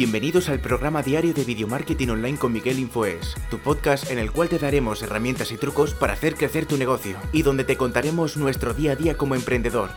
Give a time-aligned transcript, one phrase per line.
[0.00, 4.30] Bienvenidos al programa diario de Video Marketing Online con Miguel Infoes, tu podcast en el
[4.32, 8.38] cual te daremos herramientas y trucos para hacer crecer tu negocio y donde te contaremos
[8.38, 9.90] nuestro día a día como emprendedor.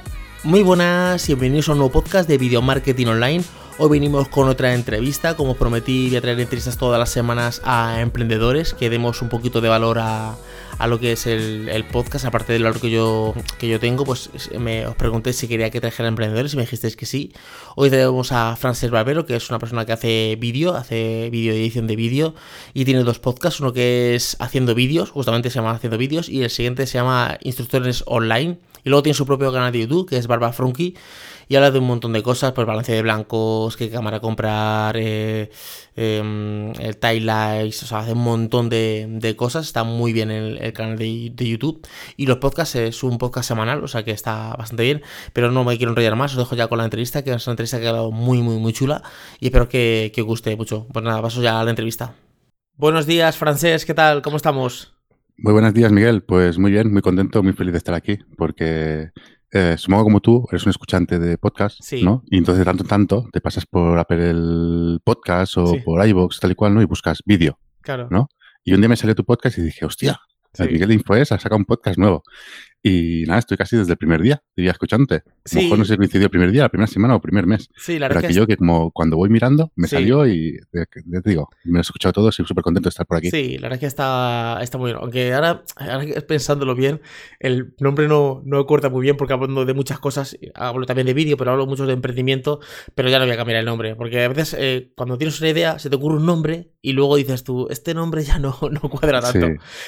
[0.44, 3.46] Muy buenas y bienvenidos a un nuevo podcast de Video Marketing Online.
[3.79, 8.01] Hoy venimos con otra entrevista, como prometí voy a traer entrevistas todas las semanas a
[8.01, 10.35] emprendedores, que demos un poquito de valor a,
[10.88, 14.29] lo que es el, podcast, aparte del valor que yo, que yo tengo, pues
[14.60, 17.34] me, os pregunté si quería que trajera emprendedores y me dijisteis que sí.
[17.75, 21.87] Hoy tenemos a Frances Barbero, que es una persona que hace vídeo, hace vídeo edición
[21.87, 22.35] de vídeo
[22.76, 26.43] y tiene dos podcasts, uno que es haciendo vídeos, justamente se llama haciendo vídeos, y
[26.43, 28.59] el siguiente se llama Instructores Online.
[28.85, 30.93] Y luego tiene su propio canal de YouTube, que es Barba Frunky
[31.53, 35.52] y habla de un montón de cosas, pues balance de blancos, qué cámara comprar, eh,
[35.95, 41.35] em, el o sea, hace un montón de, cosas, está muy bien el, canal de,
[41.35, 41.85] YouTube
[42.17, 45.63] y los podcasts es un podcast semanal, o sea que está bastante bien, pero no
[45.63, 47.88] me quiero enrollar más, os dejo ya con la entrevista, que es una entrevista que
[47.88, 49.04] ha quedado muy, muy, muy chula
[49.40, 50.87] y espero que, que os guste mucho.
[50.91, 52.15] Pues nada, paso ya a la entrevista.
[52.77, 54.24] Buenos días, Francés, ¿qué tal?
[54.24, 54.96] ¿Cómo estamos?
[55.37, 56.24] Muy buenos días, Miguel.
[56.24, 59.12] Pues muy bien, muy contento, muy feliz de estar aquí, porque
[59.55, 62.23] eh, supongo como tú, eres un escuchante de podcast, ¿no?
[62.26, 66.56] Y entonces tanto en tanto te pasas por Apple Podcast o por iVoox, tal y
[66.56, 66.82] cual, ¿no?
[66.82, 68.08] Y buscas vídeo, claro.
[68.09, 68.30] ¿no?
[68.64, 70.20] Y un día me salió tu podcast y dije, hostia,
[70.58, 72.24] Miguel de Infoes ha sacado un podcast nuevo.
[72.86, 75.16] Y nada, estoy casi desde el primer día, diría escuchándote.
[75.16, 77.22] A lo mejor no sé si coincidió el primer día, la primera semana o el
[77.22, 77.70] primer mes.
[77.78, 81.30] Sí, la Pero que, yo que como cuando voy mirando, me salió y ya te
[81.30, 83.31] digo, me lo he escuchado todo, estoy súper contento de estar por aquí.
[83.31, 84.98] Sí, la verdad es que está, está muy bien.
[85.02, 87.00] Aunque ahora, ahora pensándolo bien,
[87.40, 91.14] el nombre no, no corta muy bien porque hablo de muchas cosas, hablo también de
[91.14, 92.59] vídeo, pero hablo mucho de emprendimiento,
[92.95, 93.95] pero ya no voy a cambiar el nombre.
[93.95, 97.16] Porque a veces eh, cuando tienes una idea, se te ocurre un nombre y luego
[97.16, 99.47] dices tú, este nombre ya no, no cuadra tanto.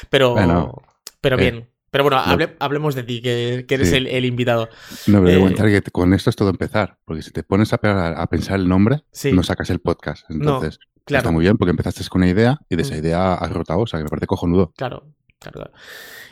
[0.09, 0.81] Pero,
[1.19, 1.74] pero eh, bien.
[1.95, 2.21] Pero bueno,
[2.59, 4.67] hablemos de ti, que, eres el, invitado.
[5.07, 7.77] No, pero eh, que con esto es todo empezar, porque si te pones a,
[8.21, 10.29] a pensar el nombre, no sacas el podcast.
[10.29, 12.97] Entonces, está muy bien porque empezaste con una idea y de esa mm.
[12.97, 14.73] idea has rotado, o sea, que me parece cojonudo.
[14.75, 15.05] Claro,
[15.39, 15.71] claro.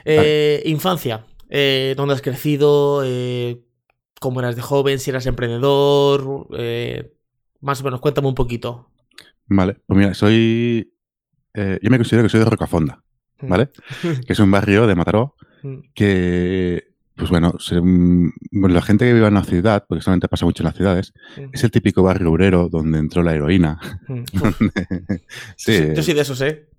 [0.03, 3.01] Eh, infancia, eh, ¿dónde has crecido?
[4.19, 4.99] ¿Cómo eras de joven?
[4.99, 6.49] ¿Si eras emprendedor?
[7.61, 8.89] más o menos, cuéntame un poquito.
[9.45, 10.93] Vale, pues mira, soy.
[11.55, 13.01] yo me considero que soy de Rocafonda,
[13.39, 13.47] mm.
[13.47, 13.69] ¿vale?
[14.27, 15.37] que es un barrio de Mataró.
[15.93, 17.55] Que, pues bueno,
[18.51, 21.13] la gente que vive en la ciudad, porque solamente pasa mucho en las ciudades,
[21.51, 23.79] es el típico barrio obrero donde entró la heroína.
[24.07, 24.23] Mm.
[25.55, 26.69] sí, yo sí de eso sé.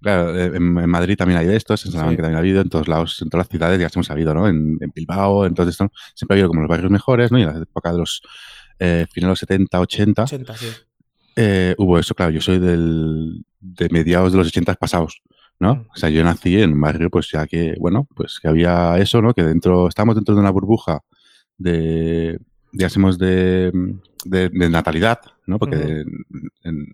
[0.00, 2.88] Claro, eh, en, Madrid también hay de estos, en Salamanca también ha habido, en todos
[2.88, 4.48] lados, en todas las ciudades ya hemos sabido, ¿no?
[4.48, 7.38] En, Bilbao, entonces siempre ha habido como los barrios mejores, ¿no?
[7.38, 8.22] Y en la época de los
[8.78, 10.66] eh, finales de los 70, 80, 80 sí.
[11.36, 15.22] eh, hubo eso, claro, yo soy del, de mediados de los 80 pasados.
[15.60, 15.86] ¿No?
[15.94, 19.22] O sea, yo nací en un barrio, pues ya que, bueno, pues que había eso,
[19.22, 19.34] ¿no?
[19.34, 21.00] Que dentro, estamos dentro de una burbuja
[21.58, 22.38] de,
[22.72, 23.70] digamos, de,
[24.24, 25.58] de, natalidad, ¿no?
[25.58, 26.04] Porque
[26.64, 26.86] en,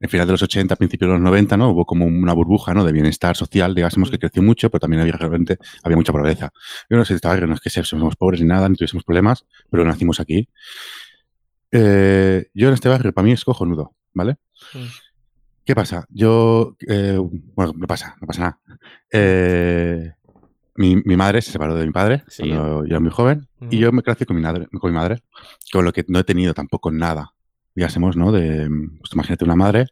[0.00, 1.70] en final de los 80, principios de los 90, ¿no?
[1.70, 2.84] Hubo como una burbuja, ¿no?
[2.84, 6.50] De bienestar social, digamos, que creció mucho, pero también había realmente, había mucha pobreza.
[6.88, 9.84] Yo no sé, estaba, no es que somos pobres ni nada, ni tuviésemos problemas, pero
[9.84, 10.48] nacimos aquí.
[11.70, 14.36] Eh, yo en este barrio, para mí es cojonudo, ¿vale?
[15.68, 16.06] ¿Qué pasa?
[16.08, 17.18] Yo, eh,
[17.54, 18.60] bueno, no pasa, no pasa nada.
[19.12, 20.12] Eh,
[20.76, 24.02] mi, madre se separó de mi padre cuando yo era muy joven y yo me
[24.02, 25.18] crecí con mi, madre, con mi madre,
[25.70, 27.34] con lo que no he tenido tampoco nada,
[27.74, 28.32] digásemos, ¿no?
[28.32, 28.66] De,
[28.98, 29.88] pues imagínate una madre,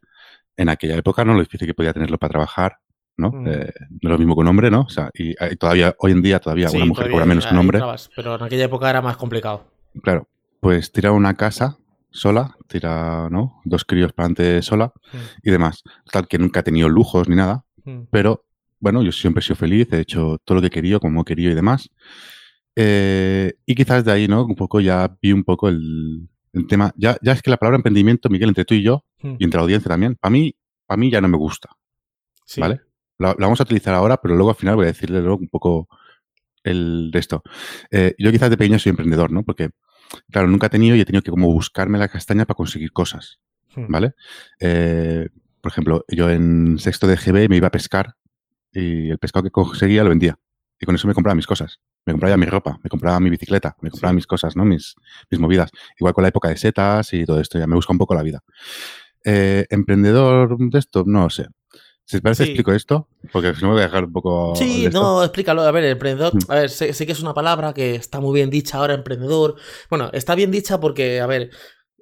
[0.56, 1.34] en aquella época, ¿no?
[1.34, 2.78] Lo difícil que podía tenerlo para trabajar,
[3.18, 3.28] ¿no?
[3.46, 3.70] Eh,
[4.00, 4.80] no es lo mismo que un hombre, ¿no?
[4.80, 7.80] O sea, y, todavía, hoy en día, todavía una mujer cobra menos que un hombre.
[8.16, 9.66] pero en aquella época era más complicado.
[10.02, 10.26] Claro,
[10.58, 11.76] pues tirar una casa
[12.16, 13.60] sola, tira, ¿no?
[13.64, 15.48] Dos críos para adelante sola mm.
[15.48, 15.82] y demás.
[16.10, 18.04] Tal que nunca he tenido lujos ni nada, mm.
[18.10, 18.46] pero
[18.80, 21.24] bueno, yo siempre he sido feliz, he hecho todo lo que he querido, como he
[21.24, 21.90] querido y demás.
[22.74, 24.44] Eh, y quizás de ahí, ¿no?
[24.44, 26.28] Un poco ya vi un poco el,
[26.68, 26.92] tema.
[26.96, 29.36] Ya, ya es que la palabra emprendimiento, Miguel, entre tú y yo, mm.
[29.38, 30.54] y entre la audiencia también, para mí,
[30.86, 31.70] para mí ya no me gusta.
[32.58, 32.80] ¿Vale?
[33.18, 35.88] La, vamos a utilizar ahora, pero luego al final voy a decirle luego un poco
[36.62, 37.42] el de esto.
[37.90, 39.42] Eh, yo quizás de pequeño soy emprendedor, ¿no?
[39.42, 39.70] Porque
[40.30, 43.40] claro, nunca he tenido y he tenido que como buscarme la castaña para conseguir cosas,
[43.74, 43.86] hmm.
[43.88, 44.14] ¿vale?
[44.60, 45.28] Eh,
[45.60, 48.14] por ejemplo, yo en sexto de GB me iba a pescar
[48.72, 50.38] y el pescado que conseguía lo vendía.
[50.78, 51.80] Y con eso me compraba mis cosas.
[52.04, 54.64] Me compraba mi ropa, me compraba mi bicicleta, me compraba mis cosas, ¿no?
[54.64, 54.94] Mis,
[55.30, 55.70] mis movidas.
[55.98, 58.22] Igual con la época de setas y todo esto, ya me busca un poco la
[58.22, 58.44] vida.
[59.24, 61.02] Eh, ¿Emprendedor de esto?
[61.06, 61.46] No lo sé.
[62.06, 64.54] Si te parece, explico esto, porque si no me voy a dejar un poco.
[64.54, 65.62] Sí, no, explícalo.
[65.62, 66.36] A ver, emprendedor.
[66.36, 66.52] Mm.
[66.52, 69.56] A ver, sé, que es una palabra que está muy bien dicha ahora, emprendedor.
[69.90, 71.50] Bueno, está bien dicha porque, a ver,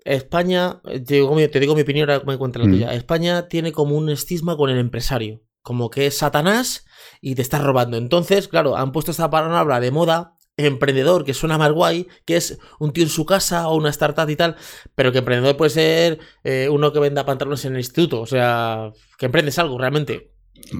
[0.04, 2.70] España, te digo, te digo mi opinión, ahora me cuenta la mm.
[2.70, 2.92] tuya.
[2.92, 6.84] España tiene como un estigma con el empresario, como que es Satanás
[7.22, 7.96] y te está robando.
[7.96, 12.58] Entonces, claro, han puesto esta palabra de moda emprendedor, que suena más guay, que es
[12.78, 14.56] un tío en su casa o una startup y tal,
[14.94, 18.92] pero que emprendedor puede ser eh, uno que venda pantalones en el instituto, o sea,
[19.18, 20.30] que emprendes algo realmente.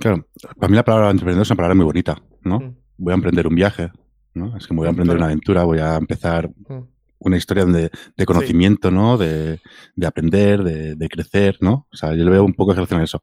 [0.01, 0.27] Claro,
[0.59, 2.61] para mí la palabra emprendedor es una palabra muy bonita, ¿no?
[2.61, 2.77] Mm.
[2.99, 3.91] Voy a emprender un viaje,
[4.35, 4.57] ¿no?
[4.57, 6.83] Es que voy a emprender una aventura, voy a empezar mm.
[7.19, 9.19] una historia de, de conocimiento, ¿no?
[9.19, 9.61] De,
[9.97, 11.89] de aprender, de, de, crecer, ¿no?
[11.93, 13.21] O sea, yo le veo un poco relación a eso.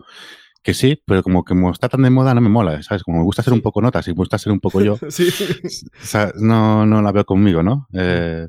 [0.63, 3.03] Que sí, pero como que está tan de moda no me mola, ¿sabes?
[3.03, 5.27] Como me gusta ser un poco notas y me gusta ser un poco yo, sí.
[5.27, 7.87] o sea, no, no la veo conmigo, ¿no?
[7.93, 8.47] Eh,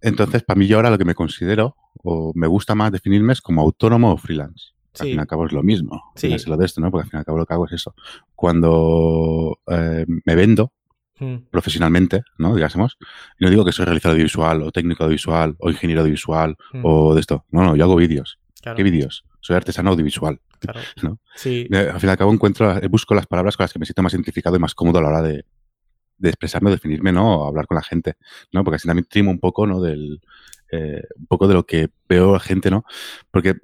[0.00, 3.40] entonces, para mí yo ahora lo que me considero, o me gusta más definirme es
[3.40, 4.74] como autónomo o freelance.
[5.00, 6.12] Al fin y al cabo es lo mismo.
[6.14, 6.32] Sí.
[6.32, 6.90] Es lo de esto, ¿no?
[6.90, 7.94] Porque al fin y al cabo lo que hago es eso.
[8.34, 10.72] Cuando eh, me vendo
[11.18, 11.48] mm.
[11.50, 12.54] profesionalmente, ¿no?
[12.54, 12.98] Digásemos,
[13.38, 16.80] y no digo que soy realizador audiovisual o técnico audiovisual o ingeniero audiovisual mm.
[16.84, 17.44] o de esto.
[17.50, 18.38] No, no, yo hago vídeos.
[18.76, 19.24] ¿Qué vídeos?
[19.44, 20.40] Soy artesano audiovisual.
[20.58, 20.80] Claro.
[21.02, 21.18] ¿no?
[21.36, 21.68] Sí.
[21.70, 24.14] Al fin y al cabo encuentro, busco las palabras con las que me siento más
[24.14, 25.44] identificado y más cómodo a la hora de,
[26.16, 27.40] de expresarme, definirme, ¿no?
[27.40, 28.16] O hablar con la gente,
[28.52, 28.64] ¿no?
[28.64, 29.82] Porque así también trimo un poco, ¿no?
[29.82, 30.22] Del,
[30.72, 32.84] eh, un poco de lo que veo a gente, ¿no?
[33.30, 33.56] Porque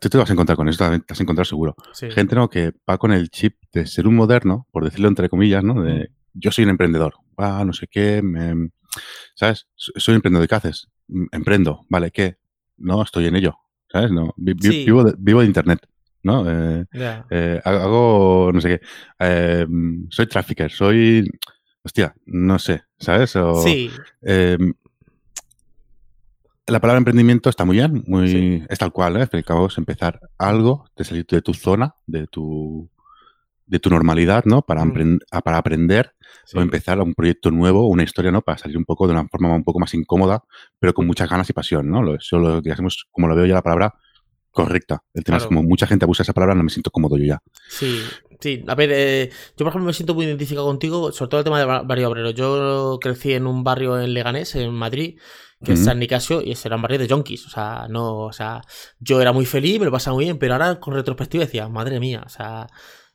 [0.00, 1.74] tú te vas a encontrar con eso, te vas a encontrar seguro.
[1.94, 2.48] Gente, ¿no?
[2.48, 5.82] Que va con el chip de ser un moderno, por decirlo entre comillas, ¿no?
[5.82, 8.22] De yo soy un emprendedor, ah, no sé qué,
[9.34, 9.66] ¿sabes?
[9.74, 10.88] Soy un emprendedor, ¿qué haces?
[11.08, 12.12] Mm, emprendo, ¿vale?
[12.12, 12.36] ¿Qué?
[12.76, 13.56] No, estoy en ello,
[13.90, 14.10] ¿sabes?
[14.10, 15.80] No, vivo, de, vivo, de, internet,
[16.22, 16.44] ¿no?
[16.50, 16.84] Eh,
[17.30, 18.86] eh, hago, no sé qué,
[19.18, 21.28] em, soy trafficker, soy,
[21.82, 23.34] hostia, no sé, ¿sabes?
[23.64, 23.90] sí.
[24.22, 24.74] Em,
[26.66, 29.28] la palabra emprendimiento está muy bien, muy, es tal cual, ¿eh?
[29.32, 32.90] Al cabo es empezar algo, de salir de tu zona, de tu,
[33.68, 34.62] de tu normalidad, ¿no?
[34.62, 35.20] Para, mm.
[35.44, 36.14] para aprender
[36.54, 38.42] o empezar un proyecto nuevo, una historia, ¿no?
[38.42, 40.42] Para salir un poco de una forma un poco más incómoda,
[40.78, 42.14] pero con muchas ganas y pasión, ¿no?
[42.14, 43.94] Eso lo digamos, como lo veo ya la palabra
[44.50, 45.04] correcta.
[45.14, 47.42] El tema es como mucha gente abusa esa palabra, no me siento cómodo yo ya.
[47.68, 48.02] Sí,
[48.40, 48.64] sí.
[48.66, 51.60] A ver, eh, yo por ejemplo me siento muy identificado contigo, sobre todo el tema
[51.60, 52.30] de barrio obrero.
[52.30, 55.18] Yo crecí en un barrio en Leganés, en Madrid,
[55.62, 57.46] que es San Nicasio, y ese era un barrio de junkies.
[57.46, 58.62] O sea, no, o sea,
[58.98, 62.00] yo era muy feliz, me lo pasaba muy bien, pero ahora con retrospectiva decía, madre
[62.00, 62.66] mía, o sea,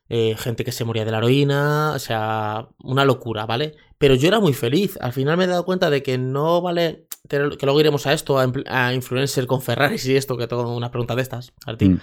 [0.09, 3.75] eh, gente que se moría de la heroína, o sea, una locura, ¿vale?
[3.97, 4.97] Pero yo era muy feliz.
[5.01, 8.37] Al final me he dado cuenta de que no vale, que luego iremos a esto,
[8.37, 11.93] a, influencer con Ferraris y esto, que tengo una pregunta de estas, Martín.
[11.93, 12.01] Mm.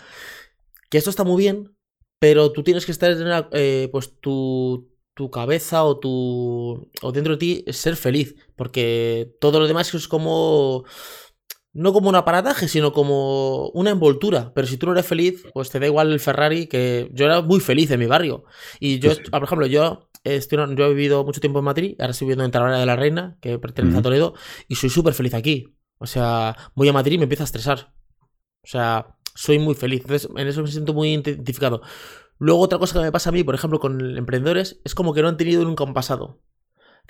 [0.88, 1.76] Que esto está muy bien,
[2.19, 7.35] pero tú tienes que estar en eh, pues tu, tu cabeza o tu o dentro
[7.35, 10.85] de ti ser feliz, porque todo lo demás es como
[11.72, 14.52] no como un aparataje, sino como una envoltura.
[14.55, 17.43] Pero si tú no eres feliz, pues te da igual el Ferrari, que yo era
[17.43, 18.44] muy feliz en mi barrio.
[18.81, 22.26] Y yo, por ejemplo, yo, estoy, yo he vivido mucho tiempo en Madrid, ahora estoy
[22.26, 24.34] viviendo en Talavera de la Reina, que pertenece a Toledo,
[24.69, 25.75] y soy súper feliz aquí.
[25.99, 27.93] O sea, voy a Madrid y me empiezo a estresar.
[28.62, 30.02] O sea, soy muy feliz.
[30.02, 31.82] Entonces, en eso me siento muy identificado.
[32.38, 35.22] Luego otra cosa que me pasa a mí, por ejemplo, con emprendedores, es como que
[35.22, 36.40] no han tenido nunca un pasado.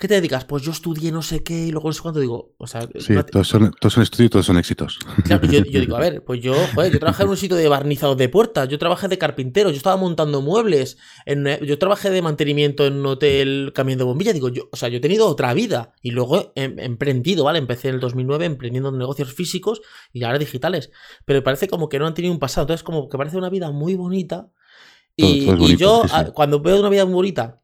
[0.01, 0.45] ¿Qué te dedicas?
[0.45, 2.55] Pues yo estudié no sé qué y luego no sé cuánto digo.
[2.57, 4.97] O sea, sí, todos, son, todos son estudios y todos son éxitos.
[5.23, 7.69] Claro, yo, yo, digo, a ver, pues yo, joder, yo trabajé en un sitio de
[7.69, 12.23] barnizado de puertas, yo trabajé de carpintero, yo estaba montando muebles, en, yo trabajé de
[12.23, 14.33] mantenimiento en un hotel cambiando bombilla.
[14.33, 17.59] Digo, yo, o sea, yo he tenido otra vida y luego he, emprendido, ¿vale?
[17.59, 19.83] Empecé en el 2009 emprendiendo negocios físicos
[20.13, 20.89] y ahora digitales.
[21.25, 22.63] Pero parece como que no han tenido un pasado.
[22.63, 24.49] Entonces, como que parece una vida muy bonita
[25.15, 26.01] y, yo,
[26.33, 27.61] cuando veo una vida muy bonita,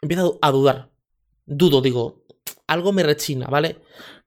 [0.00, 0.93] empiezo a dudar.
[1.46, 2.24] Dudo, digo,
[2.66, 3.80] algo me rechina, ¿vale?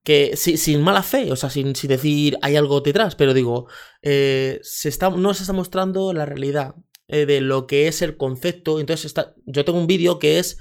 [0.03, 3.67] Que sin mala fe, o sea, sin, decir hay algo detrás, pero digo,
[4.01, 6.75] eh, se está, no se está mostrando la realidad
[7.07, 8.79] eh, de lo que es el concepto.
[8.79, 10.59] Entonces, está, yo tengo un vídeo que es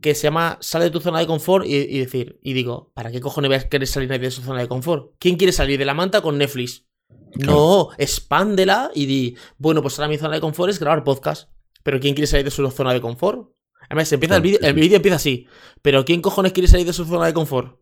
[0.00, 3.20] que se llama Sale de tu zona de confort y, decir, y digo, ¿para qué
[3.20, 5.14] cojones querer salir de su zona de confort?
[5.18, 6.86] ¿Quién quiere salir de la manta con Netflix?
[7.34, 11.50] No, expándela y di, bueno, pues ahora mi zona de confort es grabar podcast.
[11.82, 13.55] Pero ¿quién quiere salir de su zona de confort?
[13.88, 15.46] Además, empieza el vídeo, el vídeo empieza así.
[15.82, 17.78] Pero ¿quién cojones quiere salir de su zona de confort?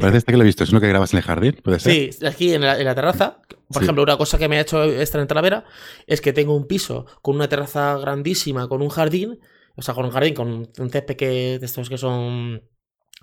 [0.00, 0.64] Parece este que lo he visto.
[0.64, 1.56] ¿Es uno que grabas en el jardín?
[1.62, 2.12] ¿Puede ser?
[2.12, 3.40] Sí, aquí en la, terraza.
[3.72, 5.64] Por ejemplo, una cosa que me ha hecho estar en Talavera
[6.06, 9.38] es que tengo un piso con una terraza grandísima, con un jardín.
[9.76, 12.62] O sea, con un jardín, con un césped que, de estos que son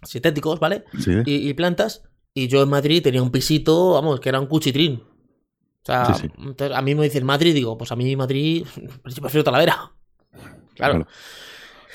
[0.03, 0.85] sintéticos, ¿vale?
[0.99, 1.11] Sí.
[1.25, 2.03] Y, y plantas.
[2.33, 5.03] Y yo en Madrid tenía un pisito, vamos, que era un cuchitrín.
[5.03, 6.07] O sea,
[6.75, 8.65] a mí me dicen Madrid, digo, pues a mí Madrid,
[9.05, 9.91] yo prefiero Talavera.
[10.73, 11.07] Claro.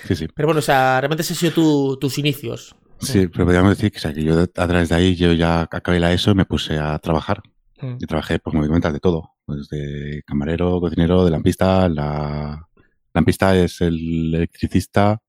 [0.06, 0.28] Sí, sí.
[0.34, 2.74] Pero bueno, o sea, realmente ese han sido tus inicios.
[3.00, 6.32] Sí, pero podríamos decir que, yo a través de ahí yo ya acabé la ESO
[6.32, 7.42] y me puse a trabajar.
[7.80, 7.96] Mm.
[7.98, 9.32] Y trabajé, pues como comentas, de todo.
[9.46, 11.88] Desde camarero, cocinero, de lampista.
[11.88, 12.68] La
[13.14, 15.22] lampista es el electricista,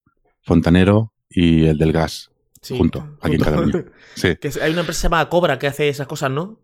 [0.44, 2.30] fontanero y el del gas.
[2.68, 3.86] junto, aquí en Cataluña.
[4.16, 4.38] Sí.
[4.62, 6.60] hay una empresa llamada Cobra que hace esas cosas, ¿no?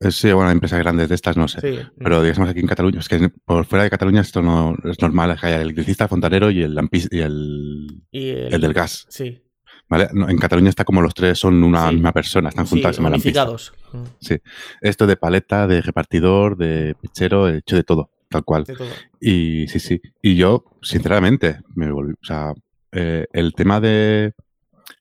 [0.00, 1.88] Eh, sí, bueno, empresas grandes de estas no sé.
[1.98, 5.30] Pero digamos aquí en Cataluña, es que por fuera de Cataluña esto no es normal,
[5.30, 9.06] es que haya el electricista, el fontanero y el, y el, el, del gas.
[9.08, 9.40] Sí.
[9.88, 10.08] ¿Vale?
[10.12, 13.72] en Cataluña está como los tres son una misma persona, están juntas sí, unificados.
[14.18, 14.38] Sí.
[14.80, 18.64] Esto de paleta, de repartidor, de pichero, he hecho de todo, tal cual.
[18.64, 18.88] De todo.
[19.20, 20.00] Y sí, sí.
[20.22, 22.14] Y yo, sinceramente, me volví.
[22.14, 22.54] O sea,
[22.92, 24.32] eh, el tema de.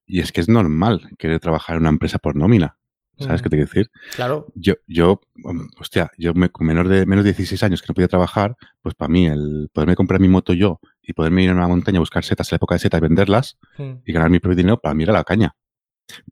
[0.06, 2.78] Y es que es normal querer trabajar en una empresa por nómina.
[3.20, 3.92] ¿Sabes qué te quiero decir?
[4.16, 4.48] Claro.
[4.56, 7.94] Yo, yo, um, hostia, yo me, con menor de menos de 16 años que no
[7.94, 11.54] podía trabajar, pues para mí el poderme comprar mi moto yo y poderme ir a
[11.54, 14.40] una montaña a buscar setas en la época de setas y venderlas y ganar mi
[14.40, 15.56] propio dinero, para mí era la caña.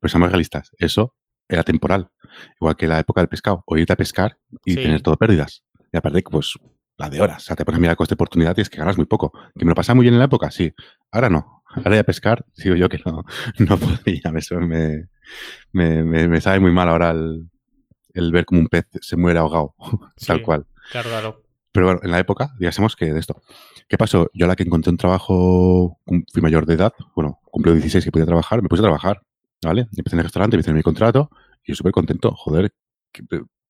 [0.00, 1.14] Pero seamos realistas, eso
[1.48, 2.10] era temporal.
[2.60, 5.64] Igual que la época del pescado, o irte a pescar y tener todo pérdidas.
[5.92, 6.54] Y aparte, pues,
[6.96, 7.42] la de horas.
[7.42, 9.32] O sea, te pones a mirar coste de oportunidad y es que ganas muy poco.
[9.56, 10.50] ¿Que me lo pasaba muy bien en la época?
[10.50, 10.72] Sí.
[11.10, 11.62] Ahora no.
[11.74, 13.24] Ahora ya pescar, digo yo que no,
[13.58, 14.32] no podría.
[14.36, 15.08] Eso me,
[15.72, 17.48] me, me, sabe muy mal ahora el,
[18.14, 19.74] el, ver como un pez se muere ahogado,
[20.26, 20.66] tal cual.
[20.90, 21.42] Claro, claro.
[21.72, 23.42] Pero bueno, en la época, digamos que de esto.
[23.88, 24.30] ¿Qué pasó?
[24.34, 28.10] Yo a la que encontré un trabajo, fui mayor de edad, bueno, cumplí 16 que
[28.10, 29.22] podía trabajar, me puse a trabajar,
[29.62, 29.88] ¿vale?
[29.96, 31.30] Empecé en el restaurante, me hice mi contrato
[31.64, 32.72] y súper contento, joder,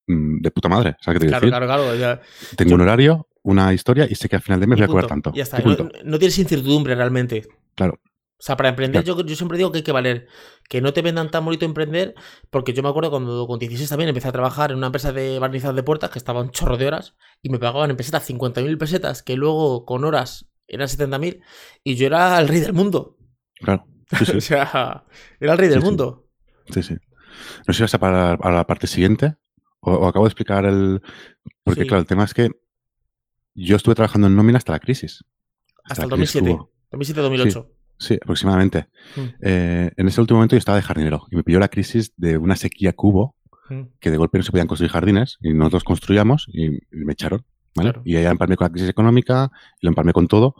[0.07, 2.21] mm, de puta madre, ¿sabes qué te claro, Claro, claro,
[2.57, 5.07] Tengo un horario, una historia y sé que al final de mes voy a cobrar
[5.07, 5.31] tanto.
[5.33, 7.47] Ya está, no, no, tienes incertidumbre realmente.
[7.75, 7.99] Claro.
[8.43, 10.27] O sea, para emprender, yo, yo, siempre digo que hay que valer.
[10.67, 12.13] Que no te vendan tan bonito emprender,
[12.49, 15.39] porque yo me acuerdo cuando con 16 también empecé a trabajar en una empresa de
[15.39, 18.77] barnizado de puertas que estaba un chorro de horas y me pagaban en pesetas 50.000
[18.77, 21.41] pesetas, que luego con horas eran 70.000
[21.85, 23.15] y yo era el rey del mundo.
[23.61, 23.87] Claro.
[24.37, 25.05] o sea,
[25.39, 26.27] era el rey del mundo.
[26.69, 26.95] Sí, sí.
[27.65, 29.37] No sé si vas a parar a la parte siguiente
[29.79, 31.01] o, acabo de explicar el.
[31.63, 32.51] Porque, claro, el tema es que
[33.53, 35.23] yo estuve trabajando en nómina hasta la crisis.
[35.85, 36.57] Hasta, el 2007.
[36.91, 37.82] 2007-2008.
[38.03, 38.87] Sí, aproximadamente.
[39.15, 39.21] Mm.
[39.41, 42.37] Eh, en ese último momento yo estaba de jardinero y me pilló la crisis de
[42.37, 43.37] una sequía cubo
[43.69, 43.81] mm.
[44.01, 47.45] que de golpe no se podían construir jardines y nosotros construíamos y, me echaron.
[47.75, 47.93] ¿vale?
[48.03, 50.55] Y ahí empalmé con la crisis económica lo empalmé con todo.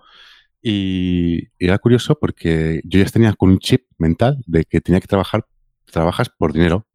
[0.61, 5.07] Y, era curioso porque yo ya tenía con un chip mental de que tenía que
[5.07, 5.45] trabajar,
[5.91, 6.87] trabajas por dinero.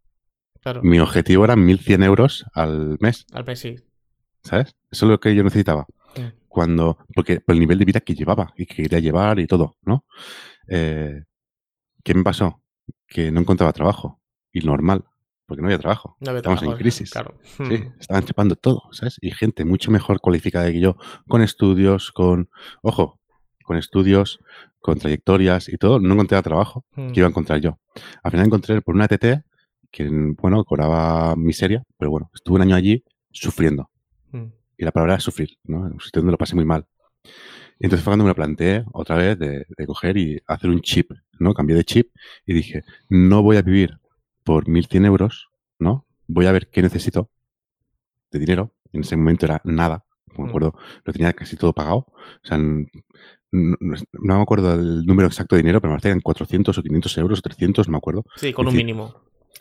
[0.82, 3.26] Mi objetivo era 1.100 euros al mes.
[3.32, 3.76] Al mes, sí.
[4.42, 4.76] ¿Sabes?
[4.90, 5.86] Eso es lo que yo necesitaba
[6.48, 9.76] cuando, porque por el nivel de vida que llevaba y que quería llevar y todo,
[9.82, 10.04] ¿no?
[10.68, 11.22] Eh,
[12.02, 12.62] ¿Qué me pasó?
[13.06, 14.20] Que no encontraba trabajo.
[14.52, 15.04] Y normal,
[15.46, 16.16] porque no había trabajo.
[16.20, 17.10] No había Estamos en crisis.
[17.10, 17.38] Claro.
[17.42, 17.94] Sí, hmm.
[18.00, 19.18] estaban chupando todo, ¿sabes?
[19.20, 22.48] Y gente mucho mejor cualificada que yo, con estudios, con,
[22.82, 23.20] ojo,
[23.62, 24.40] con estudios,
[24.80, 27.32] con trayectorias y todo, no encontraba trabajo que iba a hmm.
[27.32, 27.78] encontrar yo.
[28.22, 29.44] Al final encontré por una TT
[29.90, 30.08] que,
[30.40, 33.90] bueno, cobraba miseria, pero bueno, estuve un año allí sufriendo.
[34.78, 35.86] Y la palabra es sufrir, ¿no?
[35.86, 36.86] En un sitio donde lo pasé muy mal.
[37.80, 41.10] Y entonces fue cuando me lo planteé otra vez de, coger y hacer un chip,
[41.38, 41.52] ¿no?
[41.52, 42.10] Cambié de chip
[42.46, 43.98] y dije, no voy a vivir
[44.44, 46.06] por 1.100 euros, ¿no?
[46.26, 47.30] Voy a ver qué necesito
[48.30, 48.74] de dinero.
[48.92, 50.04] En ese momento era nada,
[50.36, 50.48] me mm.
[50.48, 52.06] acuerdo, lo tenía casi todo pagado.
[52.08, 52.86] O sea, no,
[53.50, 57.18] me acuerdo el número exacto de dinero, pero me parece que eran 400 o 500
[57.18, 58.24] euros o 300, no me acuerdo.
[58.36, 59.14] Sí, con un mínimo.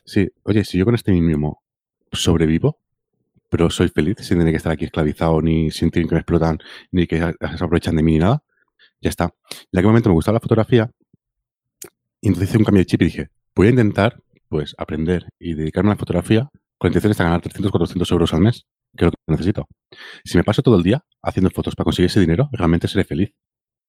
[0.06, 1.64] Sí, oye, si yo con este mínimo
[2.12, 2.80] sobrevivo,
[3.50, 6.60] pero soy feliz sin tener que estar aquí esclavizado, ni sentir que me explotan,
[6.92, 8.44] ni que se aprovechan de mí ni nada.
[9.02, 9.34] Ya está.
[9.72, 10.92] En aquel momento me gustaba la fotografía
[12.22, 15.54] y entonces hice un cambio de chip y dije, voy a intentar pues aprender y
[15.54, 19.08] dedicarme a la fotografía con intenciones de ganar 300, 400 euros al mes, que es
[19.08, 19.68] lo que necesito.
[20.24, 23.34] Si me paso todo el día haciendo fotos para conseguir ese dinero, realmente seré feliz.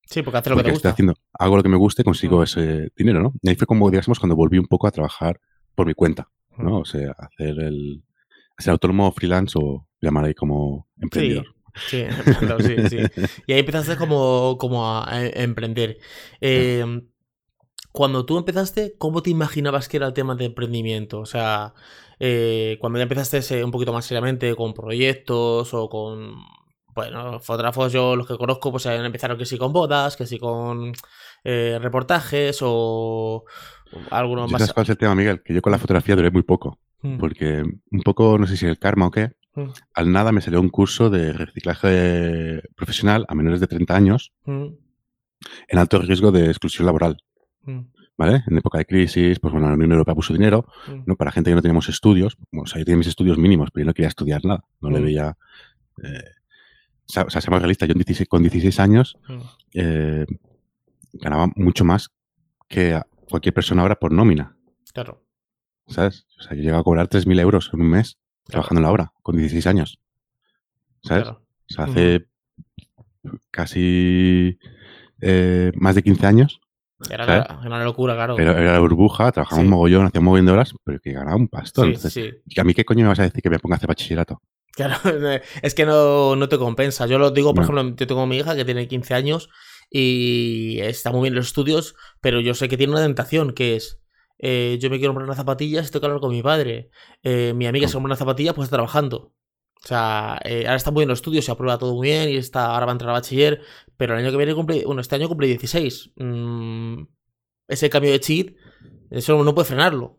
[0.06, 0.90] Sí, porque hacer lo que te gusta.
[0.90, 2.42] haciendo, hago lo que me guste, consigo mm.
[2.42, 3.34] ese dinero, ¿no?
[3.42, 5.38] Y ahí fue como, digamos, cuando volví un poco a trabajar
[5.74, 6.78] por mi cuenta, ¿no?
[6.78, 8.02] O sea, hacer el,
[8.58, 11.46] ser autónomo freelance o llamar ahí como emprendedor.
[11.86, 12.04] Sí,
[12.60, 12.98] sí, sí,
[13.46, 15.98] Y ahí empezaste como, como a, emprender.
[16.40, 17.08] Em,
[17.92, 21.20] cuando tú empezaste, ¿cómo te imaginabas que era el tema de emprendimiento?
[21.20, 21.74] O sea,
[22.18, 26.34] eh, cuando ya empezaste un poquito más seriamente con proyectos o con,
[26.94, 30.92] bueno, fotógrafos, yo los que conozco, pues empezaron que sí con bodas, que sí con
[31.44, 33.44] eh, reportajes o
[34.10, 34.66] algunos más.
[34.66, 35.42] ¿Sabes el tema, Miguel?
[35.42, 36.78] Que yo con la fotografía duré muy poco.
[37.02, 37.18] Mm.
[37.18, 39.68] Porque un poco, no sé si el karma o qué, mm.
[39.94, 44.66] al nada me salió un curso de reciclaje profesional a menores de 30 años mm.
[45.68, 47.18] en alto riesgo de exclusión laboral.
[48.16, 48.42] ¿Vale?
[48.48, 50.66] En época de crisis, pues bueno, la Unión Europea puso dinero,
[51.06, 51.14] ¿no?
[51.14, 53.86] Para gente que no teníamos estudios, o sea, yo tenía mis estudios mínimos, pero yo
[53.86, 55.36] no quería estudiar nada, no le veía...
[56.02, 56.24] Eh,
[57.06, 57.94] o sea, seamos realistas, yo
[58.28, 59.18] con 16 años
[59.72, 60.26] eh,
[61.12, 62.08] ganaba mucho más
[62.68, 64.56] que cualquier persona ahora por nómina.
[64.92, 65.27] Claro.
[65.88, 66.26] ¿Sabes?
[66.38, 69.12] O sea, yo llego a cobrar 3.000 euros en un mes trabajando en la obra,
[69.22, 70.00] con 16 años.
[71.02, 71.28] ¿Sabes?
[71.28, 72.26] O sea, hace
[73.50, 74.58] casi
[75.20, 76.60] eh, más de 15 años.
[77.10, 78.34] Era, una locura, claro.
[78.36, 81.36] Pero era la burbuja, trabajaba un mogollón, hacía un mogollón de horas, pero que ganaba
[81.36, 81.94] un pastón.
[82.56, 84.42] ¿A mí qué coño me vas a decir que me ponga a hacer bachillerato?
[84.72, 84.96] Claro,
[85.62, 87.06] es que no, no te compensa.
[87.06, 89.48] Yo lo digo, por ejemplo, yo tengo mi hija que tiene 15 años
[89.90, 94.00] Y está muy bien los estudios, pero yo sé que tiene una tentación, que es,
[94.38, 96.90] eh, yo me quiero comprar unas zapatillas y tengo que hablar con mi padre.
[97.22, 99.34] Eh, mi amiga se compra una zapatilla, pues está trabajando.
[99.82, 102.36] O sea, eh, ahora está muy bien los estudios, se aprueba todo muy bien y
[102.36, 103.62] está, ahora va a entrar a bachiller,
[103.96, 106.12] pero el año que viene cumple, bueno, este año cumple 16.
[106.16, 107.02] Mm,
[107.68, 108.54] ese cambio de cheat,
[109.10, 110.18] eso no puede frenarlo.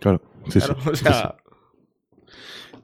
[0.00, 0.72] Claro, sí, sí.
[0.90, 1.36] O sea...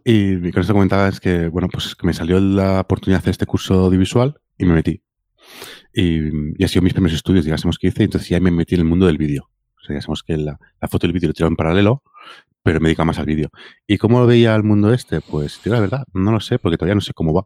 [0.05, 3.47] Y con esto comentaba es que, bueno, pues me salió la oportunidad de hacer este
[3.47, 5.03] curso audiovisual y me metí.
[5.93, 8.75] Y, y ha sido mis primeros estudios, digásemos que hice, y entonces ya me metí
[8.75, 9.51] en el mundo del vídeo.
[9.81, 10.59] O sea, digásemos que la,
[10.89, 12.03] foto y el vídeo lo tiro en paralelo,
[12.63, 13.51] pero me dedico más al vídeo.
[13.87, 15.21] ¿Y cómo lo veía el mundo este?
[15.21, 17.45] Pues, digo la verdad, no lo sé, porque todavía no sé cómo va.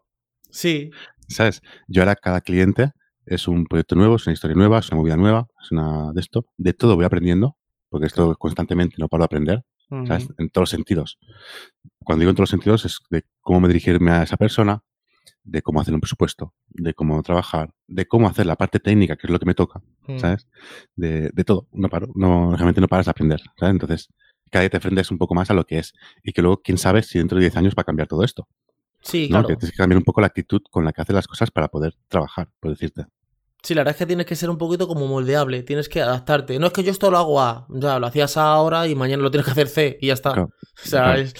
[0.51, 0.91] Sí.
[1.29, 1.63] ¿Sabes?
[1.89, 2.93] Yo ahora cada cliente
[3.27, 6.21] es un proyecto nuevo, es una historia nueva, es una movida nueva, es una de
[6.21, 6.47] esto.
[6.57, 7.57] De todo voy aprendiendo,
[7.89, 9.63] porque esto constantemente no paro de aprender,
[10.07, 10.29] ¿sabes?
[10.39, 11.19] En todos los sentidos.
[12.05, 14.83] Cuando digo en todos los sentidos es de cómo me dirigirme a esa persona,
[15.45, 19.27] de cómo hacer un presupuesto, de cómo trabajar, de cómo hacer la parte técnica, que
[19.27, 20.19] es lo que me toca, mm.
[20.19, 20.47] ¿sabes?
[20.97, 21.69] De, de, todo.
[21.73, 23.73] No paro, no, realmente no paras de aprender, ¿sabes?
[23.73, 24.09] Entonces,
[24.51, 25.95] cada día te enfrentas un poco más a lo que es.
[26.23, 28.47] Y que luego, quién sabe si dentro de 10 años va a cambiar todo esto.
[29.01, 29.29] Sí, ¿no?
[29.29, 29.49] claro.
[29.49, 31.69] Que tienes que cambiar un poco la actitud con la que haces las cosas para
[31.69, 33.07] poder trabajar, por decirte.
[33.63, 36.59] Sí, la verdad es que tienes que ser un poquito como moldeable, tienes que adaptarte.
[36.59, 39.23] No es que yo esto lo hago A, ya lo hacías A ahora y mañana
[39.23, 40.33] lo tienes que hacer C y ya está.
[40.43, 41.35] o sea, es,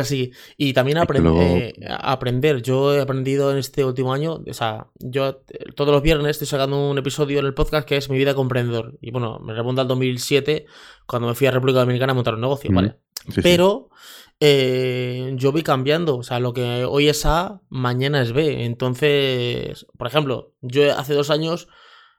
[0.00, 0.32] así.
[0.56, 2.62] Y también eh, aprender.
[2.62, 6.48] Yo he aprendido en este último año, o sea, yo eh, todos los viernes estoy
[6.48, 8.98] sacando un episodio en el podcast que es Mi vida como emprendedor.
[9.00, 10.66] Y bueno, me remonta al 2007
[11.06, 12.96] cuando me fui a República Dominicana a montar un negocio, ¿vale?
[13.40, 13.90] Pero
[14.40, 16.16] eh, yo voy cambiando.
[16.16, 18.64] O sea, lo que hoy es A, mañana es B.
[18.64, 21.68] Entonces, por ejemplo, yo hace dos años,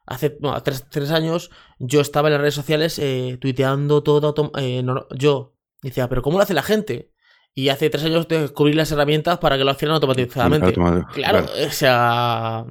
[0.05, 0.37] hace
[0.89, 1.49] tres, años,
[1.79, 4.51] yo estaba en las redes sociales eh, tuiteando todo.
[4.57, 4.83] Eh,
[5.15, 7.13] yo decía, pero ¿cómo lo hace la gente?
[7.55, 10.73] Y hace tres años descubrí las herramientas para que lo hicieran automatizadamente.
[11.13, 12.63] Claro, o sea.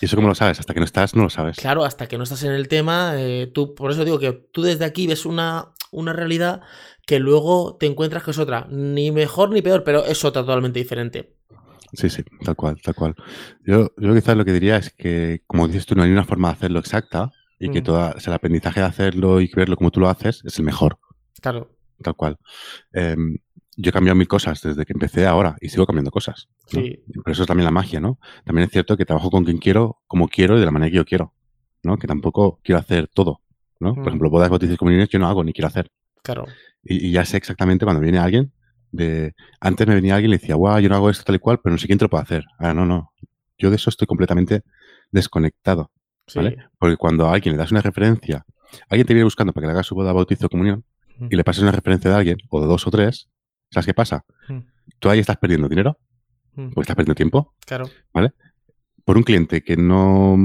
[0.00, 0.60] ¿Y eso cómo lo sabes?
[0.60, 1.56] Hasta que no estás, no lo sabes.
[1.56, 3.14] Claro, hasta que no estás en el tema,
[3.54, 6.60] tú, por eso digo que tú desde aquí ves una, una realidad
[7.06, 10.78] que luego te encuentras que es otra, ni mejor ni peor, pero es otra totalmente
[10.78, 11.36] diferente.
[11.92, 13.14] Sí, sí, tal cual, tal cual.
[13.64, 16.48] Yo, yo quizás lo que diría es que, como dices tú, no hay una forma
[16.48, 17.84] de hacerlo exacta y que mm.
[17.84, 20.98] todo el aprendizaje de hacerlo y verlo como tú lo haces es el mejor.
[21.40, 21.70] Claro.
[22.02, 22.38] Tal cual.
[22.92, 23.36] Em,
[23.76, 26.48] yo he cambiado mil cosas desde que empecé ahora y sigo cambiando cosas.
[26.66, 27.02] Sí.
[27.06, 28.18] Pero eso es también la magia, ¿no?
[28.44, 30.96] También es cierto que trabajo con quien quiero, como quiero y de la manera que
[30.96, 31.34] yo quiero,
[31.82, 31.98] ¿no?
[31.98, 33.42] Que tampoco quiero hacer todo,
[33.80, 33.94] ¿no?
[33.94, 34.08] Por mm.
[34.08, 35.90] ejemplo, bodas, bautizos comuniones yo no hago ni quiero hacer.
[36.22, 36.46] Claro.
[36.82, 38.52] Y, ya sé exactamente cuando viene alguien,
[38.90, 41.38] de antes me venía alguien y le decía, guau, yo no hago esto tal y
[41.38, 42.44] cual, pero no sé quién te lo puede hacer.
[42.58, 43.12] Ahora no, no.
[43.58, 44.62] Yo de eso estoy completamente
[45.10, 45.90] desconectado.
[46.34, 46.56] ¿vale?
[46.78, 48.44] Porque cuando a alguien le das una referencia,
[48.88, 50.84] alguien te viene buscando para que le hagas su boda, bautizo, comunión,
[51.30, 53.28] y le pases una referencia de alguien, o de dos o tres,
[53.70, 54.24] ¿sabes qué pasa?
[54.98, 55.98] Tú ahí estás perdiendo dinero,
[56.54, 57.54] porque estás perdiendo tiempo.
[57.66, 57.88] Claro.
[58.12, 58.32] ¿Vale?
[59.04, 60.36] Por un cliente que no.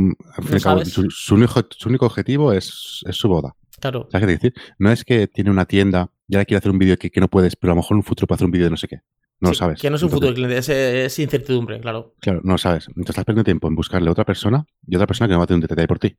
[0.85, 3.55] su, único, objetivo es, es su boda.
[3.79, 4.07] Claro.
[4.11, 4.53] ¿Sabes qué decir?
[4.79, 7.55] No es que tiene una tienda y ahora quiere hacer un vídeo que, no puedes,
[7.55, 9.01] pero a lo mejor en un futuro puede hacer un vídeo de no sé qué.
[9.39, 9.79] No lo sabes.
[9.79, 12.15] Que no es un futuro cliente, es, incertidumbre, claro.
[12.19, 12.87] Claro, no lo sabes.
[12.87, 15.43] Entonces estás perdiendo tiempo en buscarle a otra persona y otra persona que no va
[15.43, 16.17] a tener un detalle por ti.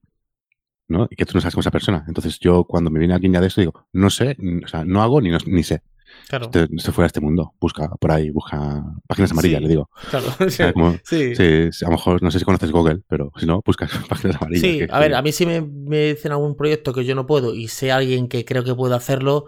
[0.86, 1.06] ¿no?
[1.10, 2.04] Y que tú no sabes con esa persona.
[2.08, 5.02] Entonces yo cuando me viene alguien ya de eso digo, no sé, o sea, no
[5.02, 5.82] hago ni, ni sé.
[6.28, 6.50] Claro.
[6.52, 7.54] Se, fuera a este mundo.
[7.60, 9.90] Busca por ahí, busca páginas amarillas, le digo.
[10.10, 10.26] Claro.
[11.04, 11.34] sí.
[11.34, 11.84] sí.
[11.84, 14.62] A lo mejor no sé si conoces Google, pero si no, buscas páginas amarillas.
[14.62, 17.54] Sí, a ver, a mí si me, me, dicen algún proyecto que yo no puedo
[17.54, 19.46] y sé alguien que creo que puede hacerlo,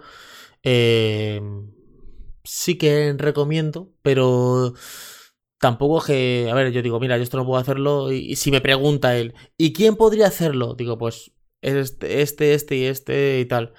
[0.63, 1.41] eh,
[2.45, 4.75] sí que recomiendo, pero
[5.59, 8.51] tampoco es que, a ver, yo digo, mira, yo esto no puedo hacerlo y, si
[8.51, 10.75] me pregunta él, ¿y quién podría hacerlo?
[10.75, 13.75] Digo, pues este, este, este y este y tal.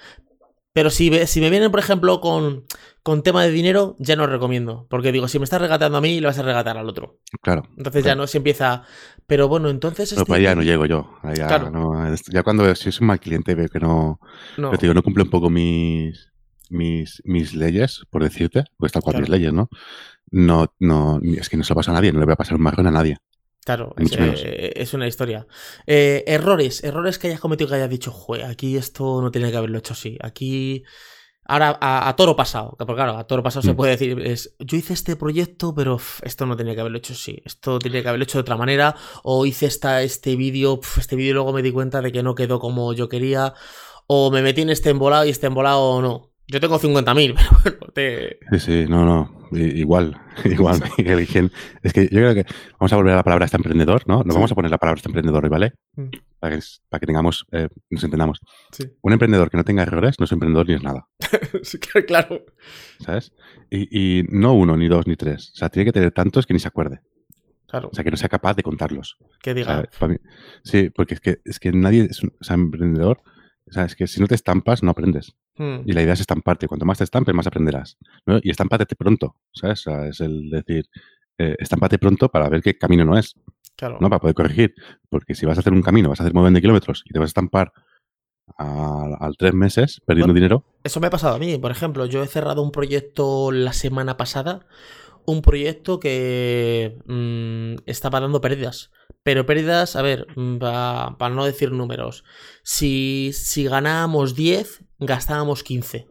[0.72, 2.64] Pero si, si me vienen, por ejemplo, con,
[3.02, 4.86] con tema de dinero, ya no recomiendo.
[4.88, 7.18] Porque digo, si me estás regatando a mí, le vas a regatar al otro.
[7.42, 7.64] Claro.
[7.76, 8.84] Entonces ya no se empieza.
[9.26, 10.14] Pero bueno, entonces.
[10.16, 10.42] No, este...
[10.42, 11.10] ya no llego yo.
[11.34, 11.70] Ya,
[12.30, 14.18] ya cuando si es un mal cliente veo que no.
[14.56, 14.72] No.
[14.72, 16.32] digo, no cumple un poco mis,
[16.70, 19.68] mis, mis leyes, por decirte, pues tal cual mis leyes, ¿no?
[20.30, 22.56] No, no, es que no se lo pasa a nadie, no le voy a pasar
[22.56, 23.18] un marrón a nadie.
[23.64, 25.46] Claro, eh, es, una historia.
[25.86, 29.56] Eh, errores, errores que hayas cometido que hayas dicho, jue, aquí esto no tenía que
[29.56, 30.18] haberlo hecho así.
[30.20, 30.82] Aquí.
[31.44, 33.76] Ahora, a, toro pasado, porque claro, a toro pasado se mm.
[33.76, 37.42] puede decir, es, yo hice este proyecto, pero esto no tenía que haberlo hecho así,
[37.44, 38.94] esto tenía que haberlo hecho de otra manera,
[39.24, 42.60] o hice esta, este vídeo, este vídeo luego me di cuenta de que no quedó
[42.60, 43.54] como yo quería,
[44.06, 46.31] o me metí en este embolado y este embolado no.
[46.52, 47.34] Yo tengo 50.000,
[47.64, 48.38] pero bueno, te...
[48.52, 49.42] Sí, sí, no, no.
[49.52, 51.50] Igual, igual, Miguel.
[51.82, 52.44] Es que yo creo que
[52.78, 54.22] vamos a volver a la palabra este emprendedor, ¿no?
[54.22, 55.72] Nos vamos a poner la palabra este emprendedor, ¿vale?
[55.96, 56.08] Mm.
[56.38, 58.40] Para que, para que tengamos, eh, nos entendamos.
[59.00, 61.06] Un emprendedor que no tenga errores no es emprendedor ni es nada.
[61.62, 62.44] sí, claro.
[63.00, 63.32] ¿Sabes?
[63.70, 63.88] Y,
[64.20, 65.52] y, no uno, ni dos, ni tres.
[65.54, 67.00] O sea, tiene que tener tantos que ni se acuerde.
[67.66, 67.88] Claro.
[67.90, 69.16] O sea, que no sea capaz de contarlos.
[69.42, 69.66] Que O diga.
[69.82, 70.18] sea, para mí-
[70.64, 73.22] sí, porque es que, es que nadie es un o sea, emprendedor.
[73.66, 75.34] O sea, es que si no te estampas, no aprendes.
[75.56, 76.66] "Hmm, Y la idea es estamparte.
[76.68, 77.98] Cuanto más te estampes, más aprenderás.
[78.26, 78.38] ¿no?
[78.42, 79.86] Y estámpate pronto, ¿sabes?
[79.86, 80.86] O sea, es el decir,
[81.38, 83.34] eh, estámpate pronto para ver qué camino no es,
[83.76, 83.98] claro.
[84.00, 84.08] ¿no?
[84.08, 84.74] Para poder corregir.
[85.08, 87.18] Porque si vas a hacer un camino, vas a hacer un de kilómetros y te
[87.18, 87.72] vas a estampar
[88.58, 90.34] al tres meses perdiendo Bueno.
[90.34, 91.58] dinero, Eso me ha pasado a mí.
[91.58, 94.66] Por ejemplo, yo he cerrado un proyecto la semana pasada.
[95.24, 98.90] Un proyecto que mm, estaba dando pérdidas.
[99.22, 102.24] Pero pérdidas, a ver, mm, pa- para no decir números.
[102.64, 106.08] Si, si ganábamos 10, gastábamos 15.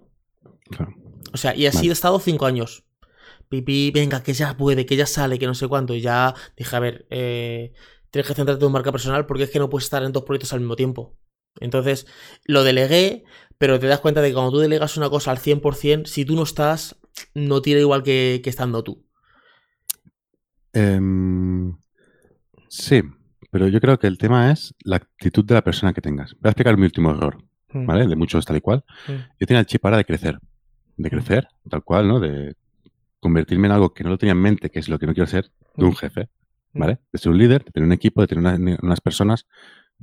[0.69, 0.95] claro,
[1.33, 1.89] O sea, y así Vale.
[1.89, 2.85] he estado 5 años.
[3.49, 5.93] Pipi, venga, que ya puede, que ya sale, que no sé cuánto.
[5.93, 7.73] Y ya dije, a ver, eh,
[8.11, 10.23] tienes que centrarte en tu marca personal porque es que no puedes estar en dos
[10.23, 11.17] proyectos al mismo tiempo.
[11.59, 12.07] Entonces,
[12.45, 13.25] lo delegué,
[13.57, 16.35] pero te das cuenta de que cuando tú delegas una cosa al 100%, si tú
[16.37, 16.95] no estás,
[17.33, 19.05] no tira igual que, que estando tú.
[20.73, 21.75] Em,
[22.69, 23.01] sí,
[23.51, 26.33] pero yo creo que el tema es la actitud de la persona que tengas.
[26.35, 28.05] Voy a explicar mi último error, Mm, ¿vale?
[28.07, 28.83] De muchos tal y cual.
[29.07, 30.39] mm, Yo tenía el chip ahora de crecer,
[30.97, 32.19] de crecer, tal cual, ¿no?
[32.19, 32.55] De
[33.21, 35.27] convertirme en algo que no lo tenía en mente, que es lo que no quiero
[35.27, 36.29] ser, de un jefe.
[36.73, 36.99] ¿vale?
[37.11, 39.45] De ser un líder, de tener un equipo, de tener una- unas personas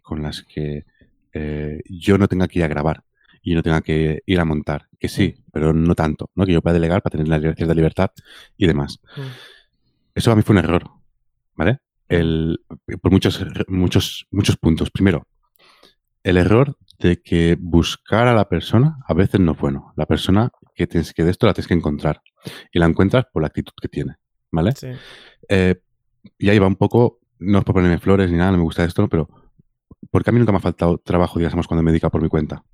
[0.03, 0.85] con las que
[1.33, 3.05] eh, yo no tenga que ir a grabar
[3.51, 4.89] y no tenga que ir a montar.
[4.99, 6.45] Que sí, pero no tanto, ¿no?
[6.45, 8.11] Que yo pueda delegar para tener la cierta libertad
[8.57, 8.99] y demás.
[9.17, 9.21] mm,
[10.15, 10.91] Eso a mí fue un error,
[11.55, 11.79] ¿vale?
[12.09, 12.61] El,
[13.01, 14.91] por muchos, muchos, muchos puntos.
[14.91, 15.27] Primero,
[16.23, 19.93] el error de que buscar a la persona a veces no es bueno.
[19.97, 22.23] La persona que tienes que de esto la tienes que encontrar.
[22.73, 24.17] Y la encuentras por la actitud que tiene,
[24.51, 24.73] ¿vale?
[24.73, 24.89] sí.
[25.49, 25.77] Eh,
[26.37, 28.85] y ahí va un poco, no es por ponerme flores ni nada, no me gusta
[28.85, 29.29] esto, pero
[30.11, 32.29] porque a mí nunca me ha faltado trabajo, digamos, cuando me he dedicado por mi
[32.29, 32.65] cuenta.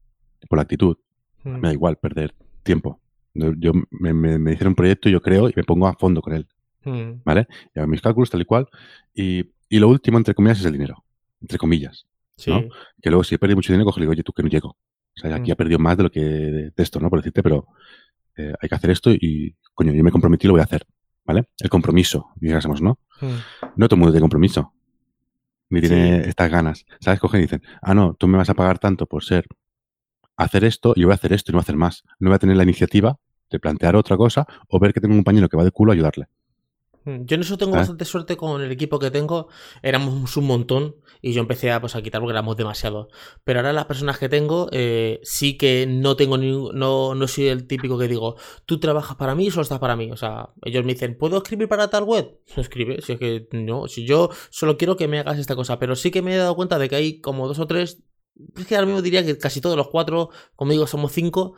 [0.54, 0.96] Por la actitud.
[1.42, 3.00] Mm, Me da igual perder tiempo.
[3.34, 6.22] Yo me, me, me dicen un proyecto y yo creo y me pongo a fondo
[6.22, 6.46] con él.
[6.84, 7.48] mm, ¿vale?
[7.74, 8.68] Y hago mis cálculos tal y cual.
[9.12, 11.04] Y, y lo último, entre comillas, es el dinero.
[11.40, 12.06] Entre comillas.
[12.36, 12.50] sí.
[12.52, 12.62] ¿no?
[13.02, 14.68] Que luego, si he perdido mucho dinero, cojo y digo, oye, tú que no llego.
[14.70, 15.52] O sea, aquí Mm.
[15.52, 17.10] he perdido más de lo que de, esto, ¿no?
[17.10, 17.66] Por decirte, pero
[18.36, 20.86] eh, hay que hacer esto y, coño, yo me comprometí y lo voy a hacer,
[21.24, 21.48] ¿vale?
[21.58, 22.98] El compromiso, digásemos, ¿no?
[23.76, 24.72] No todo el mundo tiene compromiso.
[25.70, 26.28] Ni tiene Sí.
[26.28, 26.84] estas ganas.
[27.00, 27.18] ¿Sabes?
[27.18, 29.46] Cogen y dicen, ah, no, tú me vas a pagar tanto por ser,
[30.36, 32.02] hacer esto y yo voy a hacer esto y no voy a hacer más.
[32.18, 33.18] No voy a tener la iniciativa
[33.50, 35.94] de plantear otra cosa o ver que tengo un compañero que va de culo a
[35.94, 36.26] ayudarle.
[37.04, 37.82] Mm, Yo en eso tengo ¿sabes?
[37.82, 39.48] bastante suerte con el equipo que tengo.
[39.82, 43.08] Éramos un montón y yo empecé a, pues, a quitar porque éramos demasiados.
[43.44, 47.48] Pero ahora las personas que tengo, eh, sí que no tengo ningún, no, no soy
[47.48, 50.10] el típico que digo, tú trabajas para mí y solo estás para mí.
[50.12, 52.38] O sea, ellos me dicen, ¿puedo escribir para tal web?
[52.56, 55.78] Escribe, si es que no, si yo solo quiero que me hagas esta cosa.
[55.78, 58.02] Pero sí que me he dado cuenta de que hay como dos o tres,
[58.56, 61.54] es que ahora mismo diría que casi todos los cuatro, conmigo somos cinco.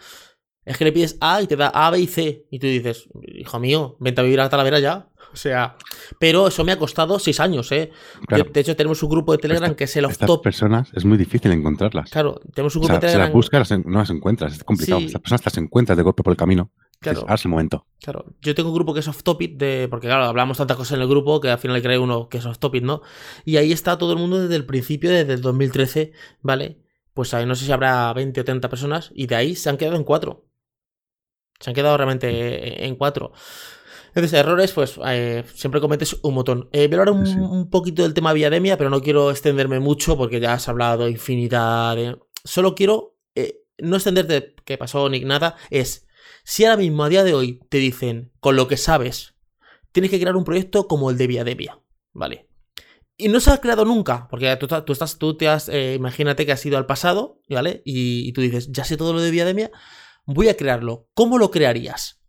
[0.65, 2.45] Es que le pides A y te da A, B y C.
[2.51, 3.09] Y tú dices,
[3.39, 5.09] hijo mío, vente a vivir a Talavera ya.
[5.33, 5.77] O sea,
[6.19, 7.91] pero eso me ha costado seis años, ¿eh?
[8.27, 8.45] Claro.
[8.45, 10.43] De, de hecho, tenemos un grupo de Telegram Esta- que es el off top.
[10.43, 12.11] personas es muy difícil encontrarlas.
[12.11, 13.27] Claro, tenemos un O grupo sea, de si Telegram.
[13.29, 14.53] las buscas, las en- no las encuentras.
[14.55, 15.01] Es complicado.
[15.01, 15.07] Sí.
[15.07, 16.73] Estas personas las encuentras de golpe por el camino.
[17.01, 17.21] Claro.
[17.21, 17.87] ahora es el momento.
[18.01, 19.87] Claro, yo tengo un grupo que es off topic de.
[19.91, 22.47] Porque claro, hablamos tantas cosas en el grupo que al final creé uno que es
[22.47, 23.03] off topic, ¿no?
[23.45, 26.79] Y ahí está todo el mundo desde el principio, desde el 2013, ¿vale?
[27.15, 29.11] Pues ahí no sé si habrá 20 o 30 personas.
[29.15, 30.45] Y de ahí se han quedado en cuatro.
[31.61, 33.33] Se han quedado realmente en cuatro.
[34.09, 36.69] Entonces, errores, pues eh, siempre cometes un montón.
[36.73, 37.37] Eh, voy a hablar un, Sí.
[37.37, 41.97] un poquito del tema Viademia, pero no quiero extenderme mucho porque ya has hablado infinidad
[41.97, 42.17] de.
[42.45, 45.57] Solo quiero eh, no extenderte qué pasó ni nada.
[45.71, 46.06] Es
[46.49, 49.35] si ahora mismo, a día de hoy, te dicen, con lo que sabes,
[49.91, 51.81] tienes que crear un proyecto como el de Viademia,
[52.13, 52.47] ¿vale?
[53.17, 55.95] Y no se ha creado nunca, porque tú, estás- tú estás, tú te has, eh,
[55.95, 57.83] imagínate que has ido al pasado, ¿vale?
[57.85, 59.73] Y, y tú dices, ya sé todo lo de Viademia,
[60.25, 61.09] voy a crearlo.
[61.15, 62.21] ¿Cómo lo crearías?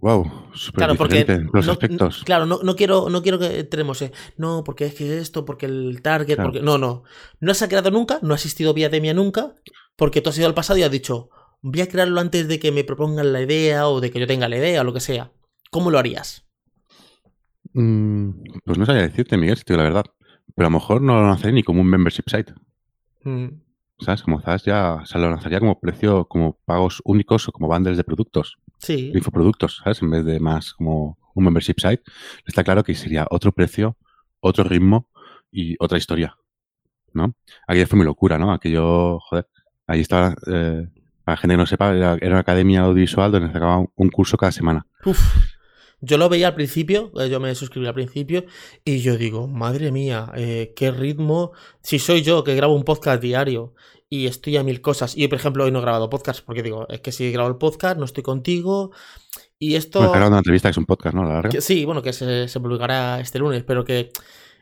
[0.00, 2.22] Wow, súper Claro, porque los no- aspectos.
[2.24, 5.66] claro, no, no quiero, no quiero que entremos, eh, no, porque es que esto, porque
[5.66, 6.50] el target, Claro.
[6.50, 6.62] porque.
[6.64, 7.02] No, no.
[7.40, 9.54] No se ha creado nunca, no ha existido Viademia nunca,
[9.96, 11.30] porque tú has ido al pasado y has dicho,
[11.62, 14.48] voy a crearlo antes de que me propongan la idea o de que yo tenga
[14.48, 15.30] la idea o lo que sea.
[15.70, 16.46] ¿Cómo lo harías?
[17.74, 18.30] Mm,
[18.64, 20.04] pues no sabía decirte, Miguel, si te digo la verdad.
[20.54, 22.52] Pero a lo mejor no lo lanzaré ni como un membership site.
[23.24, 23.48] Mm,
[24.00, 24.22] ¿Sabes?
[24.22, 27.96] Como quizás ya o sea, lo lanzaría como precio, como pagos únicos o como bundles
[27.96, 29.10] de productos, Sí.
[29.14, 30.00] infoproductos, ¿sabes?
[30.02, 32.02] En vez de más como un membership site.
[32.46, 33.96] Está claro que sería otro precio,
[34.40, 35.08] otro ritmo
[35.50, 36.36] y otra historia.
[37.12, 37.34] ¿No?
[37.66, 38.52] Aquello fue mi locura, ¿no?
[38.52, 39.48] Aquello, joder,
[39.86, 40.86] ahí estaba, eh,
[41.28, 44.08] para la gente que no sepa, era, era una academia audiovisual donde sacaba un, un
[44.08, 44.86] curso cada semana.
[45.04, 45.20] Uf.
[46.00, 48.46] Yo lo veía al principio, eh, yo me suscribí al principio
[48.82, 51.52] y yo digo, madre mía, eh, qué ritmo.
[51.82, 53.74] Si soy yo que grabo un podcast diario
[54.08, 56.88] y estoy a mil cosas, y por ejemplo hoy no he grabado podcast porque digo,
[56.88, 58.92] es que si grabo el podcast no estoy contigo
[59.58, 60.08] Y esto...
[60.08, 61.24] Bueno, una entrevista que es un podcast, ¿no?
[61.24, 61.60] La larga.
[61.60, 64.12] sí, bueno, que se, se publicará este lunes, pero que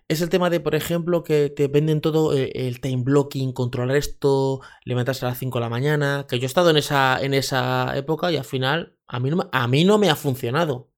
[0.09, 3.97] es el tema de, por ejemplo, que te venden todo eh, el time blocking, controlar
[3.97, 6.27] esto, levantarse a las 5 de la mañana.
[6.29, 9.49] Que yo he estado en esa, en esa época y al final a mí no,
[9.51, 10.91] a mí no me ha funcionado.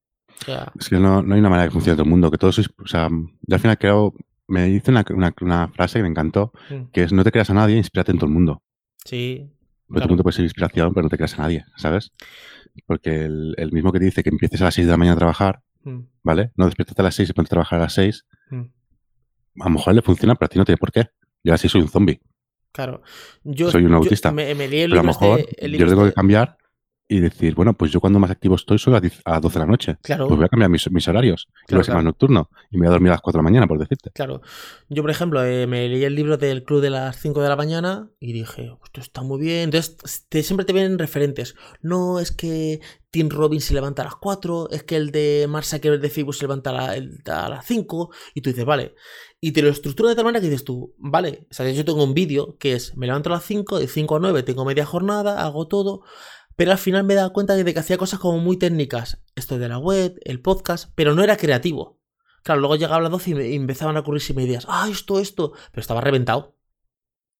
[0.78, 2.68] es que no, hay una manera que funcione todo el mundo, que todo sois.
[2.82, 4.14] O sea, yo al final creo.
[4.50, 5.04] Me dice una,
[5.42, 6.84] una, frase que me encantó, mm.
[6.90, 8.62] que es no te creas a nadie, inspírate en todo el mundo.
[9.04, 9.46] Sí.
[9.88, 12.12] Todo el mundo puede ser inspiración, pero no te creas a nadie, ¿sabes?
[12.86, 15.18] Porque el, mismo que te dice que empieces a las 6 de la mañana a
[15.18, 15.98] trabajar, mm.
[16.22, 16.52] ¿vale?
[16.56, 18.24] No despiertas a las 6 y ponte a trabajar a las 6
[19.60, 21.08] a lo mejor le funciona, pero a ti no tiene por qué.
[21.44, 22.20] Yo así soy un zombie.
[22.72, 23.02] Claro.
[23.42, 24.30] Yo, soy un autista.
[24.30, 26.58] Me, pero a lo mejor yo tengo que cambiar
[27.10, 28.94] y decir, bueno, pues yo cuando más activo estoy soy
[29.24, 29.96] a, 12 de la noche.
[30.02, 30.28] Claro.
[30.28, 31.48] Pues voy a cambiar mis, horarios.
[31.66, 32.50] Claro, y más nocturno.
[32.70, 34.10] Y me voy a dormir a las 4 de la mañana, por decirte.
[34.10, 34.42] Claro.
[34.90, 37.56] Yo, por ejemplo, eh, me leí el libro del club de las 5 de la
[37.56, 39.70] mañana y dije, esto está muy bien.
[39.72, 41.54] Entonces, siempre te vienen referentes.
[41.80, 45.64] No, es que Tim Robbins se levanta a las 4, es que el de Mark
[45.64, 48.10] Zuckerberg de Facebook se levanta a, a las 5.
[48.34, 48.94] Y tú dices, vale
[49.40, 52.02] y te lo estructura de tal manera que dices tú, vale, o sea, yo tengo
[52.02, 54.84] un vídeo que es, me levanto a las 5, de 5 a 9 tengo media
[54.84, 56.02] jornada, hago todo,
[56.56, 59.58] pero al final me he dado cuenta de que hacía cosas como muy técnicas, esto
[59.58, 62.00] de la web, el podcast, pero no era creativo.
[62.42, 65.52] Claro, luego llegaba a las 12 y me empezaban a ocurrirse ideas, ah, esto, esto,
[65.70, 66.56] pero estaba reventado.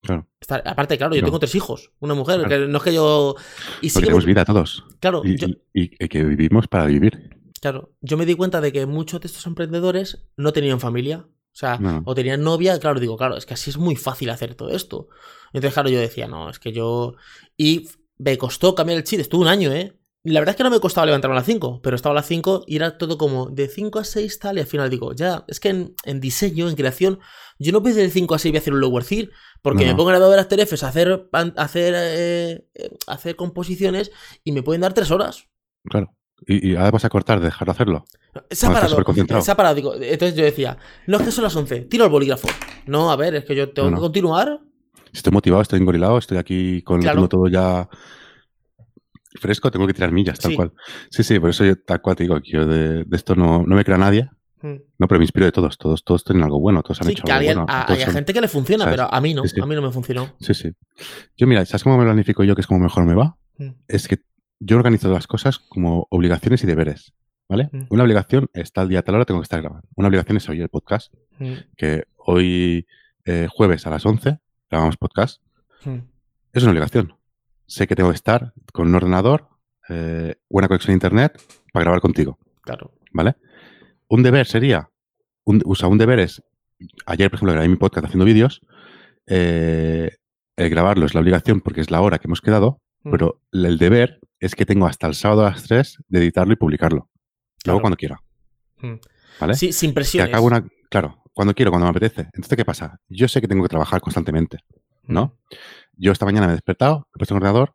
[0.01, 0.29] Claro.
[0.65, 3.35] aparte, claro, yo tengo tres hijos, una mujer, que no es que yo...
[3.81, 4.85] Y Porque tenemos vida todos.
[5.01, 5.23] Claro.
[5.25, 7.39] y que vivimos para vivir.
[7.61, 11.27] Claro, yo me di cuenta de que muchos de estos emprendedores no tenían familia,
[11.59, 14.55] o sea, o tenían novia, claro, digo, claro, es que así es muy fácil hacer
[14.55, 15.09] todo esto.
[15.47, 17.17] Entonces, claro, yo decía, no, es que yo.
[17.57, 19.99] Y me costó cambiar el chip, estuvo un año, ¿eh?
[20.23, 22.29] La verdad es que no me costaba levantarme a las 5, pero estaba a las
[22.29, 25.45] 5 y era todo como de 5 a 6 tal, y al final digo, ya,
[25.49, 25.71] es que
[26.05, 27.19] en, diseño, en creación,
[27.59, 29.97] yo no puedo de 5 a 6 voy a hacer un lower third, porque me
[29.97, 34.13] pongo el de las Terefes a hacer, hacer, eh, eh, hacer composiciones
[34.45, 35.49] y me pueden dar 3 horas.
[35.83, 36.15] Claro.
[36.47, 38.05] Y, ahora vas a cortar, dejar de hacerlo.
[38.51, 39.43] Se ha parado.
[39.43, 39.95] Se ha parado.
[40.01, 42.49] entonces yo decía, no es que son las 11, tiro el bolígrafo.
[42.87, 44.61] No, a ver, es que yo tengo que continuar.
[45.13, 47.89] Estoy motivado, estoy engorilado, estoy aquí con todo ya
[49.39, 50.73] fresco, tengo que tirar millas, tal cual.
[51.11, 53.77] Sí, sí, por eso yo tal cual te digo que yo de, esto no, no,
[53.77, 54.29] me crea nadie.
[54.61, 54.77] Hmm.
[54.99, 57.45] No, pero me inspiro de todos, todos, todos tienen algo bueno, todos han hecho algo
[57.45, 57.67] bueno.
[57.69, 60.35] Hay gente que le funciona, pero a mí no, a mí no me funcionó.
[60.41, 60.73] Sí, sí.
[61.37, 63.37] Yo mira, ¿sabes cómo me planifico yo que es como mejor me va?
[63.57, 63.71] Hmm.
[63.87, 64.19] Es que
[64.61, 67.13] yo organizo las cosas como obligaciones y deberes.
[67.49, 67.71] ¿Vale?
[67.73, 67.87] Mm.
[67.89, 69.89] Una obligación está al día tal hora, tengo que estar grabando.
[69.95, 71.53] Una obligación es oír el podcast, mm.
[71.77, 72.87] que hoy
[73.25, 74.39] eh, jueves a las 11
[74.71, 75.43] grabamos podcast.
[75.85, 75.99] Mm.
[76.53, 77.15] Es una obligación.
[77.67, 79.49] Sé que tengo que estar con un ordenador,
[79.89, 81.43] eh, buena conexión a internet
[81.73, 82.39] para grabar contigo.
[82.63, 82.93] Claro.
[83.13, 83.37] ¿Vale?
[84.09, 84.91] Un deber sería,
[85.45, 86.43] un, o sea, un deber es,
[87.07, 88.61] ayer por ejemplo grabé mi podcast haciendo vídeos,
[89.27, 90.17] eh,
[90.57, 94.21] el grabarlo es la obligación porque es la hora que hemos quedado, pero el deber
[94.41, 97.11] es que tengo hasta el sábado a las 3 de editarlo y publicarlo.
[97.65, 98.23] Luego cuando quiera.
[99.41, 99.55] ¿Vale?
[99.55, 100.31] Sí, sin presión.
[100.41, 102.23] una, claro, cuando quiero, cuando me apetece.
[102.35, 103.01] Entonces, ¿qué pasa?
[103.09, 104.59] Yo sé que tengo que trabajar constantemente,
[105.05, 105.39] ¿no?
[105.93, 107.75] Yo esta mañana me he despertado, he puesto el ordenador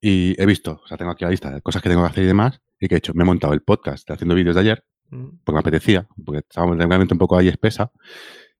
[0.00, 2.24] y he visto, o sea, tengo aquí la lista de cosas que tengo que hacer
[2.24, 4.84] y demás, y que he hecho, me he montado el podcast haciendo vídeos de ayer,
[5.08, 7.92] porque me apetecía, porque estábamos realmente un poco ahí espesa,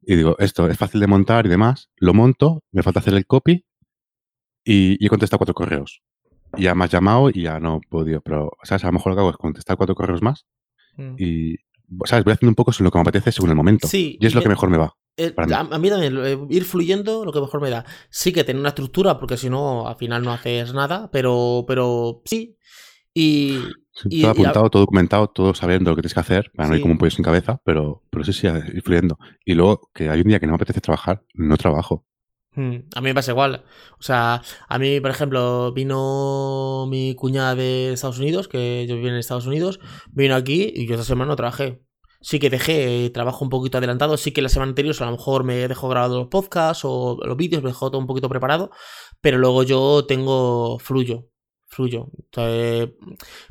[0.01, 3.27] y digo, esto es fácil de montar y demás, lo monto, me falta hacer el
[3.27, 3.65] copy
[4.65, 6.03] y, y he contestado cuatro correos
[6.57, 8.85] ya me has llamado y ya no he podido, pero, ¿sabes?
[8.85, 10.47] A lo mejor lo que hago es contestar cuatro correos más
[10.97, 11.15] mm.
[11.19, 11.57] y,
[12.05, 12.25] ¿sabes?
[12.25, 13.89] Voy haciendo un poco lo que me apetece según el momento.
[13.89, 14.19] Sí.
[14.21, 14.95] Y es lo que mejor me va.
[15.37, 17.85] A, mí también, eh, ir fluyendo lo que mejor me da.
[18.09, 22.23] Sí que tener una estructura, porque si no, al final no haces nada, pero, pero
[22.25, 22.57] sí.
[23.15, 23.59] Y,
[24.23, 26.93] todo apuntado, todo documentado, todo sabiendo lo que tienes que hacer, para no ir como
[26.93, 29.19] un pollo sin cabeza, pero, pero sí, sí, ir fluyendo.
[29.45, 32.07] Y luego, que hay un día que no me apetece trabajar, no trabajo.
[32.55, 33.65] Hmm, a mí me pasa igual.
[33.99, 39.09] O sea, a mí, por ejemplo, vino mi cuñada de Estados Unidos, que yo vivo
[39.09, 41.83] en Estados Unidos, vino aquí y yo esta semana no trabajé.
[42.21, 45.45] Sí que dejé trabajo un poquito adelantado, sí que la semana anterior a lo mejor
[45.45, 48.71] me dejó grabado los podcasts o los vídeos, me dejó todo un poquito preparado,
[49.21, 51.29] pero luego yo tengo fluyo,
[51.67, 52.11] fluyo.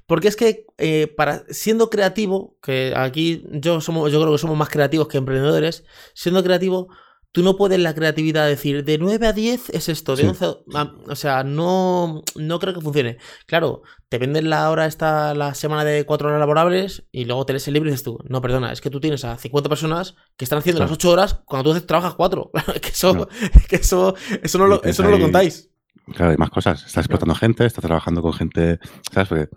[0.06, 4.58] porque es que eh, para siendo creativo, que aquí yo somos, yo creo que somos
[4.58, 5.84] más creativos que emprendedores,
[6.14, 6.88] siendo creativo
[7.32, 11.16] tú no puedes la creatividad decir de 9 a 10 es esto, de 11 o
[11.16, 13.18] sea, no, no creo que funcione.
[13.46, 17.54] Claro, te venden la hora esta, la semana de 4 horas laborables y luego te
[17.54, 20.16] lees el libro y dices tú, no, perdona, es que tú tienes a 50 personas
[20.38, 22.52] que están haciendo las 8 horas cuando tú trabajas 4.
[22.82, 23.28] que eso,
[23.70, 25.70] que eso, eso no lo, eso no lo contáis.
[26.14, 26.84] Claro, hay más cosas.
[26.86, 28.80] Estás explotando gente, estás trabajando con gente,
[29.12, 29.30] ¿sabes?
[29.30, 29.50] Porque,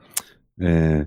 [0.61, 1.07] eh,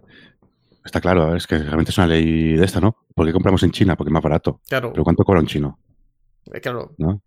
[0.83, 2.97] está claro, es que realmente es una ley de esta, ¿no?
[3.15, 3.95] ¿Por qué compramos en China?
[3.95, 4.59] Porque es más barato.
[4.67, 4.91] Claro.
[4.91, 5.79] Pero ¿cuánto cobra un chino?
[6.61, 6.93] Claro.
[6.97, 7.21] ¿No?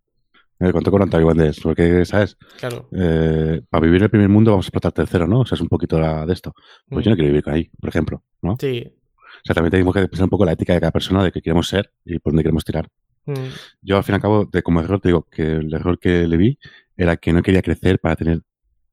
[0.58, 1.60] ¿Cuánto cobran taiwaneses?
[1.62, 2.36] Porque, ¿sabes?
[2.58, 2.86] Claro.
[2.92, 5.40] Eh, para vivir en el primer mundo vamos a explotar tercero, ¿no?
[5.40, 6.52] O sea, es un poquito la- de esto.
[6.86, 7.18] Pues yo no Mm.
[7.18, 8.56] quiero vivir ahí, por ejemplo, ¿no?
[8.60, 8.84] Sí.
[8.86, 11.40] O sea, también tenemos que pensar un poco la ética de cada persona, de qué
[11.40, 12.88] queremos ser y por dónde queremos tirar.
[13.24, 13.32] Mm.
[13.80, 16.26] Yo, al fin y al cabo, de como error, te digo que el error que
[16.28, 16.58] le vi
[16.94, 18.42] era que no quería crecer para tener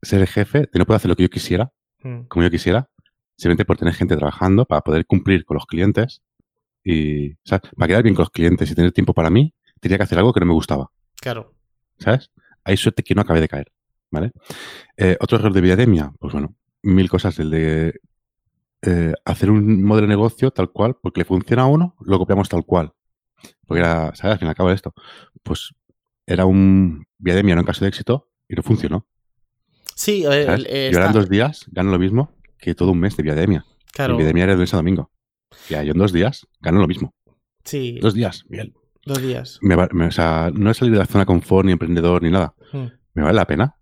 [0.02, 2.28] ser el jefe, de no poder hacer lo que yo quisiera, Mm.
[2.30, 2.88] como yo quisiera,
[3.36, 6.22] simplemente por tener gente trabajando para poder cumplir con los clientes
[6.84, 7.70] y, ¿sabes?
[7.76, 10.34] Para quedar bien con los clientes y tener tiempo para mí, tenía que hacer algo
[10.34, 11.54] que no me gustaba, Claro.
[12.00, 12.32] ¿sabes?
[12.63, 13.72] Hay suerte que no acabe de caer,
[14.12, 14.32] ¿vale?
[14.98, 18.00] Eh, otro error de Viademia, pues bueno, mil cosas, el de
[18.82, 22.50] eh, hacer un modelo de negocio tal cual, porque le funciona a uno, lo copiamos
[22.50, 22.94] tal cual.
[23.66, 24.34] Porque era, ¿sabes?
[24.34, 24.94] Al fin y al cabo de esto,
[25.44, 25.74] pues
[26.26, 29.08] era un Viademia, era un caso de éxito y no funcionó.
[29.96, 33.24] Sí, eh, yo ahora en dos días gano lo mismo que todo un mes de
[33.24, 33.66] Viademia.
[33.94, 34.13] claro.
[34.13, 35.12] Y Viademia era de lunes a domingo.
[35.70, 37.13] Ya, yo en dos días gano lo mismo.
[37.63, 38.74] Sí, Dos días, bien.
[39.08, 39.58] Dos días.
[39.62, 42.30] Me va- me- o sea, no he salido de la zona confort ni emprendedor ni
[42.32, 42.54] nada.
[42.74, 42.86] Mm.
[43.15, 43.76] ¿Me vale la pena?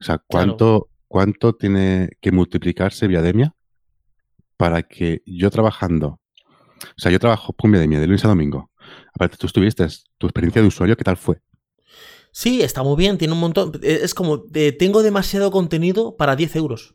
[0.00, 3.54] O sea, ¿cuánto, ¿cuánto tiene que multiplicarse Viademia
[4.56, 6.20] para que yo trabajando...
[6.82, 8.70] O sea, yo trabajo con Viademia de lunes a domingo.
[9.14, 11.40] Aparte, tú estuviste, tu experiencia de usuario, ¿qué tal fue?
[12.32, 13.72] Sí, está muy bien, tiene un montón.
[13.82, 16.94] Es como, eh, tengo demasiado contenido para 10 euros.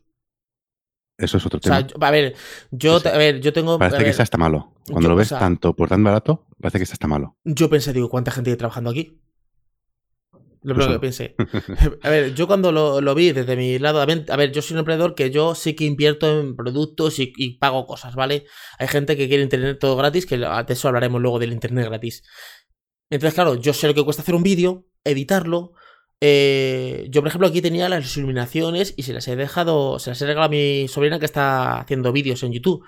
[1.17, 2.08] Eso es otro O sea, tema.
[2.08, 2.36] a ver,
[2.71, 3.80] yo, a ver, yo tengo.
[3.80, 4.73] Parece que está malo.
[4.86, 7.38] Cuando yo, lo o ves sea- tanto por tan barato, parece que está malo.
[7.45, 9.21] Yo pensé, digo, ¿cuánta gente hay trabajando aquí?
[10.62, 11.36] Lo primero que pensé.
[12.01, 14.63] A ver, yo cuando lo, lo vi desde mi lado, a ver, a ver, yo
[14.63, 18.45] soy un emprendedor que yo sí que invierto en productos y, y pago cosas, ¿vale?
[18.80, 22.23] Hay gente que quiere internet todo gratis, que de eso hablaremos luego del internet gratis.
[23.12, 25.73] Entonces, claro, yo sé lo que cuesta hacer un vídeo, editarlo.
[26.27, 30.21] Eh, yo, por ejemplo, aquí tenía las iluminaciones y se las he dejado, se las
[30.21, 32.83] he regalado a mi sobrina que está haciendo vídeos en YouTube.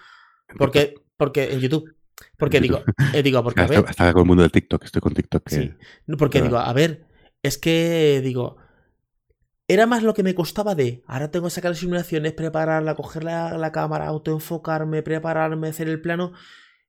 [0.57, 1.93] Porque, porque en YouTube.
[2.35, 5.13] Porque digo, eh, digo, porque a ver, está con el mundo del TikTok, estoy con
[5.13, 5.43] TikTok.
[5.43, 5.71] que- Sí.
[6.07, 7.05] No, porque digo, a ver,
[7.43, 8.57] es que digo,
[9.67, 13.23] era más lo que me costaba de, ahora tengo que sacar las iluminaciones, prepararla, coger
[13.23, 16.31] la, la cámara, autoenfocarme, prepararme, hacer el plano,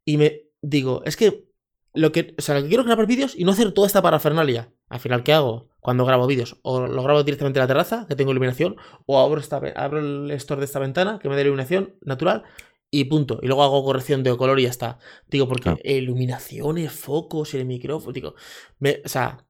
[0.05, 1.45] y me digo, es que
[1.93, 4.01] lo que, o sea, lo que quiero es grabar vídeos y no hacer toda esta
[4.01, 4.73] parafernalia.
[4.89, 5.69] Al final, ¿qué hago?
[5.81, 9.41] Cuando grabo vídeos, o lo grabo directamente en la terraza, que tengo iluminación, o abro,
[9.41, 12.45] esta, abro el store de esta ventana, que me dé iluminación natural,
[12.91, 13.39] y punto.
[13.43, 14.99] Y luego hago corrección de color y ya está.
[15.27, 15.79] Digo, porque Claro.
[15.85, 18.35] iluminaciones, focos, el micrófono, digo,
[18.79, 19.45] me- o sea,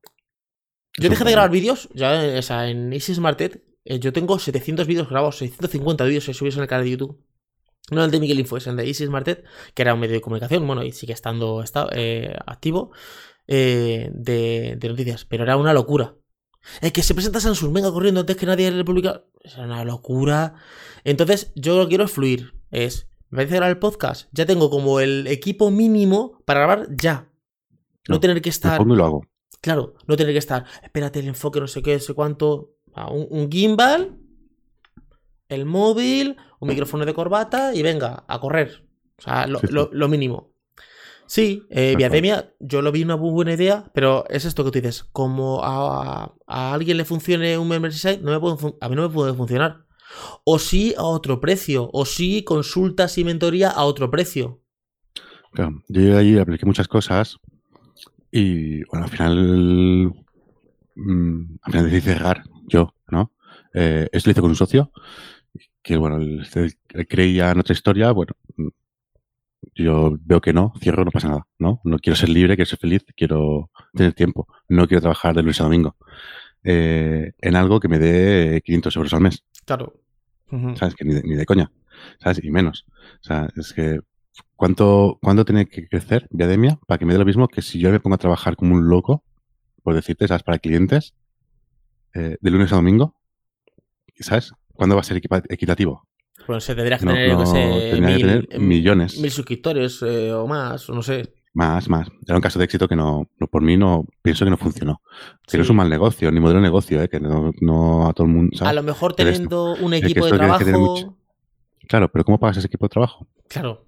[0.98, 4.38] yo dejé de grabar vídeos, ya, eh, o sea, en Easy Smarted, eh, yo tengo
[4.38, 7.22] 700 vídeos grabados, 650 vídeos subidos en el canal de YouTube.
[7.90, 10.20] No el de Miguel Info, es el de Easy Smarted, que era un medio de
[10.20, 12.90] comunicación, bueno, y sigue estando está, eh, activo,
[13.48, 16.14] eh, de, de noticias, pero era una locura.
[16.80, 19.24] Es que se presenta Samsung, venga corriendo antes que nadie le publica.
[19.42, 20.54] Es una locura.
[21.04, 22.54] Entonces, yo lo que quiero es fluir.
[22.70, 24.28] Es, me parece grabar el podcast.
[24.32, 27.30] Ya tengo como el equipo mínimo para grabar ya.
[28.08, 28.80] No, No, tener que estar.
[28.80, 29.22] y lo hago.
[29.60, 30.64] Claro, no tener que estar.
[30.82, 32.74] Espérate, el enfoque, no sé qué, no sé cuánto.
[32.94, 34.18] Ah, Un, un gimbal,
[35.48, 38.84] el móvil, un micrófono de corbata y venga, a correr.
[39.18, 39.72] O sea, lo, Sí, sí.
[39.72, 40.52] lo- lo mínimo.
[41.28, 41.94] Sí, eh.
[41.96, 45.04] Viademia, yo lo vi una muy buena idea, pero es esto que tú dices.
[45.12, 49.02] Como a, a alguien le funcione un membership site, no me puede a mí no
[49.02, 49.84] me puede funcionar.
[50.44, 51.90] O sí a otro precio.
[51.92, 54.62] O sí consultas y mentoría a otro precio.
[55.52, 57.38] Claro, yo ahí apliqué muchas cosas
[58.30, 60.24] y bueno, al final,
[60.94, 63.32] mm, al final decidí cerrar yo, ¿no?
[63.74, 64.92] Eh, esto lo hice con un socio
[65.82, 66.46] que, bueno, él,
[67.08, 68.34] creía en otra historia, bueno,
[69.82, 71.80] yo veo que no, cierro, no pasa nada, ¿no?
[71.84, 75.60] No quiero ser libre, quiero ser feliz, quiero tener tiempo, no quiero trabajar de lunes
[75.60, 75.96] a domingo
[76.64, 79.44] eh, en algo que me dé 500 euros al mes.
[79.64, 80.00] Claro.
[80.76, 80.94] ¿sabes?
[80.94, 81.70] Que ni de, ni de coña,
[82.20, 82.42] ¿sabes?
[82.42, 82.86] Y menos.
[83.20, 84.00] O sea, es que
[84.56, 87.90] ¿cuánto, ¿cuánto tiene que crecer Viademia para que me dé lo mismo que si yo
[87.90, 89.24] me pongo a trabajar como un loco,
[89.82, 90.42] por decirte, ¿sabes?
[90.42, 91.14] Para clientes,
[92.14, 93.14] eh, de lunes a domingo,
[94.20, 94.52] ¿sabes?
[94.72, 96.07] ¿Cuándo va a ser equitativo?
[96.48, 97.52] Bueno, se tendría que No, tener, no, sé,
[97.92, 99.18] tendría que mil, tener em, millones.
[99.20, 101.34] mil suscriptores eh, o más, o no sé.
[101.54, 102.08] Más, más.
[102.26, 105.00] Era un caso de éxito que no, no por mí no, pienso que no funcionó.
[105.46, 107.08] Que no es un mal negocio, ni modelo de negocio, ¿eh?
[107.08, 110.64] que no, no a todo el mundo, A lo mejor teniendo un equipo de trabajo.
[110.78, 111.16] mucho-
[111.86, 113.26] Claro, pero ¿cómo pagas ese equipo de trabajo?
[113.48, 113.84] Claro.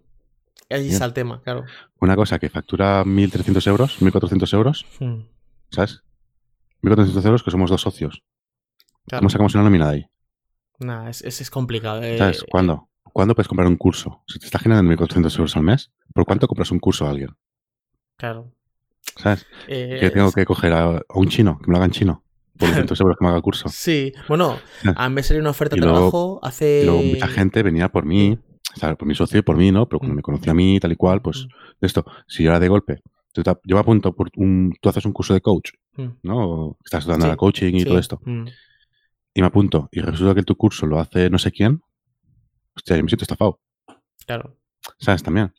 [0.69, 1.65] Ahí está el tema, claro.
[2.01, 5.23] Una cosa que factura 1.300 euros, 1.400 euros, Hmm,
[5.71, 6.03] ¿sabes?
[6.83, 8.23] 1.400 euros que somos dos socios.
[9.07, 9.21] claro.
[9.23, 10.07] ¿Cómo sacamos una nómina de ahí?
[10.81, 12.03] Nah, es, es, es complicado.
[12.03, 12.45] eh, ¿Sabes?
[12.51, 12.89] ¿Cuándo?
[13.13, 14.23] ¿Cuándo puedes comprar un curso?
[14.27, 17.31] Si te está generando 1.400 euros al mes, ¿por cuánto compras un curso a alguien?
[18.17, 18.53] Claro.
[19.17, 19.47] ¿Sabes?
[19.69, 22.25] Eh, Que tengo que coger a, a un chino, que me lo haga en chino,
[22.57, 23.69] por 200 euros que me haga curso.
[23.69, 24.57] Sí, bueno,
[24.97, 26.81] a mí me salió una oferta de trabajo hace.
[26.83, 28.39] Y luego mucha gente venía por mí,
[28.75, 29.89] o sea, por mi socio y por mí, ¿no?
[29.89, 30.17] Pero cuando Mm.
[30.17, 31.47] me conocía a mí, tal y cual, pues
[31.81, 31.85] Mm.
[31.85, 33.01] esto, si yo era de golpe,
[33.33, 36.09] tú te- yo me apunto por un, tú haces un curso de coach Mm.
[36.23, 36.77] ¿no?
[36.85, 38.21] Estás dando Sí, la coaching y sí, todo esto.
[39.35, 39.89] Mm, Y me apunto.
[39.93, 41.81] Y resulta que tu curso lo hace no sé quién.
[42.77, 43.61] Hostia, yo me siento estafado.
[44.27, 44.57] claro.
[44.99, 45.23] ¿Sabes?
[45.23, 45.53] También.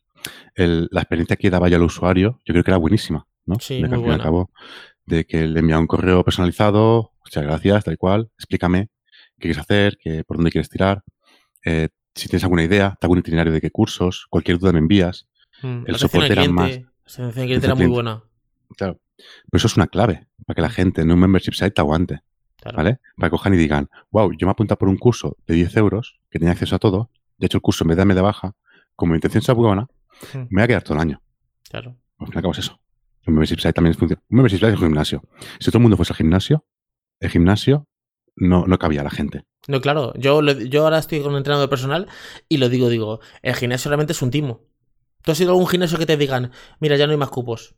[0.56, 3.60] El- la experiencia que daba yo al usuario, yo creo que era buenísima, ¿no?
[3.60, 4.24] Sí, de muy buena.
[4.24, 4.52] cabo,
[5.06, 8.90] de que le envía un correo personalizado, muchas gracias, tal cual, explícame
[9.36, 11.04] qué quieres hacer, qué, por dónde quieres tirar,
[11.66, 14.80] eh, si tienes alguna idea, te hago un itinerario de qué cursos, cualquier duda me
[14.80, 15.28] envías.
[15.62, 16.80] Mm, El soporte era más-
[17.18, 18.24] la era muy buena.
[18.76, 19.00] Claro.
[19.18, 22.22] Pero eso es una clave para que la gente en un membership site te aguante,
[22.62, 22.78] Claro.
[22.78, 23.00] ¿vale?
[23.18, 25.76] Para que cojan y digan, wow, yo me he apuntado por un curso de 10
[25.78, 28.22] euros, que tenía acceso a todo, de hecho el curso en vez de darme de
[28.22, 28.56] baja,
[28.96, 29.88] como mi intención sea buena,
[30.34, 31.22] Mm, me voy a quedar todo el año.
[31.68, 31.98] Claro.
[32.20, 32.80] Al fin y al cabo es eso.
[33.26, 34.22] Un membership también funciona.
[34.30, 35.24] Un membership es un gimnasio.
[35.60, 36.64] Si todo el mundo fuese al gimnasio,
[37.20, 37.88] el gimnasio
[38.36, 39.46] no, no cabía a la gente.
[39.68, 40.14] No, claro.
[40.18, 42.08] Yo, lo- yo ahora estoy con un entrenador personal
[42.48, 44.62] y lo digo, digo, el gimnasio realmente es un timo.
[45.24, 47.74] ¿Tú has ido a algún gimnasio que te digan, mira, ya no hay más cupos?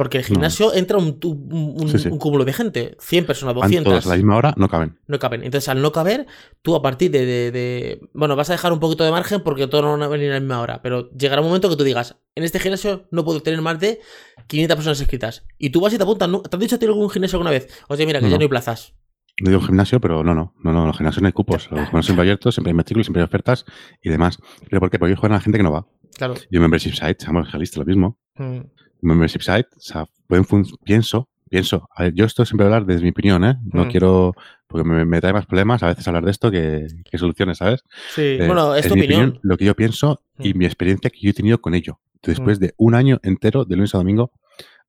[0.00, 0.28] Porque el No.
[0.28, 2.08] gimnasio entra un, un, un- Sí, sí.
[2.08, 3.92] un cúmulo de gente, 100 personas, Van 200.
[3.92, 4.98] todos a la misma hora, no caben.
[5.06, 5.44] no caben.
[5.44, 6.26] Entonces, al no caber,
[6.62, 9.66] tú a partir de, de- de- Bueno, vas a dejar un poquito de margen porque
[9.66, 10.80] todos no van a venir a la misma hora.
[10.80, 14.00] Pero llegará un momento que tú digas, en este gimnasio no puedo tener más de
[14.46, 15.44] 500 personas inscritas.
[15.58, 16.30] Y tú vas y te apuntas.
[16.30, 16.40] ¿no?
[16.40, 17.68] ¿Te han dicho a ti algún gimnasio alguna vez?
[17.88, 18.42] Oye, mira, que No, ya no.
[18.42, 18.94] hay plazas.
[19.42, 20.54] No digo gimnasio, pero no, no.
[20.64, 21.70] No, no, los gimnasios no hay cupos.
[21.70, 23.66] Los gimnasios siempre abiertos, siempre hay matrículas, siempre hay ofertas
[24.02, 24.38] y demás.
[24.68, 24.98] ¿Pero por qué?
[24.98, 25.86] Porque juegan a la gente que no va.
[26.16, 26.34] Claro.
[26.50, 28.18] Y un membership site, seamos realistas, lo mismo.
[28.36, 28.60] Mm,
[29.02, 30.44] membership site, o sea, pueden
[30.84, 31.88] pienso, pienso.
[31.94, 33.56] A ver, yo esto siempre hablar desde mi opinión, ¿eh?
[33.72, 33.88] No Mm.
[33.88, 34.34] quiero,
[34.66, 37.82] porque me, me trae más problemas a veces hablar de esto que, que soluciones, ¿sabes?
[38.14, 39.38] Sí, Eh, bueno, es tu mi opinión.
[39.42, 40.58] lo que yo pienso y Mm.
[40.58, 41.98] mi experiencia que yo he tenido con ello.
[42.22, 42.62] Después Mm.
[42.62, 44.32] de un año entero, de lunes a domingo,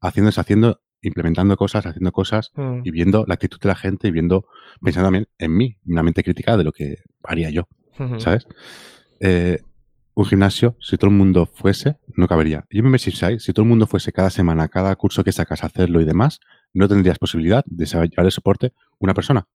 [0.01, 4.12] haciendo, deshaciendo, implementando cosas, haciendo cosas Mm, y viendo la actitud de la gente y
[4.12, 4.45] viendo,
[4.82, 7.68] pensando también en mí, una mente crítica de lo que haría yo,
[7.99, 8.20] ujú.
[8.20, 8.45] ¿sabes?
[9.20, 9.59] Eh,
[10.14, 12.66] un gimnasio, si todo el mundo fuese, no cabería.
[12.70, 15.64] Y un membership site, si todo el mundo fuese cada semana, cada curso que sacas
[15.64, 16.39] a hacerlo y demás,
[16.74, 19.47] no tendrías posibilidad de llevar el soporte una persona.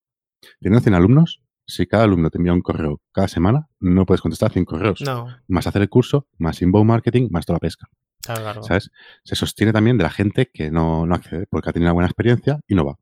[0.61, 4.53] Teniendo 100 alumnos, si cada alumno te envía un correo cada semana, no puedes contestar
[4.53, 5.01] 100 correos.
[5.03, 7.89] No, Más hacer el curso, más inbound marketing, más toda la pesca.
[8.23, 8.63] claro, claro.
[8.63, 8.91] ¿Sabes?
[9.25, 12.09] Se sostiene también de la gente que no, no accede porque ha tenido una buena
[12.09, 12.99] experiencia y no va.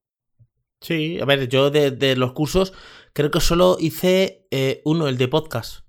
[0.81, 2.75] Sí, a ver, yo de, de los cursos
[3.13, 5.84] creo que solo hice eh, uno, el de podcast.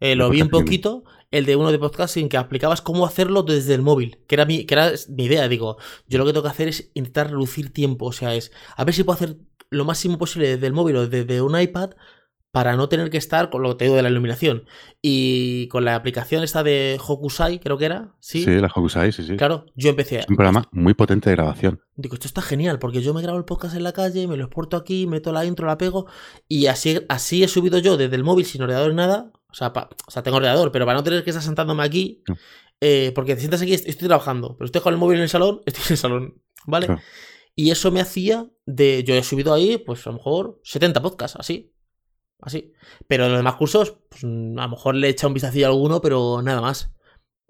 [0.00, 0.66] Eh, lo vi un podcasting.
[0.66, 4.34] poquito, el de uno de podcast en que aplicabas cómo hacerlo desde el móvil, que
[4.34, 5.46] era mi, que era mi idea.
[5.48, 5.76] Digo,
[6.08, 8.94] yo lo que tengo que hacer es intentar reducir tiempo, o sea, es a ver
[8.94, 9.36] si puedo hacer
[9.70, 11.90] lo máximo posible desde el móvil o desde un iPad
[12.52, 14.64] para no tener que estar con lo que te digo de la iluminación.
[15.02, 18.42] Y con la aplicación esta de Hokusai, creo que era, sí.
[18.44, 19.36] Sí, la Hokusai, sí, sí.
[19.36, 20.18] Claro, yo empecé.
[20.20, 21.80] Es un programa muy potente de grabación.
[21.96, 24.44] Digo, esto está genial, porque yo me grabo el podcast en la calle, me lo
[24.44, 26.06] exporto aquí, meto la intro, la pego,
[26.48, 29.30] y así, así he subido yo desde el móvil sin ordenador ni nada.
[29.50, 32.22] O sea, pa- o sea, tengo ordenador, pero para no tener que estar sentándome aquí,
[32.28, 32.36] No.
[32.80, 35.28] eh, porque te sientas aquí, est- estoy trabajando, pero estoy con el móvil en el
[35.28, 36.86] salón, estoy en el salón, ¿vale?
[36.86, 37.00] Claro.
[37.56, 39.02] Y eso me hacía de.
[39.04, 41.72] Yo he subido ahí, pues a lo mejor 70 podcasts, así.
[42.42, 42.72] Así.
[43.06, 45.70] Pero en los demás cursos, pues a lo mejor le he echado un vistacillo a
[45.70, 46.92] alguno, pero nada más.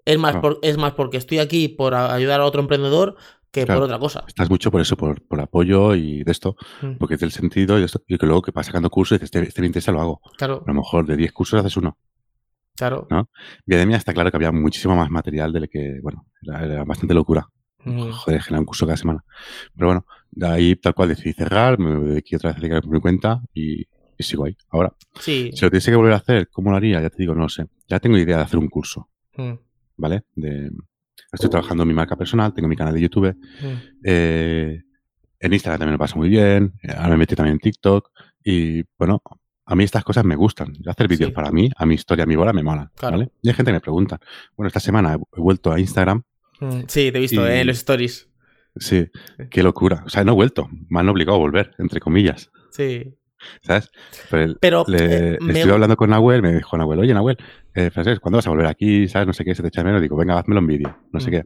[0.05, 0.41] Es más, Claro.
[0.41, 3.15] por- es más porque estoy aquí por ayudar a otro emprendedor
[3.51, 3.81] que Claro.
[3.81, 4.23] por otra cosa.
[4.27, 7.77] Estás mucho por eso, por, por apoyo y de esto, Mm, porque es del sentido
[7.79, 9.91] y esto, y que luego que vas sacando cursos y dices, este, este me interesa,
[9.91, 10.21] lo hago.
[10.37, 11.97] Claro, A lo mejor de 10 cursos haces uno.
[12.75, 13.07] claro.
[13.11, 13.29] ¿no?
[13.65, 17.45] Viademia está claro que había muchísimo más material del que, bueno, era, era bastante locura.
[17.83, 19.23] Mm, Joder, generar un curso cada semana.
[19.75, 22.91] Pero bueno, de ahí tal cual decidí cerrar, me dediqué otra vez a dedicar por
[22.93, 23.85] mi cuenta y,
[24.21, 24.55] y sigo ahí.
[24.69, 25.51] Ahora, Sí.
[25.53, 27.01] si lo tuviese que volver a hacer, ¿cómo lo haría?
[27.01, 27.65] Ya te digo, no lo sé.
[27.87, 29.53] Ya tengo idea de hacer un curso, Mm,
[29.97, 30.23] ¿vale?
[30.35, 30.71] De,
[31.31, 33.35] estoy trabajando en mi marca personal, tengo mi canal de YouTube.
[33.35, 34.81] mm, eh,
[35.39, 36.73] en Instagram también me pasa muy bien.
[36.83, 38.09] eh, Ahora me metí también en TikTok.
[38.43, 39.21] Y bueno,
[39.65, 40.73] a mí estas cosas me gustan.
[40.79, 41.33] Yo hacer vídeos Sí.
[41.33, 42.61] para mí, a mi historia, a mi bola, me.
[42.61, 42.89] Claro.
[43.17, 43.31] ¿vale?
[43.41, 44.19] Y hay gente que me pregunta.
[44.55, 46.21] Bueno, esta semana he, vuelto a Instagram.
[46.59, 46.81] mm.
[46.87, 48.29] Sí, te he visto eh, en los stories.
[48.75, 49.07] Sí,
[49.49, 50.03] qué locura.
[50.05, 50.69] O sea, no he vuelto.
[50.89, 52.51] Me han obligado a volver, entre comillas.
[52.71, 53.15] Sí.
[53.61, 53.89] ¿Sabes?
[54.29, 57.37] Pero Pero le, eh, me- estuve hablando con Nahuel, me dijo Nahuel, oye Nahuel,
[57.73, 59.07] eh, Francesc, ¿cuándo vas a volver aquí?
[59.07, 59.27] ¿Sabes?
[59.27, 60.01] No sé qué, se te echa menos.
[60.01, 61.31] Digo, venga, házmelo en vídeo, no sé Mm.
[61.31, 61.45] qué.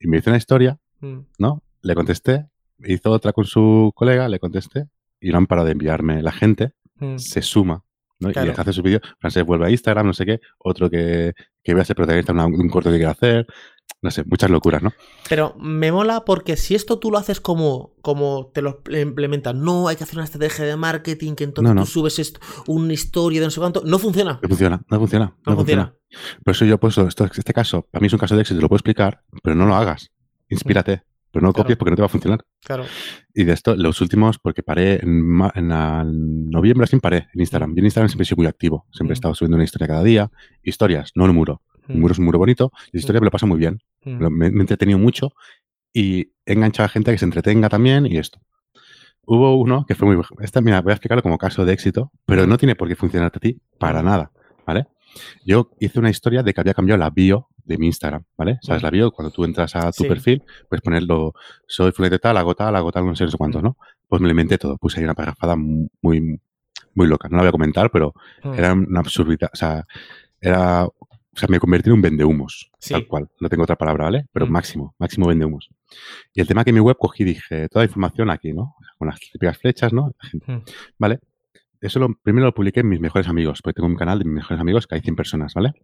[0.00, 1.62] Y me hizo una historia, Mm, ¿no?
[1.82, 2.46] Le contesté,
[2.84, 4.86] hizo otra con su colega, le contesté,
[5.20, 6.22] y no han parado de enviarme.
[6.22, 7.16] La gente mm.
[7.18, 7.84] se suma,
[8.18, 8.30] ¿no?
[8.32, 8.48] Claro.
[8.56, 11.82] Y hace sus vídeos, Francesc vuelve a Instagram, no sé qué, otro que, que voy
[11.82, 13.46] a ser protagonista de un corto que quiero hacer,
[14.02, 14.92] no sé, muchas locuras, ¿no?
[15.28, 19.88] Pero me mola porque si esto tú lo haces como, como te lo implementan, no
[19.88, 21.84] hay que hacer una estrategia de marketing, que entonces No, no.
[21.84, 24.38] tú subes esto, una historia de no sé cuánto, no funciona.
[24.42, 25.94] No funciona, no funciona, no, No funciona.
[26.44, 28.58] Por eso yo he puesto esto, este caso, para mí es un caso de éxito,
[28.58, 30.10] te lo puedo explicar, pero no lo hagas.
[30.48, 31.64] Inspírate, pero no lo Claro.
[31.64, 32.40] copies porque no te va a funcionar.
[32.64, 32.84] Claro.
[33.34, 37.40] Y de esto, los últimos, porque paré en, en la- en noviembre, así paré en
[37.40, 37.74] Instagram.
[37.74, 38.86] Yo en Instagram siempre he sido muy activo.
[38.92, 39.18] Siempre he Mm.
[39.18, 40.30] estado subiendo una historia cada día.
[40.62, 41.62] Historias, no un muro.
[41.88, 42.72] Un Mm, muro es un muro bonito.
[42.92, 43.80] Y la historia me lo paso muy bien.
[44.04, 44.10] mm.
[44.28, 45.32] Me, me he entretenido mucho
[45.92, 48.40] y he enganchado a gente que se entretenga también y esto.
[49.28, 50.22] Hubo uno que fue muy...
[50.40, 53.38] Esta, mira, voy a explicarlo como caso de éxito, pero no tiene por qué funcionarte
[53.38, 54.30] a ti para nada,
[54.66, 54.86] ¿vale?
[55.44, 58.58] Yo hice una historia de que había cambiado la bio de mi Instagram, ¿vale?
[58.62, 59.10] ¿Sabes la bio?
[59.10, 61.32] Cuando tú entras a tu perfil, puedes ponerlo,
[61.66, 63.76] soy fulete tal, hago tal, hago tal, no sé, no sé cuántos, ¿no?
[64.06, 64.76] Pues me lo inventé todo.
[64.76, 66.38] Puse ahí una parrafada muy,
[66.94, 67.28] muy loca.
[67.28, 68.14] No la voy a comentar, pero
[68.54, 69.50] era una absurdidad.
[69.52, 69.84] O sea,
[70.40, 70.86] era...
[71.36, 73.28] O sea, me convertí en un vendehumos, tal cual.
[73.40, 74.26] No tengo otra palabra, ¿vale?
[74.32, 75.68] Pero máximo, máximo vendehumos.
[76.32, 78.74] Y el tema que en mi web cogí, dije, toda la información aquí, ¿no?
[78.96, 80.14] Con las típicas flechas, ¿no?
[80.98, 81.20] ¿Vale?
[81.78, 84.32] Eso lo, primero lo publiqué en mis mejores amigos, porque tengo un canal de mis
[84.32, 85.74] mejores amigos que hay 100 personas, ¿vale?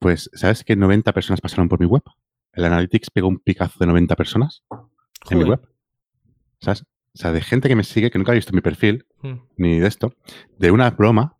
[0.00, 2.02] Pues, ¿sabes que 90 personas pasaron por mi web?
[2.52, 4.64] El Analytics pegó un picazo de 90 personas
[5.30, 5.60] en mi web.
[6.60, 6.82] ¿Sabes?
[6.82, 9.34] O sea, de gente que me sigue, que nunca ha visto mi perfil, hmm.
[9.56, 10.14] ni de esto,
[10.58, 11.36] de una broma.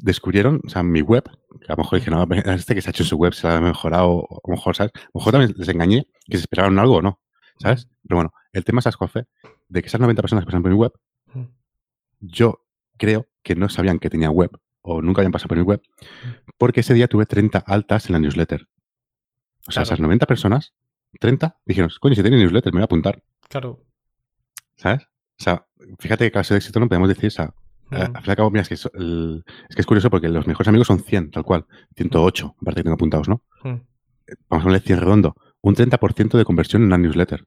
[0.00, 2.92] Descubrieron, o sea, mi web, que a lo mejor dije, no, este que se ha
[2.92, 4.92] hecho en su web se la ha mejorado, o a lo mejor, ¿sabes?
[4.94, 7.20] A lo mejor también les engañé, que se esperaron algo o no,
[7.58, 7.88] ¿sabes?
[8.06, 9.26] Pero bueno, el tema es, Jorge,
[9.68, 10.92] de que esas 90 personas que pasan por mi web,
[11.34, 11.44] hmm.
[12.20, 12.64] yo
[12.96, 14.50] creo que no sabían que tenía web,
[14.82, 15.82] o nunca habían pasado por mi web,
[16.58, 18.68] porque ese día tuve 30 altas en la newsletter.
[19.66, 20.74] O sea, esas 90 personas,
[21.20, 23.22] 30, dijeron, coño, si tiene newsletter, me voy a apuntar.
[23.48, 23.84] Claro.
[24.76, 25.02] ¿Sabes?
[25.38, 25.66] O sea,
[25.98, 27.54] fíjate que caso de éxito no podemos decir, o sea,
[27.92, 30.68] al fin y al cabo, mira, es que es, que es curioso porque los mejores
[30.68, 31.66] amigos son 100, tal cual,
[31.96, 33.42] 108, aparte que tengo apuntados, ¿no?
[33.64, 37.46] Eh, vamos a poner 100 redondo, un 30% de conversión en una newsletter.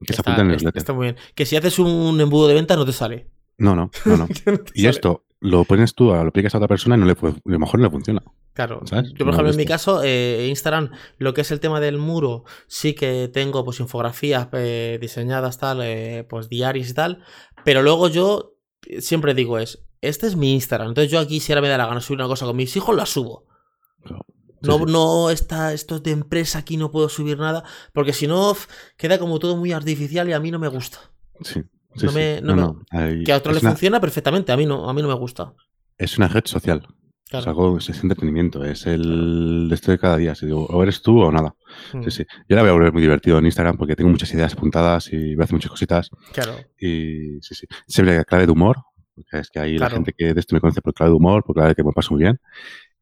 [0.00, 0.78] Que se apunta en la newsletter.
[0.78, 1.16] Está muy bien.
[1.34, 3.28] Que si haces un embudo de venta no te sale.
[3.58, 4.28] No, no, no, no.
[4.74, 7.58] y esto lo pones tú, lo aplicas a otra persona y no le, a lo
[7.58, 8.22] mejor no le funciona.
[8.52, 8.82] Claro.
[8.84, 12.44] Yo, por ejemplo, en mi caso, eh, Instagram, lo que es el tema del muro,
[12.66, 17.22] sí que tengo pues infografías eh, diseñadas, tal, eh, pues diarias y tal.
[17.64, 18.57] Pero luego yo
[19.00, 20.88] siempre digo es, este es mi Instagram.
[20.88, 22.94] Entonces yo aquí si ahora me da la gana subir una cosa con mis hijos,
[22.94, 23.46] la subo.
[24.62, 27.64] no, no está, esto es de empresa, aquí no puedo subir nada.
[27.92, 28.56] Porque si no,
[28.96, 30.98] queda como todo muy artificial y a mí no me gusta.
[31.42, 31.62] Sí.
[33.24, 35.54] que a otro le funciona perfectamente, a mí no, a mí no me gusta.
[35.96, 36.86] Es una red social.
[37.30, 40.34] Es algo, es entretenimiento, es el de esto de cada día.
[40.34, 41.54] Si digo, o eres tú o nada.
[41.90, 42.10] Sí, mm.
[42.10, 42.26] sí.
[42.48, 45.34] Yo la voy a volver muy divertido en Instagram porque tengo muchas ideas apuntadas y
[45.34, 46.10] voy a hacer muchas cositas.
[46.32, 46.56] Claro.
[46.78, 47.66] Y sí, sí.
[47.86, 48.78] Siempre clave de humor,
[49.14, 51.44] porque es que ahí la gente que de esto me conoce por clave de humor,
[51.44, 52.40] por clave que me paso muy bien.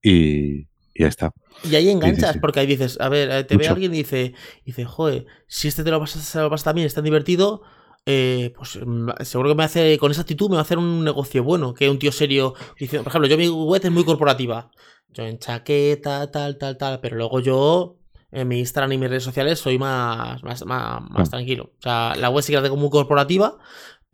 [0.03, 1.33] Y, y ya está.
[1.63, 4.85] Y ahí enganchas, porque ahí dices, a ver, eh, te ve alguien y dice, dice,
[4.85, 7.63] joder, si este te lo pasas, lo pasas también, es tan divertido,
[8.07, 11.05] eh, pues mm, seguro que me hace, con esa actitud me va a hacer un
[11.05, 14.71] negocio bueno, que un tío serio, dice, por ejemplo, yo mi web es muy corporativa,
[15.09, 17.97] yo en chaqueta, tal, tal, tal, pero luego yo
[18.31, 21.73] en mi Instagram y mis redes sociales soy más, más, más, más tranquilo.
[21.79, 23.59] O sea, la web sí que la tengo muy corporativa,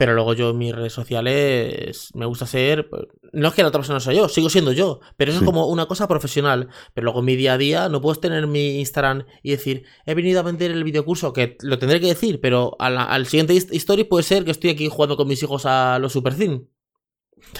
[0.02, 2.44] pero luego yo en mis redes sociales me gusta.
[2.44, 4.98] Pues, no es que la otra persona sea yo, sigo siendo yo.
[5.16, 6.70] Pero eso es como una cosa profesional.
[6.92, 10.16] Pero luego en mi día a día no puedes tener mi Instagram y decir, he
[10.16, 14.24] venido a vender el videocurso, que lo tendré que decir, pero al siguiente story puede
[14.24, 16.34] ser que estoy aquí jugando con mis hijos a los Super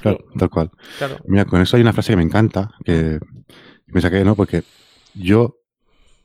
[0.01, 0.72] Claro, tal cual.
[1.26, 3.20] Mira, con eso hay una frase que me encanta, que
[3.86, 4.34] me saqué, ¿no?
[4.34, 4.64] Porque
[5.14, 5.61] yo,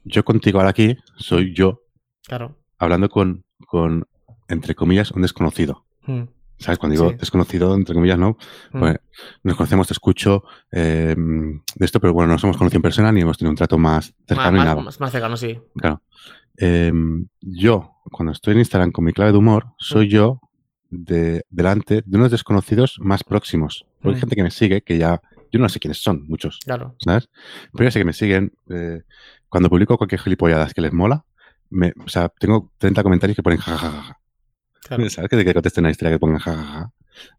[0.04, 1.84] yo contigo ahora aquí, soy yo.
[2.26, 2.58] Claro.
[2.80, 4.08] Hablando con, con
[4.48, 5.87] entre comillas, un desconocido.
[6.08, 6.24] Mm.
[6.60, 6.80] ¿Sabes?
[6.80, 8.38] Cuando digo desconocido, entre comillas, ¿no?
[8.72, 8.80] Mm.
[8.80, 8.98] Pues,
[9.44, 13.12] nos conocemos, te escucho em, de esto, pero bueno, no nos hemos conocido en persona
[13.12, 14.82] ni hemos tenido un trato más cercano más, nada.
[14.82, 15.60] Más, cercano, sí.
[15.76, 16.02] Claro.
[16.58, 20.10] Em, yo, cuando estoy en Instagram con mi clave de humor, soy mm.
[20.10, 20.42] yo
[20.90, 23.86] de, delante de unos desconocidos más próximos.
[24.02, 25.22] Porque hay gente que me sigue que ya.
[25.52, 26.60] Yo no sé quiénes son, muchos.
[26.66, 26.96] Claro.
[27.00, 27.30] ¿Sabes?
[27.72, 28.54] Pero ya sé que me siguen.
[28.70, 29.04] Eh,
[29.48, 31.24] cuando publico cualquier gilipolladas que les mola,
[31.70, 34.20] me, o sea, tengo 30 comentarios que ponen jajajaja.
[34.88, 35.18] ¿Sabes?
[35.30, 36.92] Que, que contesten una historia que pongan jajaja.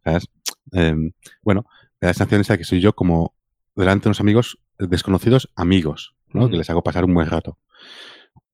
[0.05, 0.29] ¿Sabes?
[0.73, 1.65] Em, bueno,
[2.01, 3.35] la sensación es que soy yo como
[3.75, 6.49] delante de unos amigos desconocidos, amigos, ¿no?
[6.49, 7.59] Que les hago pasar un buen rato.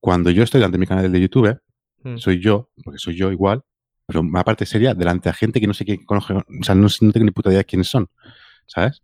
[0.01, 1.61] Cuando yo estoy delante de mi canal de YouTube,
[2.03, 2.17] mm.
[2.19, 3.63] soy yo, porque soy yo igual,
[4.07, 7.25] pero aparte sería delante de gente que no sé quién conoce, o sea, no, tengo
[7.25, 8.09] ni puta idea de quiénes son,
[8.67, 9.03] ¿sabes?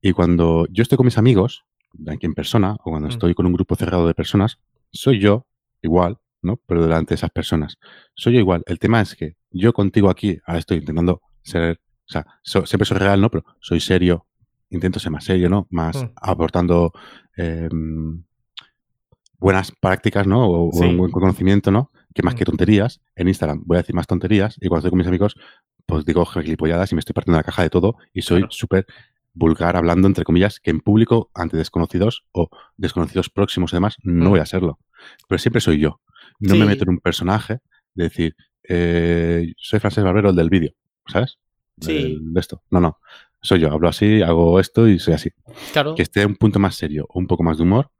[0.00, 1.64] Y cuando yo estoy con mis amigos,
[2.08, 3.12] aquí en persona, o cuando mm.
[3.12, 4.58] estoy con un grupo cerrado de personas,
[4.92, 5.46] soy yo
[5.82, 6.60] igual, ¿no?
[6.66, 7.78] Pero delante de esas personas.
[8.14, 8.62] Soy yo igual.
[8.66, 12.98] El tema es que yo contigo aquí, ahora estoy intentando ser, o sea, siempre soy
[12.98, 13.30] real, ¿no?
[13.30, 14.26] Pero soy serio,
[14.70, 15.66] intento ser más serio, ¿no?
[15.70, 16.10] Más mm.
[16.16, 16.92] aportando
[17.36, 18.24] em,
[19.38, 20.46] buenas prácticas, ¿no?
[20.46, 21.90] O, un buen conocimiento, ¿no?
[22.14, 22.46] Que más que mm.
[22.46, 23.00] tonterías.
[23.14, 25.36] En Instagram voy a decir más tonterías y cuando estoy con mis amigos,
[25.86, 28.86] pues digo gilipolladas y me estoy partiendo la caja de todo y soy súper
[29.36, 34.26] vulgar hablando, entre comillas, que en público, ante desconocidos o desconocidos próximos y demás, no
[34.26, 34.30] mm.
[34.30, 34.78] voy a serlo.
[35.28, 36.00] Pero siempre soy yo.
[36.38, 37.60] No me meto en un personaje
[37.94, 40.72] de decir, eh, soy Francés Barbero, el del vídeo,
[41.06, 41.38] ¿sabes?
[41.80, 42.18] Sí.
[42.20, 42.62] De, esto.
[42.70, 42.98] No, no.
[43.40, 45.30] Soy yo, hablo así, hago esto y soy así.
[45.72, 45.94] Claro.
[45.94, 47.90] Que esté un punto más serio o un poco más de humor,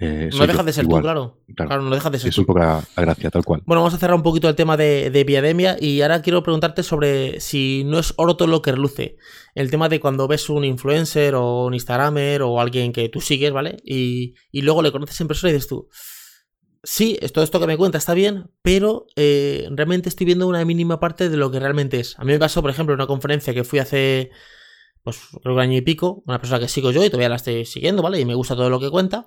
[0.00, 1.38] eh, no dejas de ser tú, claro.
[1.56, 1.82] claro.
[1.82, 3.62] no dejas de ser Es un poco la, gracia, tal cual.
[3.66, 6.84] Bueno, vamos a cerrar un poquito el tema de, de Viademia y ahora quiero preguntarte
[6.84, 9.16] sobre si no es oro todo lo que reluce.
[9.56, 13.50] El tema de cuando ves un influencer o un Instagramer o alguien que tú sigues,
[13.50, 13.78] ¿vale?
[13.84, 15.88] Y, y luego le conoces en persona y dices tú,
[16.88, 20.98] sí, todo esto que me cuenta está bien, pero eh, realmente estoy viendo una mínima
[20.98, 22.18] parte de lo que realmente es.
[22.18, 24.30] A mí me pasó, por ejemplo, en una conferencia que fui hace,
[25.02, 27.36] pues creo que un año y pico, una persona que sigo yo y todavía la
[27.36, 28.18] estoy siguiendo, ¿vale?
[28.20, 29.26] Y me gusta todo lo que cuenta.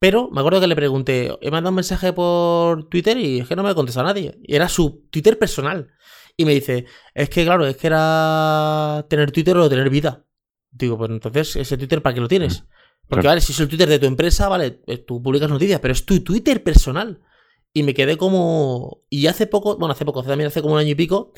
[0.00, 3.54] Pero me acuerdo que le pregunté, he mandado un mensaje por Twitter y es que
[3.54, 4.38] no me ha contestado nadie.
[4.42, 5.92] Y era su Twitter personal.
[6.36, 10.24] Y me dice, es que claro, es que era tener Twitter o tener vida.
[10.72, 12.64] Digo, pues entonces, ese Twitter, ¿para qué lo tienes?
[13.10, 15.92] Porque, vale, si es el Twitter de tu empresa, vale, eh, tú publicas noticias, pero
[15.92, 17.20] es tu Twitter personal.
[17.72, 19.02] Y me quedé como.
[19.10, 21.32] Y hace poco, bueno, hace poco, también hace como un año y pico,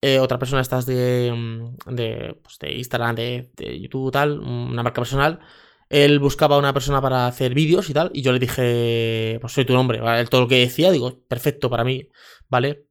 [0.00, 4.82] eh, otra persona estás de, mm, de, pues de Instagram, de, de YouTube, tal, una
[4.82, 5.40] marca personal,
[5.88, 9.52] él buscaba a una persona para hacer vídeos y tal, y yo le dije, pues
[9.52, 10.26] soy tu nombre, ¿vale?
[10.26, 12.08] Todo lo que decía, digo, perfecto para mí,
[12.48, 12.87] ¿vale?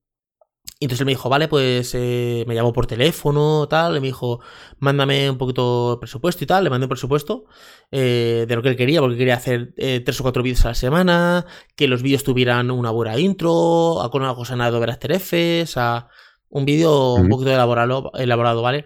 [0.79, 4.07] Y entonces él me dijo, vale, pues eh, me llamó por teléfono, tal, y me
[4.07, 4.41] dijo,
[4.77, 7.45] mándame un poquito de presupuesto y tal, le mandé un presupuesto
[7.91, 10.69] eh, de lo que él quería, porque quería hacer eh, tres o cuatro vídeos a
[10.69, 11.45] la semana,
[11.75, 16.09] que los vídeos tuvieran una buena intro, con una cosa nada de After Effects, a
[16.49, 18.85] un vídeo un poquito elaborado, elaborado, ¿vale?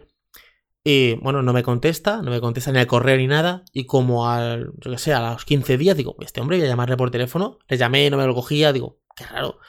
[0.84, 3.63] Y bueno, no me contesta, no me contesta ni al correo ni nada.
[3.71, 6.69] Y como al, yo que sé, a los 15 días, digo, este hombre voy a
[6.69, 7.59] llamarle por teléfono.
[7.67, 9.59] Le llamé, no me lo cogía, digo, qué raro.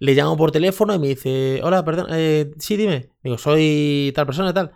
[0.00, 3.10] Le llamo por teléfono y me dice, hola, perdón, eh, sí, dime.
[3.22, 4.72] Digo, soy tal persona y tal.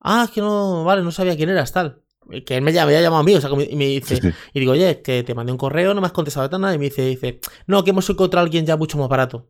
[0.00, 2.02] Ah, es que no, vale, no sabía quién eras, tal.
[2.44, 5.00] Que él me, había llamado a mí, o sea, y me dice, y digo, oye,
[5.00, 6.74] que te mandé un correo, no me has contestado nada.
[6.74, 9.48] Y me dice, dice, no, que hemos encontrado a alguien ya mucho más barato.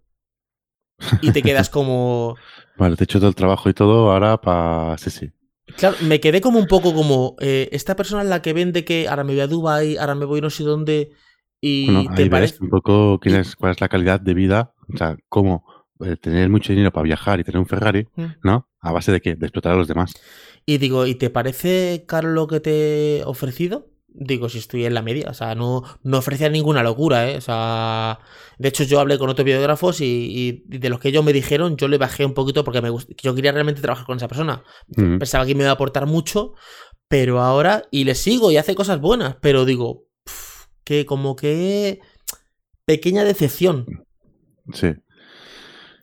[1.22, 2.36] Y te quedas como.
[2.76, 4.98] vale, te he hecho todo el trabajo y todo, ahora para.
[4.98, 5.32] Sí, sí.
[5.76, 9.08] Claro, me quedé como un poco como, eh, esta persona es la que vende que
[9.08, 11.12] ahora me voy a Dubai, ahora me voy no sé dónde,
[11.66, 12.56] y bueno, te parece...
[12.60, 15.64] un poco quién es, cuál es la calidad de vida, o sea, cómo
[16.04, 18.24] eh, tener mucho dinero para viajar y tener un Ferrari, mm.
[18.42, 18.68] ¿no?
[18.80, 19.34] ¿A base de qué?
[19.34, 20.12] De explotar a los demás.
[20.66, 23.94] Y digo, ¿y te parece caro lo que te he ofrecido?
[24.14, 27.36] digo, si estoy en la media, o sea, no, no ofrecía ninguna locura, ¿eh?
[27.36, 28.20] O sea,
[28.58, 31.88] de hecho yo hablé con otros biógrafos y, de los que ellos me dijeron, yo
[31.88, 34.62] le bajé un poquito porque me yo quería realmente trabajar con esa persona.
[34.96, 35.18] Mm.
[35.18, 36.52] Pensaba que me iba a aportar mucho,
[37.08, 40.04] pero ahora, y le sigo y hace cosas buenas, pero digo,
[40.84, 42.00] que como que
[42.84, 44.04] pequeña decepción.
[44.72, 44.94] Sí.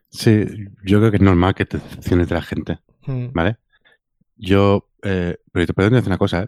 [0.09, 0.45] Sí,
[0.83, 3.27] yo creo que es normal que te decepciones de la gente, mm.
[3.31, 3.57] ¿vale?
[4.35, 6.47] Yo, eh, pero te puedo decir una cosa, ¿eh?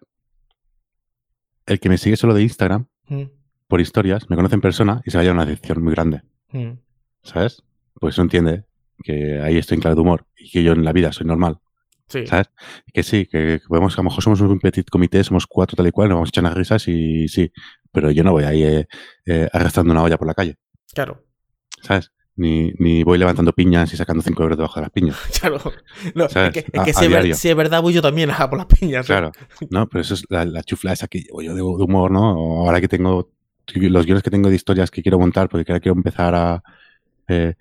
[1.65, 3.23] el que me sigue solo de Instagram, mm.
[3.67, 6.23] por historias, me conoce en persona y se va a una decepción muy grande.
[6.51, 6.73] Mm.
[7.21, 7.63] ¿Sabes?
[7.99, 8.65] Pues no entiende
[9.01, 11.59] que ahí estoy en claro de humor y que yo en la vida soy normal.
[12.07, 12.49] ¿Sabes?
[12.93, 15.91] Que sí, que podemos, a lo mejor somos un petit comité, somos cuatro tal y
[15.91, 17.51] cual, nos vamos a echar unas risas y sí,
[17.91, 18.87] pero yo no voy ahí eh,
[19.25, 20.57] eh, arrastrando una olla por la calle.
[20.93, 21.23] Claro.
[21.81, 22.11] ¿Sabes?
[22.35, 25.17] Ni, ni, voy levantando piñas y sacando 5 euros debajo de las piñas.
[25.39, 25.59] Claro.
[26.15, 29.05] No, es que, si, es verdad, voy yo también a por las piñas.
[29.05, 29.31] Claro.
[29.69, 32.21] No, pero eso es la, chufla esa que llevo yo de, humor, ¿no?
[32.61, 33.31] Ahora que tengo
[33.75, 36.63] los guiones que tengo de historias que quiero montar, porque ahora quiero empezar a.
[37.27, 37.53] Eh,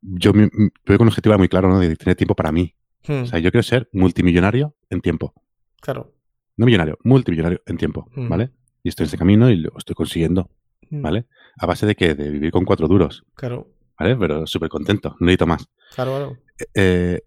[0.00, 1.78] yo me, con un objetivo muy claro, ¿no?
[1.80, 2.74] De tener tiempo para mí.
[3.10, 3.42] O sea, hmm.
[3.42, 5.34] yo quiero ser multimillonario en tiempo.
[5.80, 6.14] Claro.
[6.56, 8.28] No millonario, multimillonario en tiempo, hmm.
[8.28, 8.50] ¿vale?
[8.82, 10.50] Y estoy en ese camino y lo estoy consiguiendo,
[10.90, 11.02] hmm.
[11.02, 11.26] ¿vale?
[11.58, 12.14] ¿A base de qué?
[12.14, 13.24] De vivir con cuatro duros.
[13.34, 13.68] Claro.
[14.00, 14.16] ¿vale?
[14.16, 15.68] Pero súper contento, no necesito más.
[15.94, 16.36] Claro, claro.
[16.74, 17.20] Eh,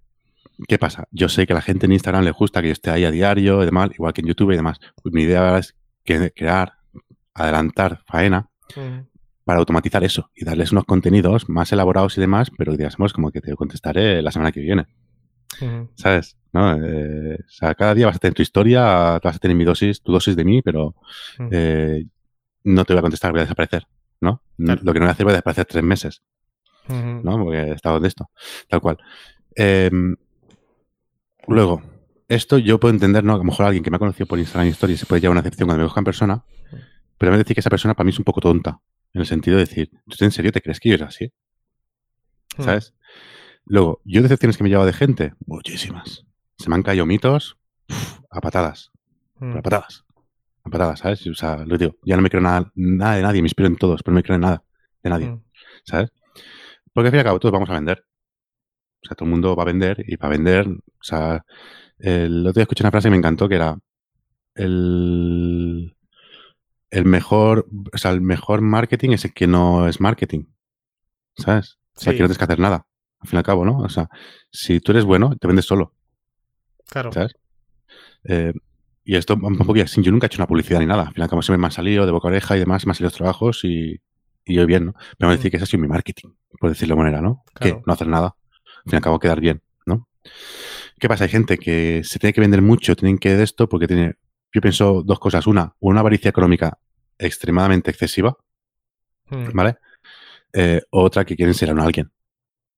[0.68, 1.08] ¿Qué pasa?
[1.12, 3.12] Yo sé que a la gente en Instagram le gusta que yo esté ahí a
[3.12, 4.80] diario y demás, igual que en YouTube y demás.
[5.02, 6.74] Pues mi idea ahora es que crear,
[7.34, 8.50] adelantar faena
[9.44, 13.42] para automatizar eso y darles unos contenidos más elaborados y demás, pero digamos como que
[13.42, 14.86] te contestaré la semana que viene.
[15.96, 16.38] ¿Sabes?
[16.52, 16.76] ¿No?
[16.76, 20.02] Eh, o sea, cada día vas a tener tu historia, vas a tener mi dosis,
[20.02, 20.96] tu dosis de mí, pero
[21.52, 22.06] eh,
[22.64, 23.88] no te voy a contestar, voy a desaparecer,
[24.22, 24.42] ¿no?
[24.58, 26.22] Lo que no voy a hacer voy a desaparecer tres meses.
[26.88, 27.38] ¿no?
[27.38, 28.30] Porque he estado de esto,
[28.68, 28.98] tal cual.
[29.56, 30.16] Em,
[31.48, 31.82] luego,
[32.28, 33.34] esto yo puedo entender, ¿no?
[33.34, 35.42] A lo mejor alguien que me ha conocido por Instagram Stories se puede llevar una
[35.42, 36.44] excepción cuando me busca en persona,
[37.18, 38.80] pero me decir que esa persona para mí es un poco tonta,
[39.14, 41.32] en el sentido de decir, ¿tú en serio te crees que yo era así?
[42.58, 42.64] Hmm.
[42.64, 42.94] ¿Sabes?
[43.66, 46.26] Luego, yo decepciones que me he llevado de gente, muchísimas.
[46.58, 47.58] Se me han caído mitos
[48.30, 48.92] a patadas.
[49.40, 49.62] A hmm.
[49.62, 50.06] patadas.
[50.64, 51.26] A patadas, ¿sabes?
[51.28, 53.78] O sea, lo digo, ya no me creo nada, nada de nadie, me inspiro en
[53.78, 54.64] todos, pero no me creo en nada
[55.02, 55.30] de nadie.
[55.30, 55.44] Hmm.
[55.86, 56.12] ¿Sabes?
[56.94, 58.06] Porque al fin y al cabo todos vamos a vender.
[59.02, 61.44] O sea, todo el mundo va a vender y para vender, o sea,
[62.00, 63.78] el otro día escuché una frase que me encantó que era
[64.56, 65.96] el,
[66.90, 70.46] el mejor, o sea, el mejor marketing es el que no es marketing.
[71.36, 71.80] ¿Sabes?
[71.96, 72.86] O sea, que no tienes que hacer nada.
[73.24, 73.80] Al fin y al cabo, ¿no?
[73.80, 74.10] O sea,
[74.52, 75.94] si tú eres bueno, te vendes solo.
[76.90, 77.12] Claro.
[77.12, 77.36] ¿Sabes?
[78.26, 78.54] Eh,
[79.04, 81.04] y esto un poco así, yo nunca he hecho una publicidad ni nada.
[81.08, 82.96] Al final, como siempre me han salido de boca a oreja y demás, me han
[82.96, 84.00] salido los trabajos y,
[84.46, 84.94] y yo bien, ¿no?
[85.18, 87.44] Pero me decir que ese ha sido mi marketing, por decirlo de manera, ¿no?
[87.60, 88.28] Que no hacer nada.
[88.28, 90.08] Al fin y al cabo, quedar bien, ¿no?
[91.00, 91.24] ¿Qué pasa?
[91.26, 94.16] Hay gente que se tiene que vender mucho, tienen que de esto, porque tiene,
[94.54, 95.48] yo pienso dos cosas.
[95.48, 96.78] Una, una avaricia económica
[97.18, 98.38] extremadamente excesiva,
[99.30, 99.50] Hmm.
[99.54, 99.78] ¿vale?
[100.54, 102.12] Eh, otra que quieren ser a alguien,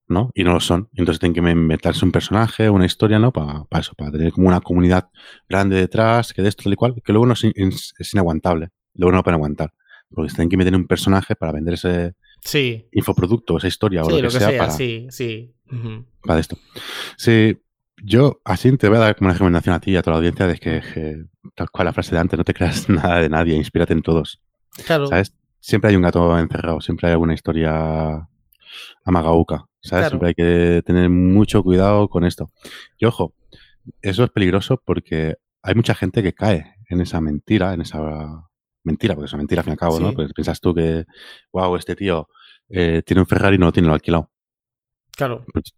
[0.08, 0.30] ¿no?
[0.34, 0.88] Y no lo son.
[0.94, 3.32] Entonces tienen que inventarse un personaje, una historia, ¿no?
[3.32, 5.08] Para eso, para tener como una comunidad
[5.48, 8.14] grande detrás, que de esto, tal y cual, que luego no es, in- es- es
[8.14, 8.68] inaguantable.
[8.94, 9.72] Luego no lo pueden aguantar.
[10.08, 12.86] Porque se tienen que meter un personaje para vender ese Sí.
[12.92, 15.52] infoproducto, esa historia o Sí, lo que, sea, para, sí, sí.
[15.72, 16.04] Ujú.
[16.22, 16.56] para esto.
[17.16, 17.58] Sí,
[18.02, 20.18] yo así te voy a dar como una recomendación a ti y a toda la
[20.18, 21.24] audiencia de que, que,
[21.56, 24.40] tal cual la frase de antes, no te creas nada de nadie, inspírate en todos.
[24.86, 25.06] Claro.
[25.08, 25.34] ¿Sabes?
[25.58, 28.28] Siempre hay un gato encerrado, siempre hay alguna historia
[29.04, 30.08] amagauca, ¿sabes?
[30.08, 30.08] Claro.
[30.10, 32.50] Siempre hay que tener mucho cuidado con esto.
[32.98, 33.34] Y ojo,
[34.02, 38.46] eso es peligroso porque hay mucha gente que cae en esa mentira, en esa
[38.84, 40.12] mentira, porque es una mentira al fin y al cabo, ¿no?
[40.12, 41.04] Pues piensas tú que,
[41.52, 42.28] wow, este tío
[42.68, 44.30] eh, tiene un Ferrari y no lo tiene lo alquilado.
[45.16, 45.46] Claro.
[45.52, 45.72] Pues,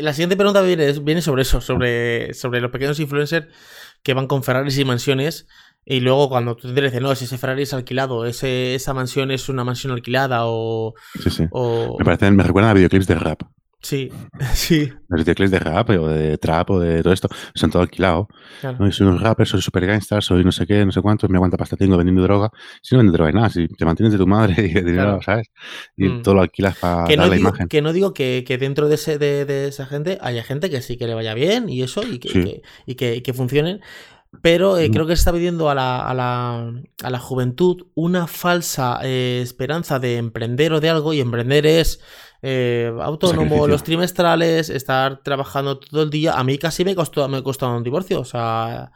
[0.00, 3.46] la siguiente pregunta viene, viene sobre eso, sobre, sobre los pequeños influencers
[4.02, 5.46] que van con Ferraris y mansiones
[5.86, 9.48] y luego cuando tú te dices, no, ese Ferrari es alquilado, ese, esa mansión es
[9.48, 10.94] una mansión alquilada o...
[11.22, 11.44] Sí, sí.
[11.52, 11.96] o...
[11.98, 13.42] Me parecen, me recuerdan a videoclips de rap.
[13.82, 14.10] Sí,
[14.54, 14.90] sí.
[15.08, 18.26] Los videoclips de rap o de trap o de todo esto son todo alquilado.
[18.60, 18.78] claro.
[18.80, 21.36] No, soy un rapper, soy super gangster, soy no sé qué, no sé cuántos, me
[21.36, 22.50] aguanta pasta tengo vendiendo droga.
[22.82, 25.20] Si no vendes droga y nada, si te mantienes de tu madre y de dinero,
[25.20, 25.22] Claro.
[25.22, 25.50] ¿sabes?
[25.96, 26.22] Y Mm.
[26.22, 27.68] todo lo alquilas para que, dar no la digo, imagen.
[27.68, 30.82] que no digo que, que dentro de, ese, de, de esa gente haya gente que
[30.82, 32.38] sí que le vaya bien y eso y que, Sí.
[32.40, 33.80] y que, y que, y que funcionen.
[34.42, 36.72] Pero eh, creo que se está pidiendo a la, a la,
[37.02, 41.12] a la juventud una falsa eh, esperanza de emprender o de algo.
[41.12, 42.00] Y emprender es
[42.42, 43.68] eh, autónomo, Sacrificio.
[43.68, 46.34] los trimestrales, estar trabajando todo el día.
[46.34, 48.20] A mí casi me costó, me costó un divorcio.
[48.20, 48.92] O sea,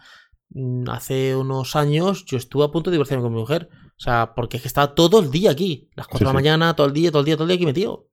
[0.51, 3.69] mm, hace unos años yo estuve a punto de divorciarme con mi mujer.
[3.73, 5.91] O sea, porque es que estaba todo el día aquí.
[5.95, 6.35] Las 4 Sí, de la sí.
[6.35, 8.09] mañana, todo el día, todo el día, todo el día aquí metido.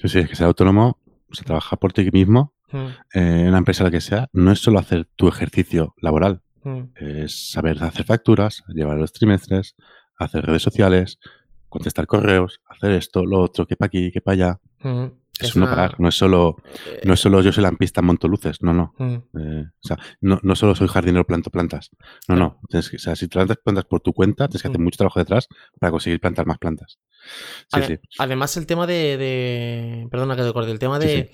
[0.00, 0.98] Sí, sí, es que ser autónomo,
[1.30, 4.50] o sea, trabajar por ti mismo, Mm, eh, en una empresa la que sea, no
[4.50, 6.92] es solo hacer tu ejercicio laboral, mm.
[6.96, 9.74] es saber hacer facturas, llevar los trimestres,
[10.18, 11.18] hacer redes sociales,
[11.68, 14.60] contestar correos, hacer esto, lo otro, que para aquí, que para allá.
[14.80, 15.04] Mm,
[15.40, 16.56] Es, es no una- parar, no es solo,
[16.86, 18.94] eh, no es solo yo soy lampista, monto luces, no, no.
[18.98, 21.90] mm, Eh, o sea, no, no solo soy jardinero, planto plantas.
[22.28, 22.60] No, no.
[22.68, 24.84] Tienes que- o sea, si plantas plantas por tu cuenta, tienes que hacer Mm.
[24.84, 25.48] mucho trabajo detrás
[25.80, 26.98] para conseguir plantar más plantas.
[27.72, 27.98] Sí, ade- sí.
[28.18, 30.70] Además, el tema de, de- Perdona que te corte.
[30.70, 31.30] El tema Sí, de,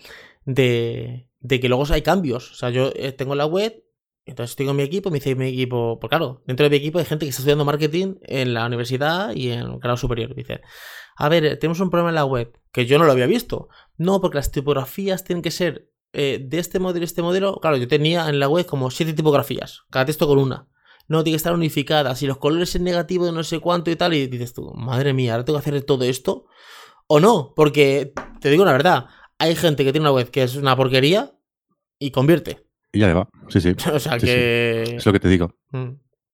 [0.46, 2.52] de, de que luego hay cambios.
[2.52, 3.82] O sea, yo eh, tengo la web,
[4.28, 5.98] entonces estoy con mi equipo, me dice mi equipo.
[6.00, 9.34] Pues claro, dentro de mi equipo hay gente que está estudiando marketing en la universidad
[9.34, 10.34] y en el grado superior.
[10.34, 10.60] Dice,
[11.16, 13.68] a ver, tenemos un problema en la web que yo no lo había visto.
[13.96, 17.58] No, porque las tipografías tienen que ser eh, de este modelo y este modelo.
[17.60, 20.68] Claro, yo tenía en la web como siete tipografías, cada texto con una.
[21.08, 22.14] No, tiene que estar unificada.
[22.14, 25.12] Si los colores en negativo de no sé cuánto y tal, y dices tú, madre
[25.12, 26.46] mía, ahora tengo que hacer todo esto.
[27.06, 29.06] O no, porque te digo la verdad,
[29.38, 31.34] hay gente que tiene una web que es una porquería
[31.98, 32.67] y convierte.
[32.92, 33.28] Y ya le va.
[33.48, 33.74] Sí, sí.
[33.92, 34.26] O sea Sí, sí.
[34.26, 34.82] que.
[34.96, 35.54] Es lo que te digo.
[35.72, 35.90] Mm,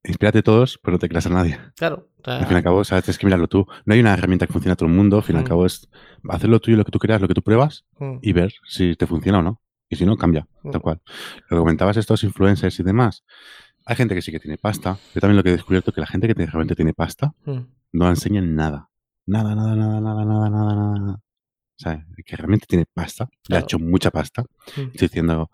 [0.07, 1.59] Inspírate todos, pero no te creas a nadie.
[1.77, 2.11] Claro.
[2.19, 3.05] o sea, Al fin y al cabo, ¿sabes?
[3.05, 3.67] tienes que mirarlo tú.
[3.87, 5.17] No hay una herramienta que funcione a todo el mundo.
[5.17, 5.49] Al fin y al Mm.
[5.49, 5.89] cabo es
[6.29, 8.97] hacer lo tuyo, lo que tú creas, lo que tú pruebas mm, y ver si
[8.97, 9.61] te funciona o no.
[9.89, 10.47] Y si no, cambia.
[10.63, 10.71] Mm.
[10.73, 11.01] Tal cual.
[11.49, 13.25] Lo que comentabas, estos influencers y demás.
[13.87, 14.99] Hay gente que sí que tiene pasta.
[15.15, 17.59] Yo también lo que he descubierto que la gente que realmente tiene pasta mm,
[17.93, 18.91] no enseña nada.
[19.27, 21.13] Nada, nada, nada, nada, nada, nada, nada.
[21.15, 23.65] O sea, que realmente tiene pasta, le ha Claro.
[23.65, 24.43] hecho mucha pasta.
[24.77, 24.81] mm.
[24.93, 25.51] Estoy diciendo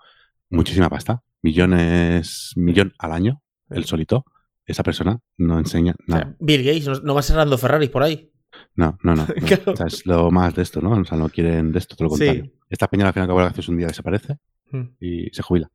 [0.51, 1.23] muchísima pasta.
[1.43, 4.25] Millones, millón al año, el solito.
[4.67, 6.37] Esa persona no enseña O sea, nada.
[6.39, 8.31] Bill Gates no, no va cerrando Ferraris por ahí.
[8.77, 9.27] No, no, no.
[9.41, 9.47] no.
[9.47, 9.73] Claro.
[9.73, 10.91] O sea, es lo más de esto, ¿no?
[10.93, 12.27] O sea, no quieren de esto, todo lo Sí.
[12.27, 12.53] contrario.
[12.69, 14.37] Esta peña al final de cabo un día desaparece
[14.73, 15.69] Mm, y se jubila.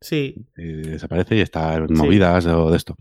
[0.00, 0.46] Sí.
[0.54, 2.94] y desaparece y está en movidas o de esto.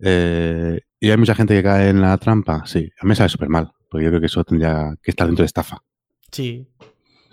[0.00, 2.90] Eh, y hay mucha gente que cae en la trampa, sí.
[3.00, 5.42] A mí me sabe súper mal, porque yo creo que eso tendría que estar dentro
[5.42, 5.78] de estafa.
[6.30, 6.68] Sí.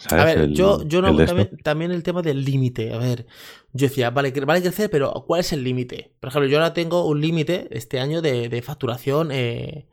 [0.01, 0.21] ¿Sabes?
[0.23, 2.93] A ver, El- yo, yo no el también, también el tema del límite.
[2.93, 3.25] A ver,
[3.73, 6.13] yo decía, vale, vale crecer, pero ¿cuál es el límite?
[6.19, 9.87] Por ejemplo, yo ahora tengo un límite este año de, de facturación eh,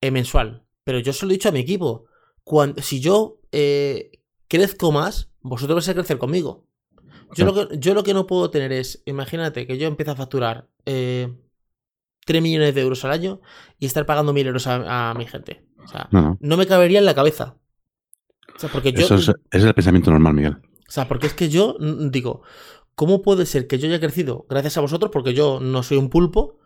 [0.00, 0.64] eh, mensual.
[0.84, 2.06] Pero yo se lo he dicho a mi equipo.
[2.44, 4.10] Cuando, si yo eh,
[4.48, 6.64] crezco más, vosotros vais a crecer conmigo.
[7.34, 10.16] Yo, lo que, yo lo que no puedo tener es, imagínate que yo empiezo a
[10.16, 11.28] facturar eh,
[12.24, 13.40] 3 millones de euros al año
[13.78, 15.62] y estar pagando 1.000 euros a, a mi gente.
[15.84, 16.38] O sea, No, no.
[16.40, 17.56] no me cabería en la cabeza.
[18.58, 20.56] O sea, porque yo, Eso es, el pensamiento normal, Miguel.
[20.56, 21.76] o sea, porque es que yo
[22.10, 22.42] digo,
[22.96, 25.12] ¿cómo puede ser que yo haya crecido gracias a vosotros?
[25.12, 26.58] Porque yo no soy un pulpo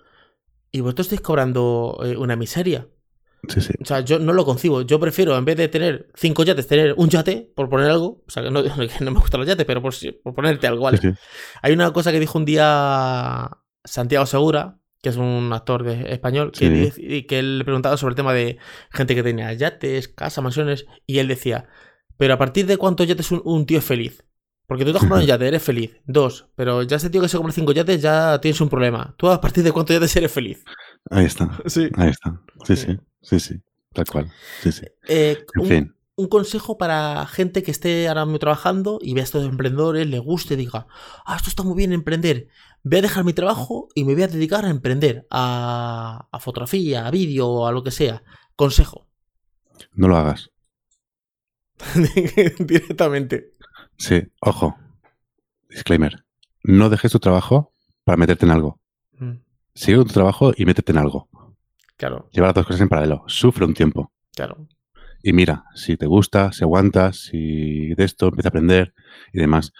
[0.71, 2.89] y vosotros estáis cobrando eh, una miseria.
[3.47, 3.75] Sí, sí.
[3.79, 4.81] O sea, yo no lo concibo.
[4.83, 8.23] Yo prefiero, en vez de tener cinco yates, tener un yate, por poner algo.
[8.27, 8.63] O sea, que no,
[9.01, 10.97] no me gustan los yates, pero por, por ponerte algo, ¿vale?
[10.97, 11.11] Sí.
[11.61, 13.51] Hay una cosa que dijo un día
[13.85, 17.03] Santiago Segura, que es un actor de, español, que, Sí.
[17.03, 18.59] y que él le preguntaba sobre el tema de
[18.91, 21.67] gente que tenía yates, casas, mansiones, y él decía,
[22.17, 24.25] pero a partir de cuántos yates un, un tío es feliz.
[24.69, 26.01] Porque tú te has comprado un yate, eres feliz.
[26.07, 29.15] Dos, pero ya ese tío que se compra cinco yates ya tienes un problema.
[29.19, 30.65] Tú a partir de cuántos yates eres feliz.
[31.11, 31.51] Ahí está.
[31.67, 31.91] Sí.
[31.97, 32.41] Ahí está.
[32.65, 32.99] Sí, sí.
[33.21, 33.61] Sí, sí.
[33.93, 34.33] Tal cual.
[34.63, 34.87] Sí, sí.
[35.09, 35.95] Eh, En un, fin.
[36.23, 40.57] Un consejo para gente que esté ahora mismo trabajando y vea estos emprendedores, le guste
[40.57, 40.87] diga,
[41.27, 42.49] ah, esto está muy bien emprender.
[42.85, 47.07] Voy a dejar mi trabajo y me voy a dedicar a emprender, a, a fotografía,
[47.07, 48.23] a vídeo, a lo que sea.
[48.57, 49.07] Consejo.
[49.95, 50.51] No lo hagas.
[52.59, 53.55] Directamente.
[53.97, 54.23] Sí.
[54.41, 54.77] Ojo.
[55.69, 56.25] Disclaimer.
[56.63, 57.73] No dejes tu trabajo
[58.05, 58.81] para meterte en algo.
[59.19, 59.33] Mm,
[59.75, 61.29] Sigue con tu trabajo y métete en algo.
[61.97, 63.25] Claro, Lleva las dos cosas en paralelo.
[63.27, 64.13] Sufre un tiempo.
[64.35, 64.67] claro.
[65.23, 68.95] Y mira, si te gusta, si aguantas, si de esto empieza a aprender
[69.33, 69.73] y demás.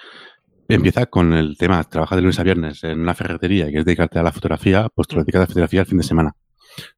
[0.69, 4.19] Empieza con el tema, trabaja de lunes a viernes en una ferretería y quieres dedicarte
[4.19, 6.35] a la fotografía, pues te lo dedicas a la fotografía el fin de semana.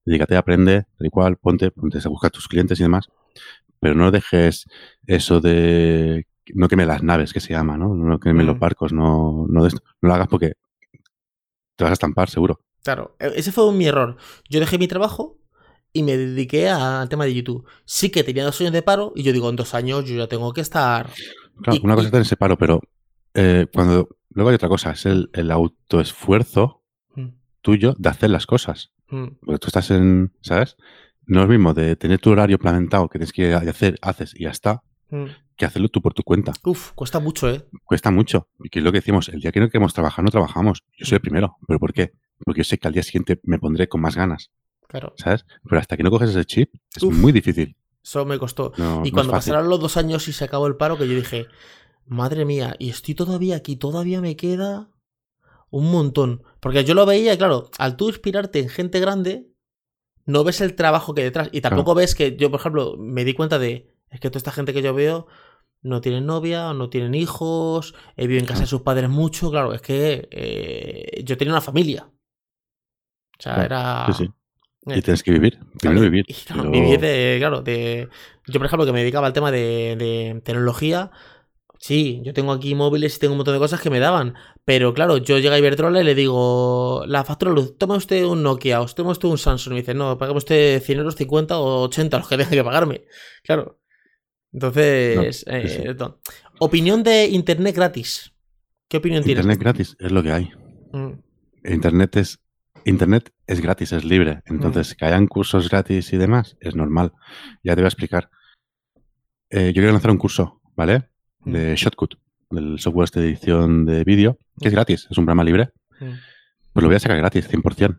[0.05, 3.09] Dedícate, aprende, tal y cual, ponte, ponte a buscar tus clientes y demás.
[3.81, 4.67] Pero no dejes
[5.07, 7.95] eso de no queme las naves, que se llama, ¿no?
[7.95, 8.61] No queme los Mm.
[8.61, 9.81] barcos, no, no, de esto.
[10.03, 10.53] no lo hagas porque
[11.77, 12.61] te vas a estampar, seguro.
[12.85, 14.17] Claro, e- ese fue mi error.
[14.49, 15.39] Yo dejé mi trabajo
[15.95, 17.65] y me dediqué al tema de YouTube.
[17.87, 20.27] Sí que tenía dos años de paro y yo digo, en dos años yo ya
[20.27, 21.09] tengo que estar...
[21.63, 22.81] Claro, Y- una cosa es tener ese paro, pero
[23.33, 26.83] eh, cuando luego hay otra cosa, es el, el autoesfuerzo
[27.17, 27.29] Mm,
[27.63, 28.91] tuyo de hacer las cosas.
[29.09, 30.77] mm, Porque tú estás en, ¿sabes?
[31.27, 34.43] No es lo mismo de tener tu horario planificado que tienes que hacer, haces y
[34.45, 35.27] ya está, mm.
[35.57, 36.53] que hacerlo tú por tu cuenta.
[36.65, 37.65] Uf, cuesta mucho, ¿eh?
[37.85, 38.49] Cuesta mucho.
[38.65, 40.83] Y que es lo que decimos, el día que no queremos trabajar, no trabajamos.
[40.99, 41.57] Yo soy el primero.
[41.69, 42.13] ¿Pero por qué?
[42.45, 44.51] Porque yo sé que al día siguiente me pondré con más ganas,
[44.95, 45.13] Claro.
[45.17, 45.45] ¿sabes?
[45.69, 47.13] Pero hasta que no coges ese chip, es Uf.
[47.13, 47.77] muy difícil.
[48.01, 48.73] Eso me costó.
[48.77, 51.49] No, y cuando pasaron los dos años y se acabó el paro, que yo dije,
[52.07, 54.91] madre mía, y estoy todavía aquí, todavía me queda
[55.71, 56.45] un montón.
[56.61, 59.51] Porque yo lo veía, claro, al tú inspirarte en gente grande,
[60.27, 61.49] no ves el trabajo que hay detrás.
[61.51, 64.53] Y tampoco ves que yo, por ejemplo, me di cuenta de, es que toda esta
[64.53, 65.27] gente que yo veo
[65.83, 69.51] no tienen novia, no tienen hijos, eh, viven en casa de sus padres mucho.
[69.51, 72.13] Claro, es que eh, yo tenía una familia.
[73.37, 74.07] O sea, Claro, era...
[74.07, 74.31] Sí, sí.
[74.87, 75.59] Y tienes que vivir.
[75.79, 76.25] Primero vivir.
[76.29, 78.09] y claro, pero- vivir de, claro, de...
[78.47, 81.11] Yo, por ejemplo, que me dedicaba al tema de, de tecnología,
[81.79, 84.35] sí, yo tengo aquí móviles y tengo un montón de cosas que me daban,
[84.67, 88.43] pero claro, yo llego a Iberdrola y le digo, la factura luz, toma usted un
[88.43, 91.59] Nokia, o toma usted un Samsung, y me dice, no, pague usted 100 euros, 50
[91.59, 93.05] o 80, los que tenga que pagarme,
[93.43, 93.79] claro.
[94.53, 95.97] Entonces, No, sí, eh,
[96.61, 98.33] opinión de Internet gratis.
[98.89, 99.43] ¿Qué opinión tienes?
[99.45, 100.51] Internet gratis es lo que hay.
[100.93, 101.13] Mm,
[101.73, 102.39] Internet es
[102.85, 104.43] Internet es gratis, es libre.
[104.47, 107.13] Entonces, que hayan cursos gratis y demás es normal.
[107.63, 108.31] Ya te voy a explicar.
[109.51, 111.09] Eh, yo quiero lanzar un curso, ¿vale?
[111.45, 112.15] De Shotcut,
[112.51, 115.71] del software este de edición de vídeo, que es gratis, es un programa libre.
[115.99, 117.97] Pues lo voy a sacar gratis, 100%.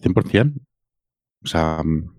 [0.00, 0.54] 100%.
[1.44, 2.14] O sea, mm,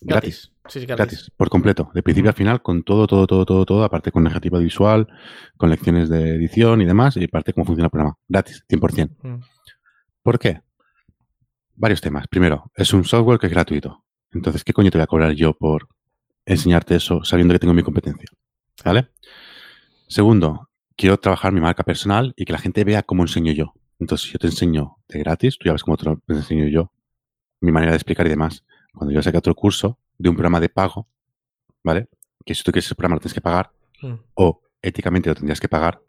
[0.00, 0.52] gratis.
[0.66, 0.96] Sí, sí, gratis.
[0.96, 4.22] Gratis, por completo, de principio a final, con todo, todo, todo, todo, todo, aparte con
[4.22, 5.08] narrativa visual,
[5.56, 8.16] con lecciones de edición y demás, y aparte cómo funciona el programa.
[8.28, 9.16] Gratis, 100%.
[9.22, 9.40] Mm,
[10.22, 10.62] ¿Por qué?
[11.80, 12.28] Varios temas.
[12.28, 14.04] Primero, es un software que es gratuito.
[14.32, 15.88] Entonces, ¿qué coño te voy a cobrar yo por
[16.44, 18.28] enseñarte eso sabiendo que tengo mi competencia?
[18.84, 19.08] ¿Vale?
[20.06, 23.72] Segundo, quiero trabajar mi marca personal y que la gente vea cómo enseño yo.
[23.98, 26.92] Entonces, si yo te enseño de gratis, tú ya ves cómo te lo enseño yo,
[27.62, 28.62] mi manera de explicar y demás.
[28.92, 31.08] Cuando yo saque otro curso de un programa de pago,
[31.82, 32.10] ¿vale?
[32.44, 33.72] Que si tú quieres ese programa lo tienes que pagar
[34.02, 36.02] mm, o éticamente lo tendrías que pagar,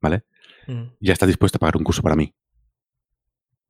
[0.00, 0.24] ¿vale?
[0.68, 0.84] mm.
[1.00, 2.32] ya estás dispuesto a pagar un curso para mí.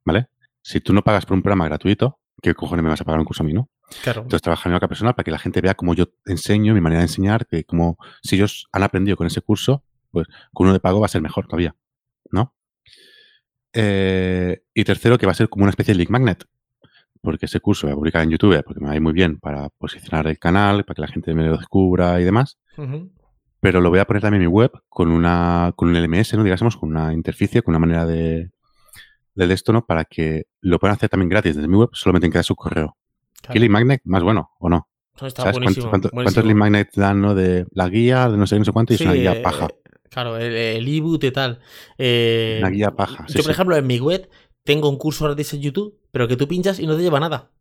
[0.05, 0.29] ¿Vale?
[0.69, 3.25] Si tú no pagas por un programa gratuito, ¿qué cojones me vas a pagar un
[3.25, 3.71] curso a mí, no?
[4.03, 4.21] Claro.
[4.21, 6.99] Entonces trabaja en marca personal para que la gente vea cómo yo enseño, mi manera
[6.99, 10.79] de enseñar, que como si ellos han aprendido con ese curso, pues con uno de
[10.79, 11.75] pago va a ser mejor todavía,
[12.31, 12.53] ¿no?
[13.73, 16.45] Eh, y tercero, que va a ser como una especie de link magnet,
[17.19, 19.39] porque ese curso voy a publicar en YouTube, porque me va a ir muy bien
[19.39, 22.59] para posicionar el canal, para que la gente me lo descubra y demás
[23.61, 26.43] pero lo voy a poner también en mi web con una con un LMS, ¿no?
[26.43, 28.51] Digásemos, con una interficie, con una manera de,
[29.47, 29.85] de esto, ¿no?
[29.85, 32.55] Para que lo puedan hacer también gratis desde mi web, solamente en que da su
[32.55, 32.97] correo.
[33.41, 33.59] Claro.
[33.61, 34.87] ¿Qué magnet más bueno o no?
[35.21, 35.89] Está ¿Sabes cuántos, buenísimo.
[35.91, 36.23] buenísimo.
[36.23, 37.35] cuántos link magnets dan, ¿no?
[37.35, 39.41] De la guía, de no sé, no sé cuánto, y es una Sí, guía eh,
[39.41, 39.67] paja.
[40.09, 41.59] Claro, el, el ebook y tal.
[41.97, 43.51] Eh, Una guía paja, sí, yo, por sí.
[43.51, 44.29] ejemplo, en mi web
[44.63, 47.51] tengo un curso gratis en YouTube, pero que tú pinchas y no te lleva nada.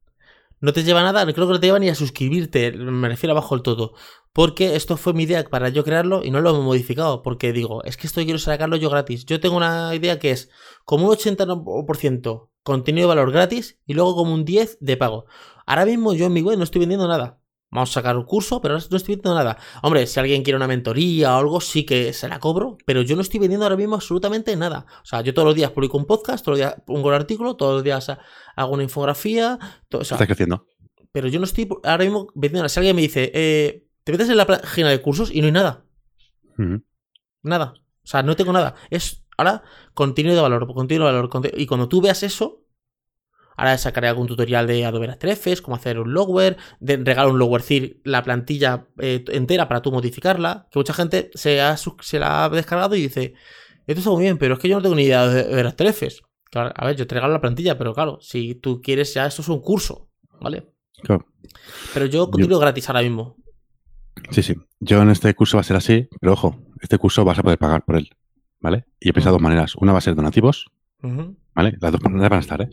[0.60, 3.54] No te lleva nada, creo que no te lleva ni a suscribirte, me refiero abajo
[3.54, 3.94] del todo.
[4.32, 7.22] Porque esto fue mi idea para yo crearlo y no lo he modificado.
[7.22, 9.24] Porque digo, es que esto quiero sacarlo yo gratis.
[9.24, 10.50] Yo tengo una idea que es
[10.84, 15.26] como un 80% contenido de valor gratis y luego como un 10% de pago.
[15.66, 17.37] Ahora mismo yo en mi web no estoy vendiendo nada.
[17.70, 19.58] Vamos a sacar un curso, pero no estoy vendiendo nada.
[19.82, 23.14] Hombre, si alguien quiere una mentoría o algo, sí que se la cobro, pero yo
[23.14, 24.86] no estoy vendiendo ahora mismo absolutamente nada.
[25.02, 27.56] O sea, yo todos los días publico un podcast, todos los días pongo un artículo,
[27.56, 28.10] todos los días
[28.56, 29.58] hago una infografía.
[29.88, 30.66] Todo, Estás creciendo.
[31.12, 32.68] Pero yo no estoy ahora mismo vendiendo nada.
[32.70, 35.52] Si alguien me dice, eh, te metes en la página de cursos y no hay
[35.52, 35.84] nada.
[37.42, 37.74] Nada.
[37.76, 38.76] O sea, no tengo nada.
[38.88, 39.62] Es ahora
[39.92, 41.30] contenido de valor, contenido de valor.
[41.54, 42.64] Y cuando tú veas eso,
[43.58, 47.40] Ahora sacaré algún tutorial de Adobe After Effects, cómo hacer un logware, de regalo un
[47.40, 50.68] logware CIR, la plantilla eh, entera para tú modificarla.
[50.70, 51.60] Que mucha gente se,
[52.00, 53.34] se la ha descargado y dice,
[53.84, 56.22] esto está muy bien, pero es que yo no tengo ni idea de, After Effects.
[56.52, 59.42] Claro, a ver, yo te regalo la plantilla, pero claro, si tú quieres ya, esto
[59.42, 60.08] es un curso,
[60.40, 60.68] ¿vale?
[61.02, 61.26] Claro.
[61.92, 63.38] Pero yo continúo gratis ahora mismo.
[64.30, 64.54] Sí, sí.
[64.78, 67.58] Yo en este curso va a ser así, pero ojo, este curso vas a poder
[67.58, 68.08] pagar por él,
[68.60, 68.84] ¿vale?
[69.00, 69.74] Y he pensado dos maneras.
[69.74, 71.76] Una va a ser donativos, ¿vale?
[71.80, 72.70] Las dos maneras van a estar, ¿eh?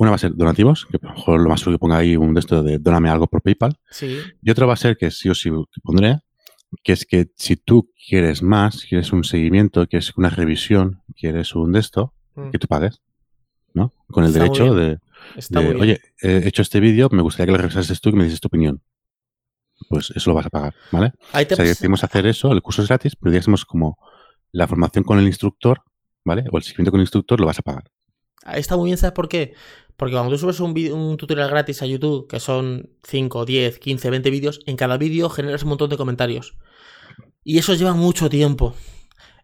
[0.00, 2.16] Una va a ser donativos, que a lo mejor lo más seguro que ponga ahí
[2.16, 3.76] un de esto de doname algo por PayPal.
[3.90, 4.18] Sí.
[4.40, 5.50] Y otra va a ser que sí o sí
[5.82, 6.20] pondré,
[6.84, 11.72] que es que si tú quieres más, quieres un seguimiento, quieres una revisión, quieres un
[11.72, 12.50] de esto, mm.
[12.50, 13.02] que tú pagues,
[13.74, 13.92] ¿no?
[14.06, 14.98] Con el derecho de,
[15.56, 18.46] oye, he hecho este vídeo, me gustaría que lo revisases tú y me dices tu
[18.46, 18.80] opinión.
[19.88, 21.12] Pues eso lo vas a pagar, ¿vale?
[21.32, 23.98] Ahí te o sea, decimos hacer eso, el curso es gratis, pero digamos como
[24.52, 25.82] la formación con el instructor,
[26.24, 26.44] ¿vale?
[26.52, 27.90] O el seguimiento con el instructor lo vas a pagar.
[28.54, 29.54] Está muy bien, ¿sabes por qué?
[29.98, 34.30] Porque cuando tú subes un, tutorial gratis a YouTube, que son 5, 10, 15, 20
[34.30, 36.56] vídeos, en cada vídeo generas un montón de comentarios.
[37.42, 38.76] Y eso lleva mucho tiempo.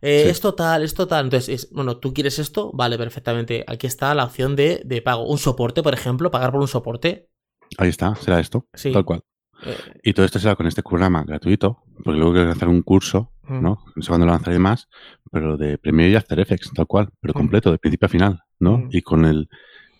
[0.00, 1.24] Eh, es total, es total.
[1.24, 3.64] Entonces, bueno, tú quieres esto, vale, perfectamente.
[3.66, 5.26] Aquí está la opción de, de, pago.
[5.26, 7.28] Un soporte, por ejemplo, pagar por un soporte.
[7.76, 9.22] Ahí está, será esto, tal cual.
[9.64, 13.32] Eh, y todo esto será con este programa gratuito, porque luego quiero lanzar un curso,
[13.48, 13.78] ¿no?
[13.96, 14.88] No sé cuándo lo lanzaré más,
[15.32, 18.86] pero de Premiere y After Effects, tal cual, pero completo, de principio a final, ¿no?
[18.90, 19.48] Y con el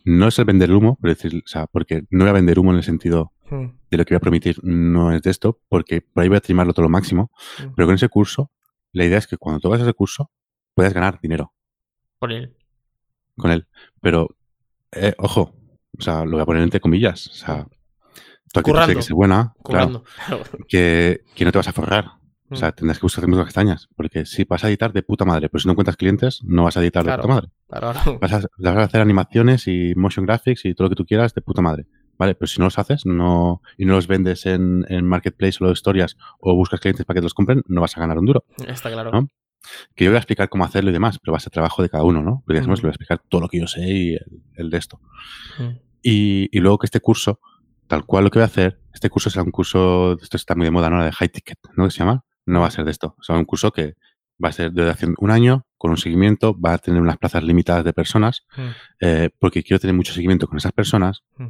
[0.05, 2.70] no es el vender humo, pero decir, o sea, porque no voy a vender humo
[2.70, 3.32] en el sentido
[3.90, 6.40] de lo que voy a permitir, no es de esto, porque por ahí voy a
[6.40, 7.30] trimarlo todo lo máximo,
[7.74, 8.50] pero con ese curso,
[8.92, 10.30] la idea es que cuando tú hagas ese curso,
[10.74, 11.52] puedas ganar dinero.
[12.18, 12.57] Con él.
[13.36, 13.66] Con él.
[14.00, 14.28] Pero,
[14.92, 15.55] eh, ojo,
[15.96, 17.66] o sea, lo voy a poner entre comillas, o sea,
[18.52, 20.05] tú aquí que es buena, claro,
[20.68, 22.12] que, que no te vas a forrar,
[22.55, 22.72] o sea, mm.
[22.72, 23.88] tendrás que buscar las castañas.
[23.96, 26.76] Porque si vas a editar de puta madre, pero si no encuentras clientes, no vas
[26.76, 27.48] a editar de puta madre.
[27.68, 31.34] Vas, a, vas, a, hacer animaciones y motion graphics y todo lo que tú quieras
[31.34, 31.86] de puta madre.
[32.16, 32.36] ¿Vale?
[32.36, 35.72] Pero si no los haces no, y no los vendes en, en Marketplace o de
[35.72, 38.44] historias o buscas clientes para que te los compren, no vas a ganar un duro.
[38.68, 39.28] Está claro.
[39.96, 41.88] Que yo voy a explicar cómo hacerlo y demás, pero va a ser trabajo de
[41.88, 42.42] cada uno, ¿no?
[42.46, 42.82] Porque digamos, mm.
[42.82, 44.16] le voy a explicar todo lo que yo sé y
[44.55, 45.00] el, de esto.
[45.59, 45.68] Mm.
[46.02, 47.40] Y, y luego que este curso,
[47.88, 50.66] tal cual lo que voy a hacer, este curso será un curso, esto está muy
[50.66, 51.02] de moda, ¿no?
[51.02, 51.86] De high ticket, ¿no?
[51.86, 53.14] Que se llama no va a ser de esto.
[53.18, 53.95] O sea, un curso que
[54.42, 57.42] va a ser de duración un año, con un seguimiento, va a tener unas plazas
[57.45, 58.68] limitadas de personas, mm.
[59.01, 61.22] eh, porque quiero tener mucho seguimiento con esas personas.
[61.36, 61.47] Mm.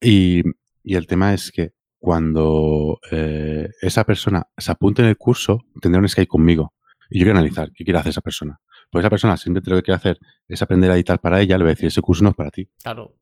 [0.00, 0.42] Y,
[0.84, 6.08] el tema es que cuando eh, esa persona se apunte en el curso, tendrá un
[6.08, 6.72] Skype conmigo.
[7.10, 8.58] Y yo voy a analizar qué quiere hacer esa persona.
[8.90, 11.64] Pues esa persona simplemente lo que quiere hacer es aprender a editar para ella, le
[11.64, 12.70] voy a decir, ese curso no es para ti.
[12.82, 13.16] Claro.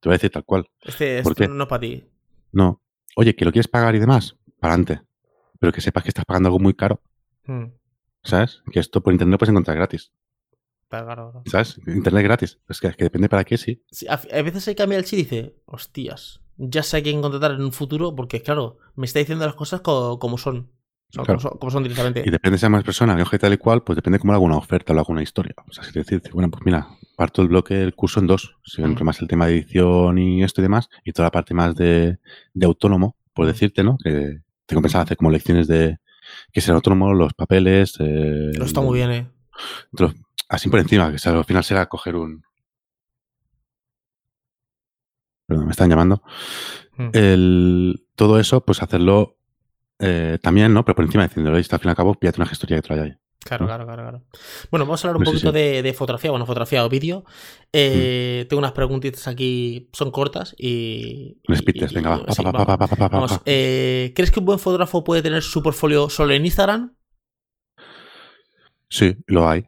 [0.00, 0.68] Te voy a decir tal cual.
[0.80, 2.04] Este no es para ti.
[2.50, 2.82] No.
[3.14, 5.02] Oye, que lo quieres pagar y demás, para adelante
[5.62, 7.00] pero que sepas que estás pagando algo muy caro.
[7.46, 7.66] Hmm.
[8.24, 8.64] ¿Sabes?
[8.72, 10.10] Que esto por internet lo puedes encontrar gratis.
[10.88, 11.78] Claro, ¿Sabes?
[11.86, 12.58] Internet gratis.
[12.68, 13.80] Es que, que, depende para qué, sí.
[14.08, 17.52] a, veces hay que cambiar el chip y dice, hostias, ya sé a quién contratar
[17.52, 20.72] en un futuro porque, claro, me está diciendo las cosas como, son.
[21.14, 21.82] como, son.
[21.84, 22.24] directamente.
[22.26, 24.92] Y depende si más persona, de tal y cual, pues depende cómo haga una oferta
[24.92, 25.54] o alguna historia.
[25.68, 28.56] O sea, si te decir, bueno, pues mira, parto el bloque del curso en dos.
[28.64, 28.96] Si hmm.
[29.04, 32.18] más el tema de edición y esto y demás, y toda la parte más de,
[32.52, 33.48] de autónomo, por hmm.
[33.48, 33.96] decirte, ¿no?
[34.02, 35.98] Que, tengo pensado hacer como lecciones de
[36.52, 37.96] que sea autónomo, los papeles.
[38.00, 39.30] Eh, Pero está muy bien, ¿eh?
[40.48, 42.44] así por encima, que al final será coger un.
[45.46, 46.22] Perdón, me están llamando.
[46.96, 47.08] Mm.
[47.12, 49.36] El, todo eso, pues hacerlo
[49.98, 50.84] eh, también, ¿no?
[50.84, 53.00] Pero por encima diciéndolo, al fin y al cabo, pídate una gestoría que te lo
[53.00, 53.21] haya ahí.
[53.44, 54.22] Claro, claro, claro, claro.
[54.70, 57.24] Bueno, vamos a hablar un poquito De, fotografía, bueno, fotografía o vídeo.
[57.72, 61.38] Eh, tengo unas preguntitas aquí, son cortas y.
[61.92, 63.08] venga, va.
[63.08, 63.40] vamos.
[63.44, 66.94] Eh, ¿Crees que un buen fotógrafo puede tener su portfolio solo en Instagram?
[68.88, 69.66] Sí, lo hay.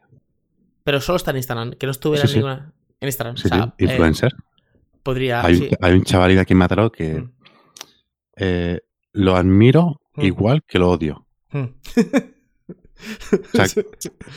[0.83, 2.73] Pero solo está en Instagram, que no estuviera ninguna.
[3.01, 3.37] En Instagram.
[3.37, 4.33] Sí, o influencer.
[5.03, 5.45] podría.
[5.45, 7.25] Hay, hay, un chavalín aquí en Mataró que
[8.37, 8.77] mm.
[9.13, 10.21] lo admiro mm.
[10.21, 11.25] igual que lo odio.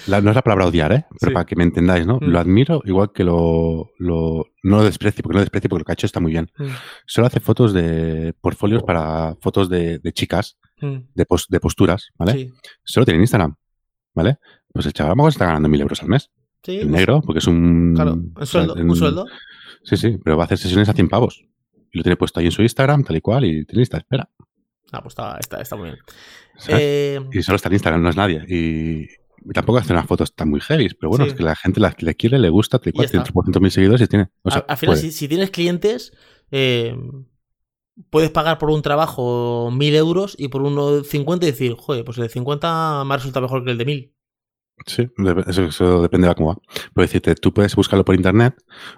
[0.07, 1.07] No es la palabra odiar, ¿eh?
[1.21, 2.19] Pero para que me entendáis, ¿no?
[2.21, 2.43] Lo mm.
[2.43, 5.93] admiro igual que lo, lo, No lo desprecio, porque no lo desprecio, porque lo que
[5.93, 6.51] ha hecho está muy bien.
[6.59, 6.67] Mm.
[7.07, 10.97] Solo hace fotos de portfolios para fotos de, chicas, mm.
[11.15, 12.53] de, de posturas, ¿vale?
[12.85, 13.55] Solo tiene Instagram,
[14.15, 14.39] ¿vale?
[14.73, 16.31] Pues el chaval a lo mejor está ganando mil euros al mes.
[16.63, 16.79] Sí.
[16.79, 17.95] El negro, porque es un...
[17.95, 19.27] Claro, un sueldo, un sueldo.
[19.85, 21.45] Sí, sí, pero va a hacer sesiones a 100 pavos.
[21.93, 24.29] Y lo tiene puesto ahí en su Instagram, tal y cual, y tiene lista espera.
[24.93, 25.99] Ah, pues está, está, está muy bien.
[26.69, 28.43] Eh, Y solo está en Instagram, no es nadie.
[28.49, 29.03] Y,
[29.49, 31.31] y tampoco hace unas fotos tan muy heavy, pero bueno, Sí.
[31.33, 33.23] es que la gente la, le quiere, le gusta, tiene está.
[33.23, 34.29] 300 mil seguidores y tiene.
[34.43, 35.03] O sea, al, al final, puede.
[35.03, 36.13] si, si tienes clientes,
[36.51, 36.97] eh,
[38.11, 42.05] puedes pagar por un trabajo 1000 euros y por uno de 50 y decir, joder,
[42.05, 44.15] pues el de 50 me resulta mejor que el de 1000.
[44.87, 45.09] Sí,
[45.59, 46.59] eso depende de cómo va.
[46.95, 48.55] Puedes decirte, tú puedes buscarlo por internet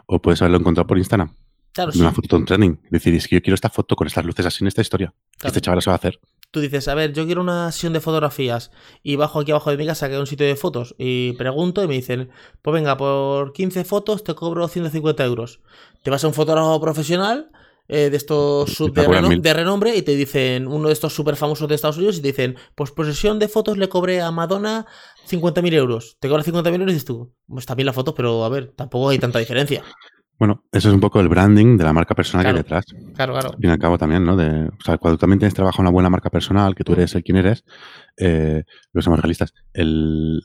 [0.07, 1.35] o puedes haberlo encontrado por Instagram.
[1.73, 2.01] Claro, de sí.
[2.01, 2.81] una foto en trending.
[2.91, 5.13] Decir, es que yo quiero esta foto con estas luces así en esta historia.
[5.39, 5.49] Claro.
[5.49, 6.19] Este chaval se va a hacer.
[6.51, 8.73] Tú dices, a ver, yo quiero una sesión de fotografías
[9.05, 11.85] y bajo aquí abajo de mi casa que hay un sitio de fotos y pregunto
[11.85, 15.61] y me dicen, pues venga, por 15 fotos te cobro 150 euros.
[16.03, 17.51] Te vas a un fotógrafo profesional
[17.87, 19.43] eh, de estos sub- de, mil.
[19.45, 22.57] renombre y te dicen, uno de estos súper famosos de Estados Unidos y te dicen,
[22.75, 24.87] pues por sesión de fotos le cobré a Madonna
[25.29, 26.17] 50.000 euros.
[26.19, 28.73] Te cobra 50.000 euros y dices tú, pues está bien la foto, pero a ver,
[28.77, 29.85] tampoco hay tanta diferencia.
[30.41, 32.55] Bueno, eso es un poco el branding de la marca personal Claro.
[32.55, 32.87] que hay detrás.
[33.15, 33.51] Claro, claro.
[33.51, 34.37] Al fin y al cabo también, ¿no?
[34.37, 37.15] De, o sea, cuando también tienes trabajo en una buena marca personal, que tú eres
[37.15, 37.63] el quien eres,
[38.17, 40.43] eh, lo somos realistas, el,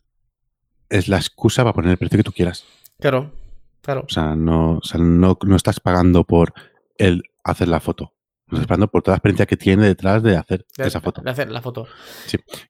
[0.89, 2.65] es la excusa para poner el precio que tú quieras.
[2.99, 3.31] Claro,
[3.81, 4.03] claro.
[4.05, 6.53] O sea, no, o sea, no, no estás pagando por
[6.97, 8.11] el hacer la foto.
[8.51, 11.21] Estás pagando por toda la experiencia que tiene detrás de hacer De- esa foto.
[11.21, 11.87] De hacer la foto.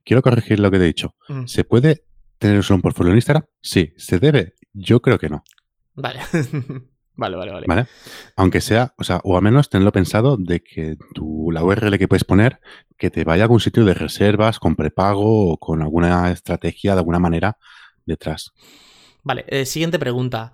[0.05, 1.15] Quiero corregir lo que te he dicho.
[1.27, 2.05] Mm, ¿Se puede
[2.37, 3.43] tener solo un portfolio en Instagram?
[3.61, 3.93] Sí.
[3.97, 4.53] ¿Se debe?
[4.73, 5.43] Yo creo que no.
[5.95, 6.19] Vale.
[7.17, 7.65] vale, vale, vale.
[7.67, 7.87] ¿Vale?
[8.35, 12.07] Aunque sea, o sea, o al menos tenerlo pensado de que tu, la URL que
[12.07, 12.59] puedes poner,
[12.97, 16.99] que te vaya a algún sitio de reservas, con prepago o con alguna estrategia de
[16.99, 17.57] alguna manera
[18.05, 18.51] detrás.
[19.23, 20.53] Vale, eh, siguiente pregunta.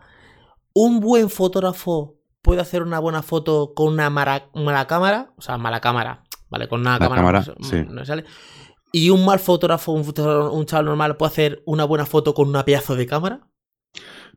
[0.74, 5.34] ¿Un buen fotógrafo puede hacer una buena foto con una mara- mala cámara?
[5.38, 6.68] O sea, mala cámara, ¿vale?
[6.70, 7.84] Con una La cámara cámara, no, sí.
[7.88, 8.24] no sale.
[8.93, 12.47] ¿Y un mal fotógrafo, un, fotógrafo- un chaval normal, puede hacer una buena foto con
[12.49, 13.47] una pedazo de cámara?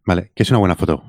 [0.06, 0.32] ¿Vale?
[0.34, 1.02] ¿Qué es una buena foto?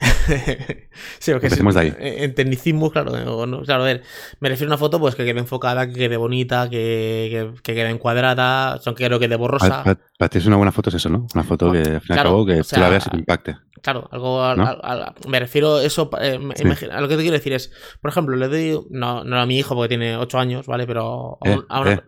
[1.18, 1.94] sí, porque Empecemos de ahí.
[1.98, 3.12] En, tecnicismo, claro,
[3.46, 4.02] no, claro, a ver,
[4.40, 7.74] me refiero a una foto pues que quede enfocada, que quede bonita, que, que, que
[7.74, 9.82] quede encuadrada, son que quede borrosa.
[10.18, 11.26] Para, ti es una buena foto es eso, ¿no?
[11.34, 13.06] Una foto que al fin y al Claro, cabo que o tú la sea, veas
[13.06, 13.56] y te impacte.
[13.82, 14.66] Claro, algo al- ¿No?
[14.66, 16.62] al- al- me refiero a eso, eh, me- Sí.
[16.64, 19.46] imagina- a lo que te quiero decir es, por ejemplo, le doy, no, no a
[19.46, 20.86] mi hijo porque tiene 8 años, ¿vale?
[20.86, 21.92] Pero a, Eh, un- a una...
[21.92, 22.00] eh.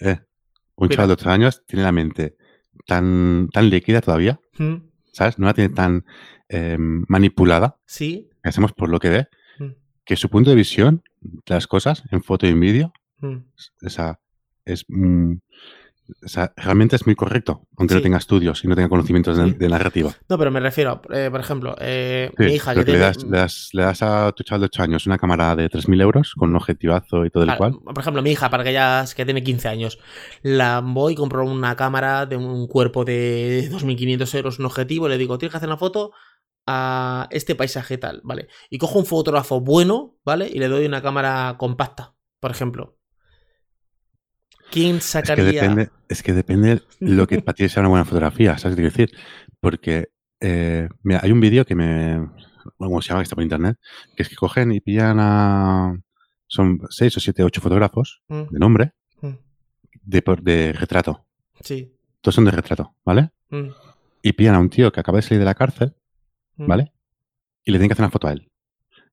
[0.00, 0.18] Eh,
[0.76, 2.36] un chaval de 8 años tiene la mente
[2.86, 4.38] tan, tan líquida todavía,
[5.12, 5.38] ¿sabes?
[5.38, 6.04] No la tiene tan
[6.48, 8.28] eh, manipulada, Sí.
[8.42, 9.28] hacemos por lo que ve,
[9.58, 9.72] Mm,
[10.04, 13.36] que su punto de visión de las cosas en foto y en vídeo mm.
[13.84, 14.20] o sea,
[14.64, 15.34] es, mm,
[16.24, 17.98] o sea, realmente es muy correcto, aunque Sí.
[17.98, 20.12] no tenga estudios y no tenga conocimientos de, narrativa.
[20.28, 23.00] No, pero me refiero, eh, por ejemplo, eh, Sí, mi hija que le, tiene...
[23.00, 26.00] das, le, das, le das a tu chaval de 8 años una cámara de 3.000
[26.00, 27.94] euros con un objetivazo y todo el Claro, cual.
[27.94, 29.98] Por ejemplo, mi hija, para que ella que tiene 15 años,
[30.42, 35.10] la voy y compro una cámara de un cuerpo de 2.500 euros, un objetivo, y
[35.10, 36.12] le digo, tienes que hacer una foto
[36.66, 38.48] a este paisaje tal, ¿vale?
[38.68, 40.50] Y cojo un fotógrafo bueno, ¿vale?
[40.52, 42.97] Y le doy una cámara compacta, por ejemplo.
[44.70, 45.44] ¿Quién Es que sacaría...?
[45.62, 48.96] depende, es que depende lo que para ti sea una buena fotografía, ¿sabes qué quiero
[48.96, 49.16] decir?
[49.60, 50.10] Porque,
[50.40, 52.28] eh, mira, hay un vídeo que me,
[52.76, 53.20] ¿cómo se llama?
[53.20, 53.78] Que está por internet,
[54.16, 55.98] que es que cogen y pillan a,
[56.46, 59.34] son seis o siete, ocho fotógrafos Mm, de nombre mm,
[60.04, 61.26] de, retrato.
[61.60, 61.92] Sí.
[62.20, 63.30] Todos son de retrato, ¿vale?
[63.50, 63.68] mm,
[64.22, 65.94] Y pillan a un tío que acaba de salir de la cárcel.
[66.60, 66.92] ¿vale?
[67.64, 68.50] Y le tienen que hacer una foto a él.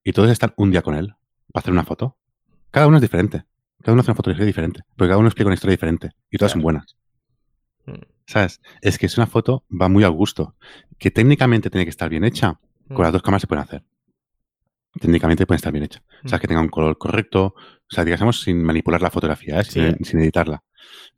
[0.03, 1.13] Y todos están un día con él
[1.53, 2.17] para hacer una foto.
[2.71, 3.45] Cada uno es diferente.
[3.85, 4.79] Cada uno hace una fotografía diferente.
[4.95, 6.09] Porque cada uno explica una historia diferente.
[6.31, 6.97] Y todas son buenas.
[7.85, 8.59] Mm, ¿Sabes?
[8.81, 10.55] Es que es una foto, va muy al gusto.
[10.97, 12.59] Que técnicamente tiene que estar bien hecha.
[12.87, 13.83] Con las dos cámaras se pueden hacer.
[14.99, 16.01] Técnicamente puede estar bien hecha.
[16.23, 16.41] O sea, Mm.
[16.41, 17.53] que tenga un color correcto.
[17.55, 19.63] O sea, digamos, sin manipular la fotografía, ¿eh?
[19.65, 20.03] sin, Sí.
[20.05, 20.63] sin editarla.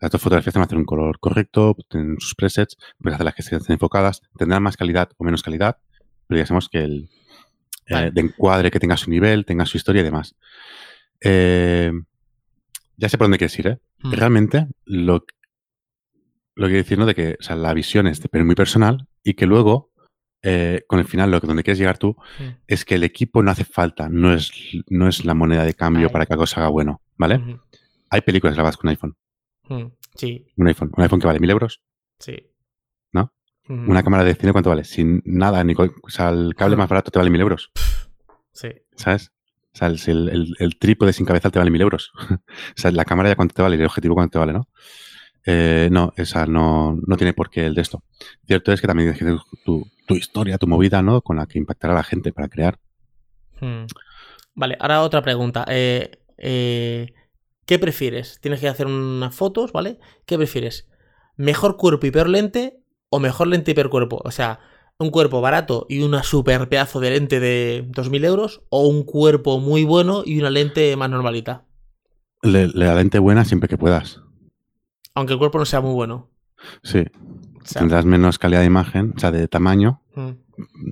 [0.01, 3.33] Las dos fotografías van a tener un color correcto, tienen sus presets, puedes hacer las
[3.35, 5.77] que estén enfocadas, tendrán más calidad o menos calidad,
[6.27, 7.09] pero digamos que el
[7.85, 10.35] eh, de encuadre que tenga su nivel, tenga su historia y demás.
[11.21, 11.91] Eh,
[12.97, 13.79] ya sé por dónde quieres ir, ¿eh?
[13.99, 14.11] Mm.
[14.13, 15.23] Realmente lo,
[16.55, 17.05] lo que quiero decir, ¿no?
[17.05, 19.91] De que o sea, la visión es muy personal y que luego,
[20.41, 22.43] eh, con el final, lo que donde quieres llegar tú, Mm.
[22.67, 24.51] es que el equipo no hace falta, no es,
[24.89, 26.13] no es la moneda de cambio Vale.
[26.13, 27.59] para que algo se haga bueno, ¿vale?
[28.09, 29.15] Hay películas grabadas con iPhone.
[29.69, 31.81] mm, Sí, Un iPhone, un iPhone que vale mil euros.
[32.19, 32.35] sí.
[33.13, 33.31] ¿No?
[33.69, 34.83] Una cámara de cine, ¿cuánto vale?
[34.85, 37.71] Sin nada, ni o sea, el cable más barato te vale mil euros,
[38.53, 38.69] Sí.
[38.95, 39.31] ¿sabes?
[39.81, 42.11] O sea, el, trípode sin cabezal te vale mil euros.
[42.31, 42.37] o
[42.75, 44.67] sea, la cámara ya cuánto te vale y el objetivo cuánto te vale, ¿no?
[45.45, 48.03] Eh, no, esa no, no tiene por qué el de esto.
[48.45, 49.39] Cierto es que también tienes que tener
[50.07, 51.21] tu, historia, tu movida, ¿no?
[51.21, 52.79] Con la que impactar a la gente para crear.
[53.61, 53.85] Hmm.
[54.55, 55.63] Vale, ahora otra pregunta.
[55.69, 57.13] Eh, eh,
[57.65, 58.39] ¿Qué prefieres?
[58.41, 59.99] Tienes que hacer unas fotos, ¿vale?
[60.25, 60.89] ¿Qué prefieres?
[61.35, 62.79] ¿Mejor cuerpo y peor lente
[63.09, 64.21] o mejor lente y peor cuerpo?
[64.23, 64.59] O sea,
[64.99, 69.59] un cuerpo barato y una super pedazo de lente de 2.000 euros o un cuerpo
[69.59, 71.65] muy bueno y una lente más normalita.
[72.41, 74.21] Le- la lente buena siempre que puedas.
[75.13, 76.29] Aunque el cuerpo no sea muy bueno.
[76.83, 77.03] Sí.
[77.63, 80.29] O sea, Tendrás menos calidad de imagen, o sea, de tamaño, mm,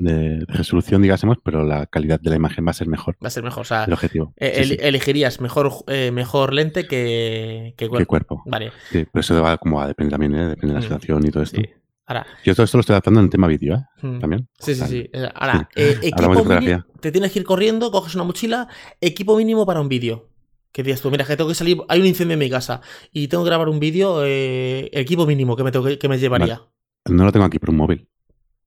[0.03, 3.15] de, resolución, digásemos, pero la calidad de la imagen va a ser mejor.
[3.23, 3.61] va a ser mejor.
[3.61, 4.33] O sea, El objetivo.
[4.37, 4.77] eh, Sí, el- sí.
[4.81, 7.97] elegirías mejor, eh, mejor lente que, que cuerpo.
[8.03, 8.43] Que cuerpo.
[8.45, 10.47] Vale, Sí, pero eso va como a depende también, ¿eh?
[10.49, 11.61] depende de la Mm, situación y todo esto.
[11.61, 11.67] sí.
[12.07, 13.83] Ahora, Yo todo esto lo estoy adaptando en tema vídeo, ¿eh?
[14.05, 14.47] mm, También.
[14.59, 15.09] Sí, sí, sí.
[15.11, 15.81] Eh, Ahora, sí.
[15.81, 18.67] eh, equipo mínimo, te tienes que ir corriendo, coges una mochila,
[19.01, 20.29] equipo mínimo para un vídeo.
[20.71, 23.27] Que dices tú, mira, que tengo que salir, hay un incendio en mi casa y
[23.29, 26.61] tengo que grabar un vídeo, eh, equipo mínimo que me, tengo que, que me llevaría.
[27.05, 28.07] No lo tengo aquí por un móvil.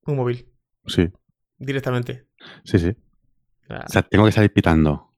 [0.07, 0.49] Un móvil,
[0.87, 1.09] Sí,
[1.59, 2.27] directamente.
[2.65, 2.95] sí, sí.
[3.69, 5.13] O sea, tengo que salir pitando.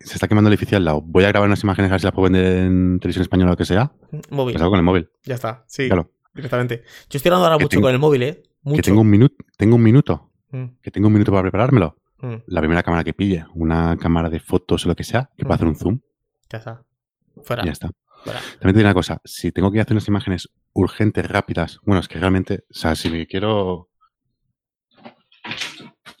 [0.00, 1.00] Se está quemando el edificio al lado.
[1.02, 3.54] Voy a grabar unas imágenes a ver si las puedo vender en televisión española o
[3.54, 3.92] lo que sea.
[4.30, 5.10] móvil, Pues con el móvil.
[5.24, 5.64] ya está.
[5.66, 6.12] Sí, Claro.
[6.34, 6.82] Directamente.
[7.10, 8.42] Yo estoy hablando ahora mucho tengo- con el móvil, ¿eh?
[8.62, 8.76] Mucho.
[8.76, 9.34] Que tengo un minuto.
[9.56, 10.30] Tengo un minuto.
[10.50, 11.96] Mm, Que tengo un minuto para preparármelo.
[12.18, 15.44] mm, La primera cámara que pille, una cámara de fotos o lo que sea, que
[15.44, 16.00] pueda hacer un zoom.
[16.50, 16.84] ya está.
[17.42, 17.64] Fuera.
[17.64, 17.90] Ya está.
[18.22, 18.38] fuera.
[18.60, 22.08] También te digo una cosa, si tengo que hacer unas imágenes urgentes, rápidas, bueno, es
[22.08, 23.90] que realmente, o sea, si me quiero...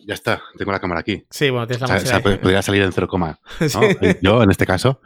[0.06, 1.24] Ya está, tengo la cámara aquí.
[1.30, 3.38] Sí, bueno, tienes la O sea, o sea, podría salir en cero coma.
[3.60, 3.66] ¿no?
[3.68, 3.78] Sí.
[4.20, 5.00] Yo, en este caso,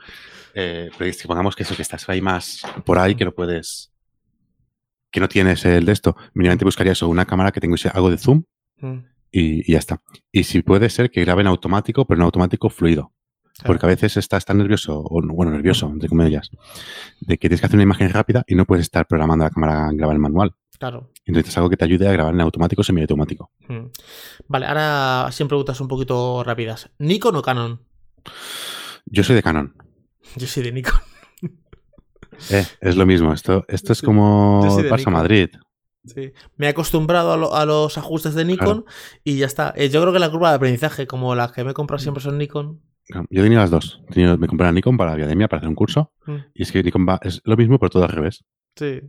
[0.54, 3.92] eh, pero si pongamos que eso, que estás ahí más por ahí, que no puedes...
[5.18, 8.18] Que no tienes el de esto, mínimamente buscaría eso, una cámara que tenga algo de
[8.18, 8.44] zoom
[8.80, 8.98] Mm,
[9.32, 10.00] y, y ya está.
[10.30, 13.10] Y si puede ser que grabe en automático, pero en automático fluido.
[13.64, 16.48] Porque a veces estás tan nervioso, o no- bueno, nervioso, entre comillas,
[17.20, 19.88] de que tienes que hacer una imagen rápida y no puedes estar programando la cámara
[19.88, 20.54] a grabar en manual.
[20.78, 21.10] Claro.
[21.24, 23.50] Entonces algo que te ayude a grabar en automático o semiautomático.
[23.66, 23.86] Mm.
[24.46, 26.88] Vale, ahora siempre preguntas un poquito rápidas.
[27.00, 27.80] ¿Nikon o Canon?
[29.06, 29.74] Yo soy de Canon.
[30.36, 30.94] Yo soy de Nikon.
[32.50, 33.32] Eh, es lo mismo.
[33.32, 35.12] Esto, esto es como Nikon.
[35.12, 35.48] Madrid.
[36.04, 36.32] Sí.
[36.56, 38.84] Me he acostumbrado a, lo- a los ajustes de Nikon
[39.24, 39.74] y ya está.
[39.76, 42.22] Eh, yo creo que la curva de aprendizaje, como las que me he comprado siempre
[42.22, 42.80] son Nikon.
[43.30, 44.02] Yo tenía las dos.
[44.10, 46.12] Tenía- me compré la Nikon para la Academia para hacer un curso.
[46.26, 46.36] Mm.
[46.54, 48.44] Y es que Nikon va, es lo mismo, pero todo al revés.
[48.76, 49.00] Sí,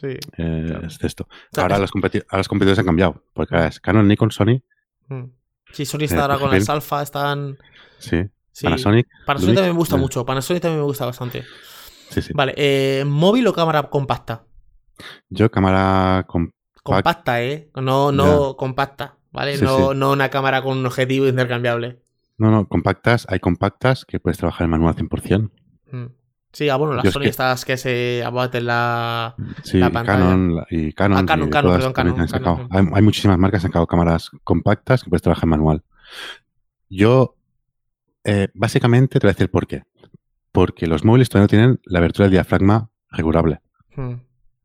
[0.00, 0.08] sí.
[0.36, 0.86] Eh, Claro.
[0.86, 1.28] Es esto.
[1.56, 3.24] Ahora los, ahora los competidores han cambiado.
[3.32, 4.62] Porque ahora es Canon, Nikon, Sony.
[5.08, 5.24] Mm.
[5.72, 7.56] Sí, Sony está ahora con las alfa, están.
[7.98, 8.22] Sí.
[8.52, 8.64] Sí.
[8.64, 9.06] Panasonic.
[9.26, 10.24] Panasonic Lumix, también me gusta eh, mucho.
[10.24, 11.44] Panasonic también me gusta bastante.
[12.10, 12.32] Sí, sí.
[12.34, 14.44] Vale, eh, ¿móvil o cámara compacta?
[15.28, 16.26] Yo cámara
[16.82, 17.70] Compacta, ¿eh?
[17.74, 19.56] No, no compacta, ¿vale?
[19.56, 22.00] Sí, no, no una cámara con un objetivo intercambiable.
[22.38, 25.50] No, no, compactas, hay compactas que puedes trabajar en manual 100%.
[25.90, 26.06] Mm.
[26.52, 29.34] Sí, ah, bueno, las Yo es Sony que- estas que se abaten la.
[29.64, 30.20] Sí, La pantalla.
[30.20, 31.18] Canon y Canon.
[31.18, 32.56] Ah, Canon, y Canon, perdón, Canon, han sacado.
[32.56, 35.82] Canon, Hay, hay muchísimas marcas que han sacado cámaras compactas que puedes trabajar en manual.
[36.88, 37.34] Yo,
[38.24, 39.82] eh, básicamente, te voy a decir por qué.
[40.56, 43.60] Porque los móviles todavía no tienen la abertura del diafragma regulable,
[43.94, 44.14] Mm.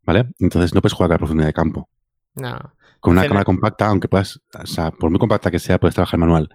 [0.03, 0.29] ¿vale?
[0.39, 1.89] Entonces no puedes jugar a la profundidad de campo.
[2.35, 2.59] Nah.
[2.99, 6.19] Con una cámara compacta, aunque puedas, o sea, por muy compacta que sea, puedes trabajar
[6.19, 6.49] manual.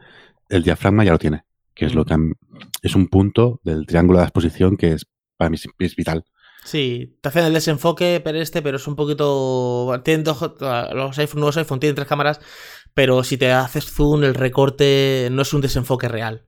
[0.48, 1.44] El diafragma ya lo tiene,
[1.74, 2.34] que es lo que han-
[2.82, 5.06] es un punto del triángulo de exposición que es
[5.36, 6.24] para mí es vital.
[6.64, 10.00] Sí, te hacen el desenfoque, pero este, pero es un poquito.
[10.04, 10.40] Tienen dos,
[10.94, 12.40] los iPhone, nuevos iPhone tienen tres cámaras,
[12.94, 16.46] pero si te haces zoom, el recorte no es un desenfoque real.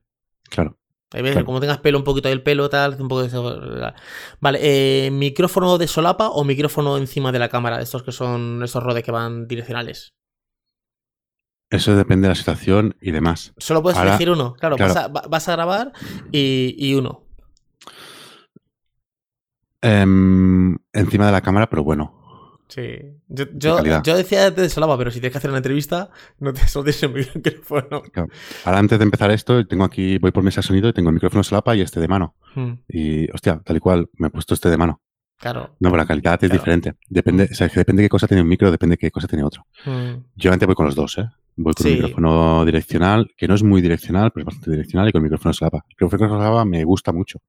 [0.49, 0.78] Claro.
[1.11, 1.45] Hay veces, Claro.
[1.47, 3.93] como tengas pelo, un poquito del pelo, tal, un poco de...
[4.39, 7.81] Vale, eh, ¿micrófono de solapa o micrófono encima de la cámara?
[7.81, 10.13] Estos que son estos rodes que van direccionales.
[11.71, 13.53] Eso depende de la situación y demás.
[13.57, 14.53] Solo puedes Ahora- elegir uno.
[14.53, 14.93] Claro, claro.
[14.93, 15.93] Vas, a, va- vas a grabar
[16.31, 17.23] y, y uno.
[19.81, 22.18] Em, encima de la cámara, pero bueno.
[22.69, 22.83] Sí.
[23.27, 24.03] Yo, yo, calidad.
[24.03, 26.09] yo decía de solapa, pero si tienes que hacer una entrevista,
[26.39, 28.03] no te solo tienes el micrófono.
[28.63, 31.15] Ahora, antes de empezar esto, tengo aquí, voy por mesa de sonido y tengo el
[31.15, 32.35] micrófono solapa y este de mano.
[32.55, 35.01] Mm, Y, hostia, tal y cual, me he puesto este de mano.
[35.37, 35.75] Claro.
[35.79, 36.53] No, pero la calidad es Claro.
[36.53, 36.93] diferente.
[37.07, 39.27] Depende, o sea, que depende de qué cosa tiene un micro, depende de qué cosa
[39.27, 39.65] tiene otro.
[39.85, 41.25] Mm, Yo antes voy con los dos, ¿eh?
[41.55, 41.89] Voy con Sí.
[41.89, 45.23] un micrófono direccional, que no es muy direccional, pero es bastante direccional, y con el
[45.23, 45.77] micrófono solapa.
[45.87, 47.39] El micrófono solapa me gusta mucho.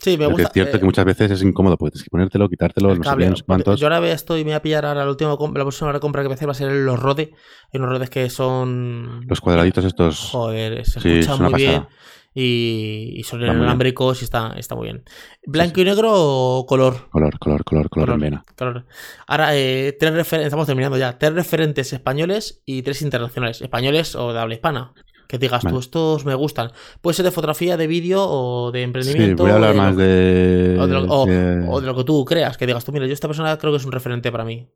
[0.00, 0.42] Sí, me gusta.
[0.44, 3.04] es cierto eh, que muchas veces es incómodo, porque tienes que ponértelo, quitártelo, el no
[3.04, 3.78] sé cable, sé cuántos.
[3.78, 6.34] Yo ahora estoy, me voy a pillar ahora la última la próxima compra que voy
[6.34, 7.32] a hacer va a ser los Rode.
[7.72, 9.26] Hay unos Rodes que son.
[9.28, 10.30] Los cuadraditos estos.
[10.30, 11.86] Joder, se Sí, escuchan muy bien.
[12.32, 15.02] Y, y son inalámbricos y está, está muy bien.
[15.44, 17.10] ¿Blanco y negro o color?
[17.10, 18.44] Color, color, color, color, en vena.
[18.56, 18.86] color.
[19.26, 21.18] Ahora, eh, tres estamos terminando ya.
[21.18, 23.60] Tres referentes españoles y tres internacionales.
[23.60, 24.92] Españoles o de habla hispana.
[25.30, 26.72] Que digas tú, estos me gustan.
[27.00, 29.44] Puede ser de fotografía, de vídeo o de Sí, emprendimiento.
[29.44, 30.76] voy a hablar de lo- más de.
[30.80, 32.56] o de lo- o- de- o de lo que tú creas.
[32.58, 34.68] Que digas tú, mira, yo esta persona creo que es un referente para mí.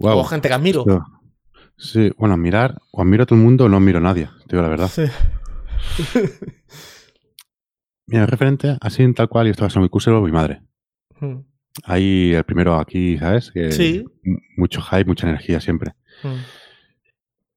[0.00, 0.18] Guau.
[0.18, 0.84] O gente que admiro.
[1.76, 4.56] Sí, bueno, mirar, o admiro a todo el mundo o no admiro a nadie, te
[4.56, 4.88] digo la verdad.
[4.88, 5.04] Sí.
[8.06, 10.62] Mira, referente, así en tal cual, yo estaba en mi curso, mi madre.
[11.20, 11.36] Mm,
[11.84, 13.50] Ahí el primero aquí, ¿sabes?
[13.50, 14.04] Que Sí.
[14.56, 15.94] Mucho hype, mucha energía siempre.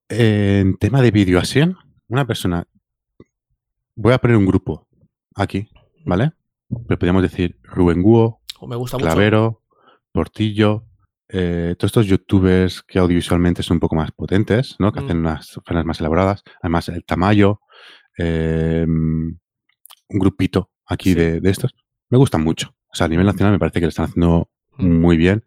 [0.09, 1.77] En tema de videoasión,
[2.07, 2.65] una persona.
[3.95, 4.87] Voy a poner un grupo
[5.35, 5.69] aquí.
[6.05, 6.31] ¿vale?
[6.69, 9.07] Pero podríamos decir Rubén Guo, O me gusta mucho.
[9.07, 9.61] Clavero,
[10.13, 10.85] Portillo,
[11.27, 14.93] eh, todos estos youtubers que audiovisualmente son un poco más potentes, ¿no?
[14.93, 15.03] Que Mm.
[15.03, 16.43] hacen unas fanas más elaboradas.
[16.61, 17.59] Además, el Tamayo,
[18.17, 19.39] eh, un
[20.07, 21.15] grupito aquí Sí.
[21.15, 21.75] de, de estos,
[22.09, 22.73] me gustan mucho.
[22.87, 25.01] O sea, a nivel nacional me parece que lo están haciendo Mm.
[25.01, 25.43] muy bien.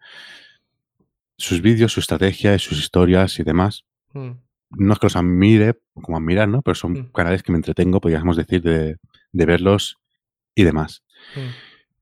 [1.39, 3.85] Sus vídeos, su estrategia, sus historias y demás.
[4.13, 4.33] Mm.
[4.71, 6.63] No es que los admire como admirar, ¿no?
[6.63, 7.13] Pero son Mm.
[7.13, 8.97] canales que me entretengo, podríamos decir, de,
[9.33, 9.97] de verlos
[10.55, 11.03] y demás.
[11.37, 11.41] Mm.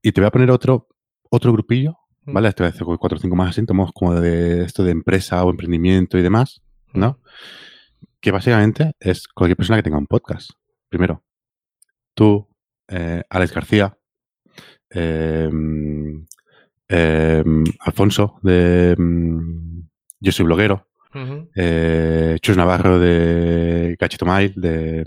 [0.03, 0.87] Y te voy a poner otro,
[1.29, 2.33] otro grupillo, Mm.
[2.33, 2.53] ¿vale?
[2.53, 5.43] Te voy a hacer cuatro o cinco más así, tomamos como de esto de empresa
[5.43, 6.61] o emprendimiento y demás,
[6.93, 7.19] ¿no?
[8.21, 10.51] Que básicamente es cualquier persona que tenga un podcast.
[10.89, 11.23] Primero,
[12.13, 12.47] tú,
[12.87, 13.97] eh, Alex García,
[14.89, 16.25] em,
[16.87, 19.81] em, Alfonso de mm,
[20.21, 20.88] Yo soy bloguero,
[21.55, 25.05] Eh, Chus Navarro de Gachito Mile, de,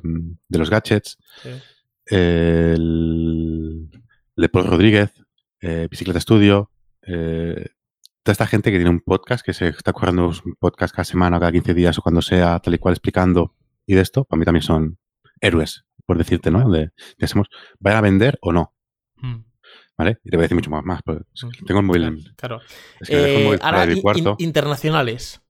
[0.48, 1.50] de los gadgets, Sí.
[2.06, 3.88] el
[4.36, 5.12] de Paul Rodríguez,
[5.60, 6.70] eh, Bicicleta Studio,
[7.06, 7.66] eh,
[8.22, 11.38] toda esta gente que tiene un podcast, que se está currando un podcast cada semana
[11.38, 13.54] cada 15 días o cuando sea, tal y cual explicando
[13.86, 14.98] y de esto, para mí también son
[15.40, 16.70] héroes, por decirte, ¿no?
[16.70, 17.48] De, de hacemos,
[17.80, 18.74] ¿vayan a vender o no?
[19.16, 19.44] Mm.
[19.98, 20.18] ¿Vale?
[20.24, 21.66] Y te voy a decir mucho más, más pero es que Mm.
[21.66, 22.60] tengo el móvil, en- claro.
[23.00, 24.36] es que me dejo el Eh, móvil ahora, de mi in- cuarto.
[24.38, 25.41] in- internacionales.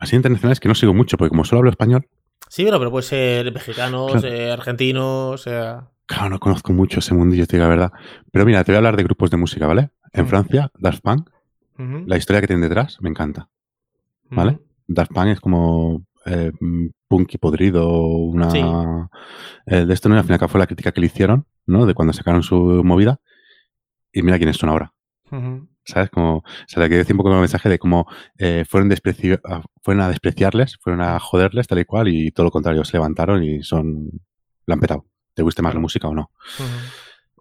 [0.00, 2.08] Así internacionales que no sigo mucho, porque como solo hablo español,
[2.48, 4.26] Sí, pero, pero puede ser mexicanos, Claro.
[4.26, 5.46] eh, argentinos.
[5.46, 7.92] eh, claro, no conozco mucho ese mundillo, te digo la verdad.
[8.32, 9.90] Pero mira, te voy a hablar de grupos de música, ¿vale?
[10.12, 10.26] En.
[10.26, 11.30] Francia, Daft Punk,
[12.06, 13.48] la historia que tienen detrás, me encanta.
[14.30, 14.52] ¿vale?
[14.52, 14.64] ujú.
[14.88, 16.50] Daft Punk es como eh,
[17.08, 18.50] punky podrido, una...
[18.50, 18.60] Sí.
[19.66, 21.86] eh, de esto no, al final fue la crítica que le hicieron, ¿no?
[21.86, 23.20] De cuando sacaron su movida.
[24.12, 24.92] Y mira quiénes son ahora,
[25.30, 25.68] Ujú.
[25.90, 26.10] ¿Sabes?
[26.10, 28.06] Como, o sea, le decir un poco el mensaje de cómo
[28.38, 32.44] eh, fueron, despreci- a, fueron a despreciarles, fueron a joderles tal y cual y todo
[32.44, 34.08] lo contrario, se levantaron y son...
[34.66, 35.06] La han petado.
[35.34, 36.30] ¿Te guste más la música o no?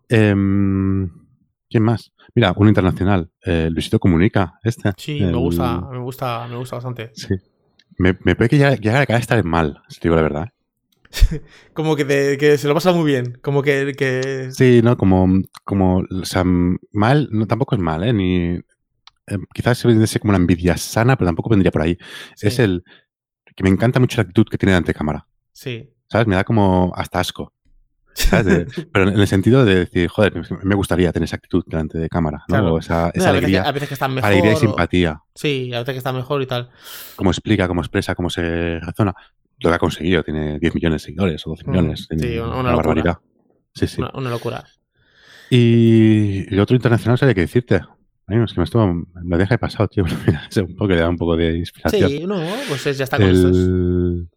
[0.08, 1.10] Em,
[1.70, 2.12] ¿Quién más?
[2.34, 4.92] Mira, uno internacional, eh, Luisito Comunica, este.
[4.98, 7.12] Sí, me gusta, me gusta, me gusta bastante.
[7.14, 7.36] Sí.
[7.98, 10.50] Me, me puede que ya, ya acaba de estar mal, si te digo la verdad.
[11.74, 13.38] Como que, te- que se lo pasa muy bien.
[13.42, 13.94] Como que.
[13.98, 14.50] que...
[14.52, 14.98] Sí, ¿no?
[14.98, 16.44] Como, como, o sea,
[16.92, 18.14] mal, no, tampoco es mal, ¿eh?
[18.14, 18.60] Ni,
[19.28, 21.98] eh, quizás se vendría como una envidia sana, pero tampoco vendría por ahí.
[22.42, 22.84] Es el
[23.56, 25.90] que me encanta mucho la actitud que tiene ante cámara, Sí.
[26.10, 26.28] ¿sabes?
[26.28, 27.54] Me da como hasta asco,
[28.14, 28.46] ¿sabes?
[28.46, 30.34] De- pero en el sentido de decir, joder,
[30.64, 32.56] me- gustaría tener esa actitud delante de cámara, ¿no?
[32.56, 32.74] Claro.
[32.76, 34.30] O esa, No, a, veces que, alegría, a veces que están mejor.
[34.32, 36.70] alegría y o- simpatía, Sí, a veces que está mejor y tal.
[37.16, 39.14] cómo explica, cómo expresa, cómo se razona.
[39.62, 42.08] Lo que ha conseguido, tiene 10 millones de seguidores o 12 Mm, millones.
[42.10, 42.76] sí, una- una locura.
[42.76, 43.18] barbaridad.
[43.74, 44.02] Sí, sí.
[44.02, 44.66] Una, una locura.
[45.50, 47.82] Y el otro internacional sabía que decirte.
[48.28, 48.86] Ay, es que me estuvo,
[49.24, 50.04] me deja de pasado, tío.
[50.68, 52.10] Un poco, le da un poco de inspiración.
[52.10, 53.58] Sí, no, pues es- ya está con estos.
[53.58, 54.30] El-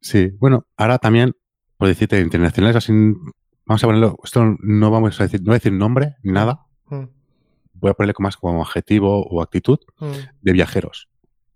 [0.00, 1.32] Sí, bueno, ahora también,
[1.78, 2.92] por decirte, internacionales así,
[3.64, 6.60] vamos a ponerlo, esto no vamos a decir, no voy a decir nombre ni nada,
[6.90, 7.04] Mm,
[7.72, 10.12] voy a ponerle más como adjetivo o actitud mm,
[10.42, 11.08] de viajeros,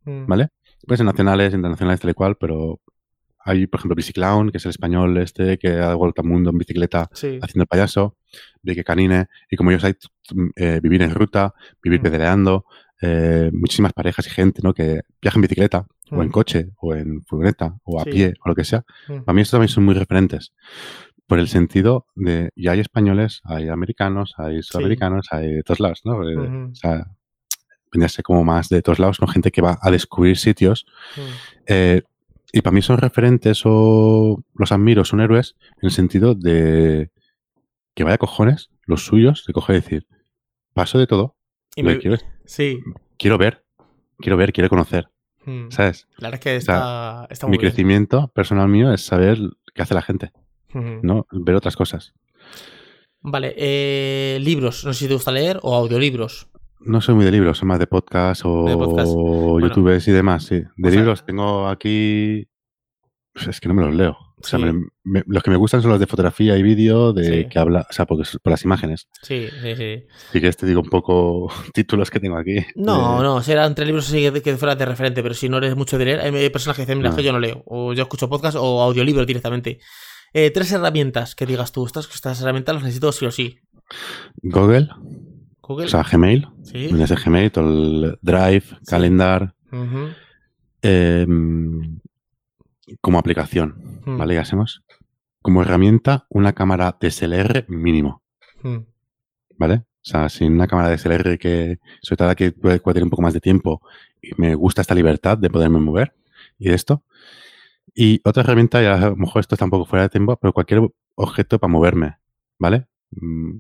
[0.07, 0.27] mm.
[0.27, 0.49] ¿vale?
[0.87, 2.81] Puede ser nacionales, internacionales, tal y cual, pero
[3.49, 6.51] hay, por ejemplo, Biciclown, que es el español este que ha dado vuelta al mundo
[6.51, 7.39] en bicicleta Sí.
[7.43, 8.17] haciendo el payaso,
[8.63, 9.99] Vicky Canine, y como yo sabéis,
[10.57, 12.03] eh, vivir en ruta, vivir Mm.
[12.03, 12.65] pedaleando,
[13.01, 14.75] eh, muchísimas parejas y gente ¿no?
[14.75, 16.33] que viaja en bicicleta, o en Mm.
[16.33, 18.11] coche, o en furgoneta, o a Sí.
[18.11, 18.85] pie, o lo que sea.
[19.09, 19.21] Mm.
[19.25, 20.53] Para mí estos también son muy referentes.
[21.27, 26.01] Por el sentido de, y hay españoles, hay americanos, hay sudamericanos, hay de todos lados,
[26.05, 26.17] ¿no?
[26.19, 26.71] Ujú.
[26.73, 27.07] O sea,
[28.09, 29.27] ser como más de todos lados, ¿no?
[29.27, 30.85] Gente que va a descubrir sitios
[31.17, 31.21] Mm.
[31.67, 32.03] eh,
[32.53, 37.11] y para mí son referentes o los admiro, son héroes en el sentido de
[37.95, 40.07] que vaya cojones los suyos de coger y decir,
[40.73, 41.37] paso de todo,
[41.77, 42.17] Y lo me- que quiero,
[42.47, 42.79] Sí.
[43.19, 43.65] quiero ver,
[44.19, 45.09] quiero ver, quiero conocer,
[45.45, 45.71] Mm.
[45.71, 46.09] ¿sabes?
[46.19, 47.61] La verdad es que O sea, está, está Mi bien.
[47.71, 49.39] crecimiento personal mío es saber
[49.75, 50.33] qué hace la gente,
[50.75, 51.01] Ujú.
[51.03, 51.27] ¿no?
[51.33, 52.15] Ver otras cosas.
[53.21, 54.85] Vale, eh, libros.
[54.85, 56.49] No sé si te gusta leer o audiolibros.
[56.81, 59.13] No soy muy de libros, soy más de podcast o De podcast.
[59.13, 59.61] Bueno.
[59.67, 60.63] youtubers y demás, sí.
[60.77, 62.49] De sea- libros tengo aquí...
[63.35, 64.17] pues es que no me los leo.
[64.41, 64.65] O sea, Sí.
[64.65, 67.49] me- me- los que me gustan son los de fotografía y vídeo, de Sí.
[67.49, 69.09] que habla, o sea, porque por las imágenes.
[69.23, 70.05] Sí, sí, sí.
[70.33, 72.65] Si quieres te digo un poco títulos que tengo aquí.
[72.77, 75.59] No, de- no, será entre libros así que, que fuera de referente, pero si no
[75.59, 77.17] eres mucho de leer, hay personas que dicen, mira, No.
[77.17, 79.79] que yo no leo, o yo escucho podcast o audiolibros directamente.
[80.33, 83.59] Eh, tres herramientas que digas tú, estas, estas herramientas las necesito sí o sí.
[84.43, 84.89] Google,
[85.69, 85.87] Google.
[85.87, 86.89] o sea, Gmail, sí.
[86.89, 90.09] Gmail, todo el Drive, Calendar, Ujú.
[90.83, 92.01] em,
[93.01, 94.17] como aplicación, Mm.
[94.19, 94.35] ¿vale?
[94.35, 94.83] Ya hacemos.
[95.43, 98.23] Como herramienta, una cámara DSLR mínimo,
[98.63, 98.79] Mm.
[99.59, 99.75] ¿vale?
[99.77, 103.23] O sea, sin una cámara DSLR que, sobre todo que puede, puede tener un poco
[103.23, 103.83] más de tiempo
[104.23, 106.15] y me gusta esta libertad de poderme mover
[106.59, 107.05] y de esto.
[107.95, 110.53] Y otra herramienta, y a lo mejor esto está un poco fuera de tiempo, pero
[110.53, 112.17] cualquier objeto para moverme.
[112.61, 112.87] ¿vale?
[113.11, 113.59] Mm,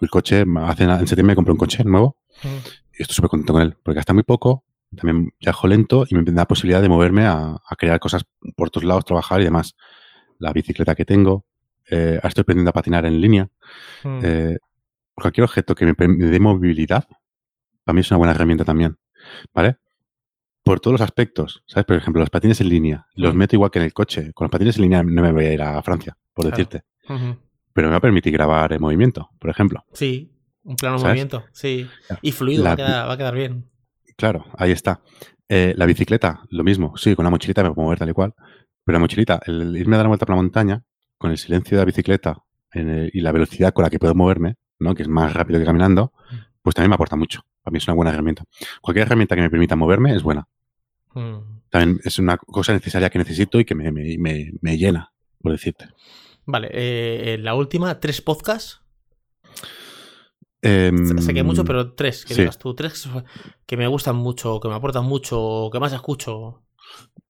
[0.00, 3.62] El coche, hace, en septiembre me compré un coche nuevo y estoy súper contento con
[3.62, 4.64] él, porque gasta muy poco,
[4.96, 8.24] también viajo lento y me da la posibilidad de moverme a, crear cosas
[8.56, 9.76] por otros lados, trabajar y demás.
[10.38, 11.44] La bicicleta que tengo,
[11.90, 13.48] eh, ahora estoy aprendiendo a patinar en línea.
[14.04, 14.56] Eh,
[15.14, 17.06] cualquier objeto que me, dé movilidad,
[17.84, 18.98] para mí es una buena herramienta también,
[19.54, 19.76] ¿vale?
[20.62, 21.86] Por todos los aspectos, ¿sabes?
[21.86, 24.32] Por ejemplo, los patines en línea, los meto igual que en el coche.
[24.32, 26.82] Con los patines en línea no me voy a ir a Francia, por decirte.
[27.72, 29.84] Pero me va a permitir grabar en movimiento, por ejemplo.
[29.92, 30.32] Sí,
[30.64, 31.88] un plano movimiento, sí.
[32.22, 33.70] Y fluido, va, a quedar, bien.
[34.16, 35.00] Claro, ahí está.
[35.48, 36.96] Eh, la bicicleta, lo mismo.
[36.96, 38.34] Sí, con la mochilita me puedo mover tal y cual.
[38.84, 40.82] Pero la mochilita, el irme a dar una vuelta por la montaña,
[41.18, 42.42] con el silencio de la bicicleta
[42.72, 44.94] y la velocidad con la que puedo moverme, ¿no?
[44.94, 46.36] que es más rápido que caminando, mm.
[46.62, 47.42] pues también me aporta mucho.
[47.62, 48.44] Para mí es una buena herramienta.
[48.80, 50.48] Cualquier herramienta que me permita moverme es buena.
[51.14, 51.60] Mm.
[51.68, 55.88] También es una cosa necesaria que necesito y que me, me, llena, por decirte.
[56.50, 58.80] Vale, eh, la última, tres podcasts.
[60.62, 63.08] Eh, sé que mucho, pero tres, que digas tú, tres
[63.66, 66.62] que me gustan mucho, que me aportan mucho, que más escucho.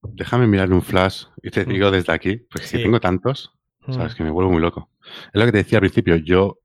[0.03, 1.69] Déjame mirar un flash y te mm.
[1.69, 3.53] digo desde aquí, porque si tengo tantos,
[3.89, 4.91] sabes que me vuelvo muy loco.
[5.33, 6.59] Es lo que te decía al principio, yo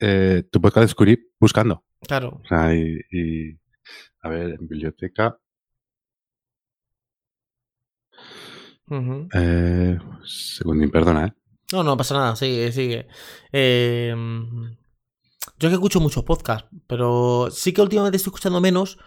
[0.00, 1.84] eh, tu podcast descubrí buscando.
[2.06, 2.40] Claro.
[2.42, 3.58] O sea, y,
[4.22, 5.36] a ver, en biblioteca.
[9.34, 11.32] eh, segundín, perdona, ¿eh?
[11.72, 13.08] No, no pasa nada, sigue, sigue.
[13.52, 14.14] Eh,
[15.58, 18.98] yo que escucho muchos podcasts, pero sí que últimamente estoy escuchando menos,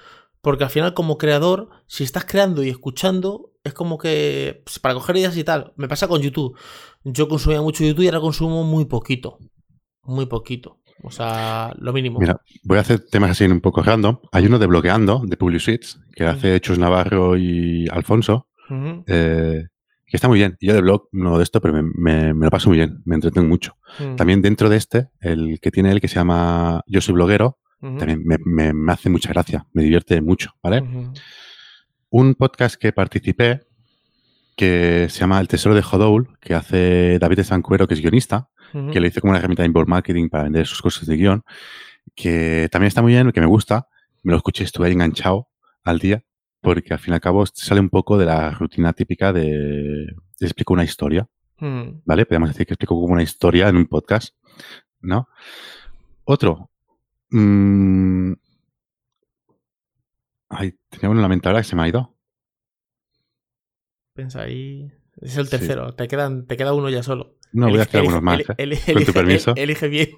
[0.41, 4.93] porque al final como creador, si estás creando y escuchando, es como que pues, para
[4.93, 5.73] coger ideas y tal.
[5.77, 6.57] Me pasa con YouTube.
[7.03, 9.37] Yo consumía mucho YouTube y ahora consumo muy poquito.
[10.03, 10.79] Muy poquito.
[11.03, 12.19] O sea, lo mínimo.
[12.19, 14.19] Mira, voy a hacer temas así un poco random.
[14.31, 18.47] Hay uno de bloqueando, de PubliSuites, que hace Chus Navarro y Alfonso,
[19.07, 19.65] eh,
[20.11, 20.57] que está muy bien.
[20.59, 23.77] Yo de blog no de esto, pero me, lo paso muy bien, me entretengo mucho.
[23.97, 24.15] Mm.
[24.17, 28.21] También dentro de este, el que tiene él que se llama Yo soy bloguero, también
[28.25, 30.83] me, hace mucha gracia, me divierte mucho, ¿vale?
[32.09, 33.61] Un podcast que participé,
[34.55, 38.49] que se llama El Tesoro de Jodoul, que hace David de Sancuero, que es guionista,
[38.91, 41.43] que le hice como una herramienta de inbound marketing para vender sus cosas de guion,
[42.13, 43.87] que también está muy bien, que me gusta.
[44.23, 45.47] Me lo escuché, estuve ahí enganchado
[45.83, 46.23] al día,
[46.61, 50.05] porque al fin y al cabo sale un poco de la rutina típica de,
[50.39, 51.27] explico una historia,
[51.57, 52.01] mm.
[52.05, 52.25] ¿vale?
[52.25, 54.35] Podríamos decir que explico como una historia en un podcast,
[55.01, 55.27] ¿no?
[56.23, 56.69] Otro.
[57.29, 58.33] Mmm,
[60.49, 62.15] ay, tenía uno en la mente ahora que se me ha ido.
[64.13, 64.91] Pensa ahí.
[65.19, 65.93] Es el tercero.
[65.93, 67.37] Te, quedan, te queda uno ya solo.
[67.53, 68.41] No, voy a hacer algunos más.
[68.57, 68.93] ¿eh?
[68.93, 69.53] Con tu permiso.
[69.55, 70.09] Elige bien.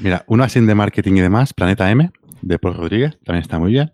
[0.00, 2.10] Mira, uno así de marketing y demás, Planeta M,
[2.42, 3.92] de Paul Rodríguez, también está muy bien.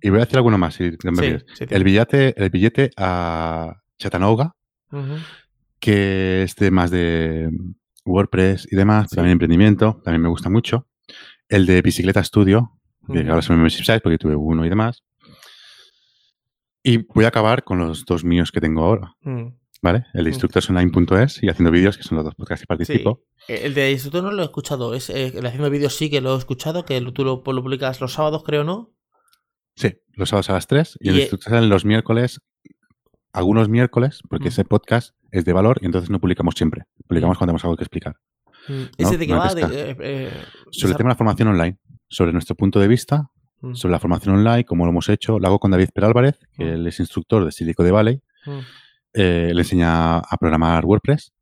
[0.00, 0.74] Y voy a decir alguno más.
[0.74, 4.54] Si el, billete, el billete a Chattanooga,
[5.78, 7.50] que es de más de
[8.04, 10.86] WordPress y demás, también emprendimiento, también me gusta mucho.
[11.48, 12.80] El de Bicicleta Studio,
[13.12, 15.02] que ahora son membership sites porque tuve uno y demás.
[16.82, 19.14] Y voy a acabar con los dos míos que tengo ahora.
[19.22, 19.48] Mm.
[19.82, 20.04] ¿Vale?
[20.12, 23.22] El de instructorsonline.es y haciendo vídeos, que son los dos podcasts que participo.
[23.50, 24.94] Eh, el de instructor no lo he escuchado.
[24.94, 28.12] Es, eh, el haciendo vídeos sí que lo he escuchado, que tú lo, publicas los
[28.12, 28.92] sábados, creo, ¿no?
[29.74, 32.40] Sí, los sábados a las 3 y el de instructor los miércoles,
[33.32, 34.48] algunos miércoles, porque mm.
[34.48, 36.84] ese podcast es de valor y entonces no publicamos siempre.
[37.08, 37.38] Publicamos mm.
[37.38, 38.16] cuando tenemos algo que explicar.
[38.96, 39.50] ¿Ese de qué va?
[39.52, 40.32] Eh,
[40.70, 41.78] sobre el tema de la formación online,
[42.08, 43.30] sobre nuestro punto de vista,
[43.72, 45.40] sobre la formación online, cómo lo hemos hecho.
[45.40, 48.22] Lo hago con David Perálvarez, que él es instructor de Silico de Valley
[49.12, 51.32] eh, le enseña a programar WordPress.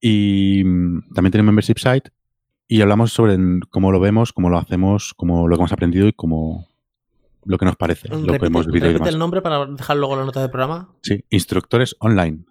[0.00, 2.10] Y mm, también tiene un membership site
[2.68, 3.36] y hablamos sobre
[3.70, 6.68] cómo lo vemos, cómo lo hacemos, cómo lo que hemos aprendido y cómo
[7.44, 8.08] lo que nos parece.
[8.08, 10.94] lo que hemos vivido el nombre para dejar luego la nota del programa?
[11.02, 12.44] Sí, Instructores Online.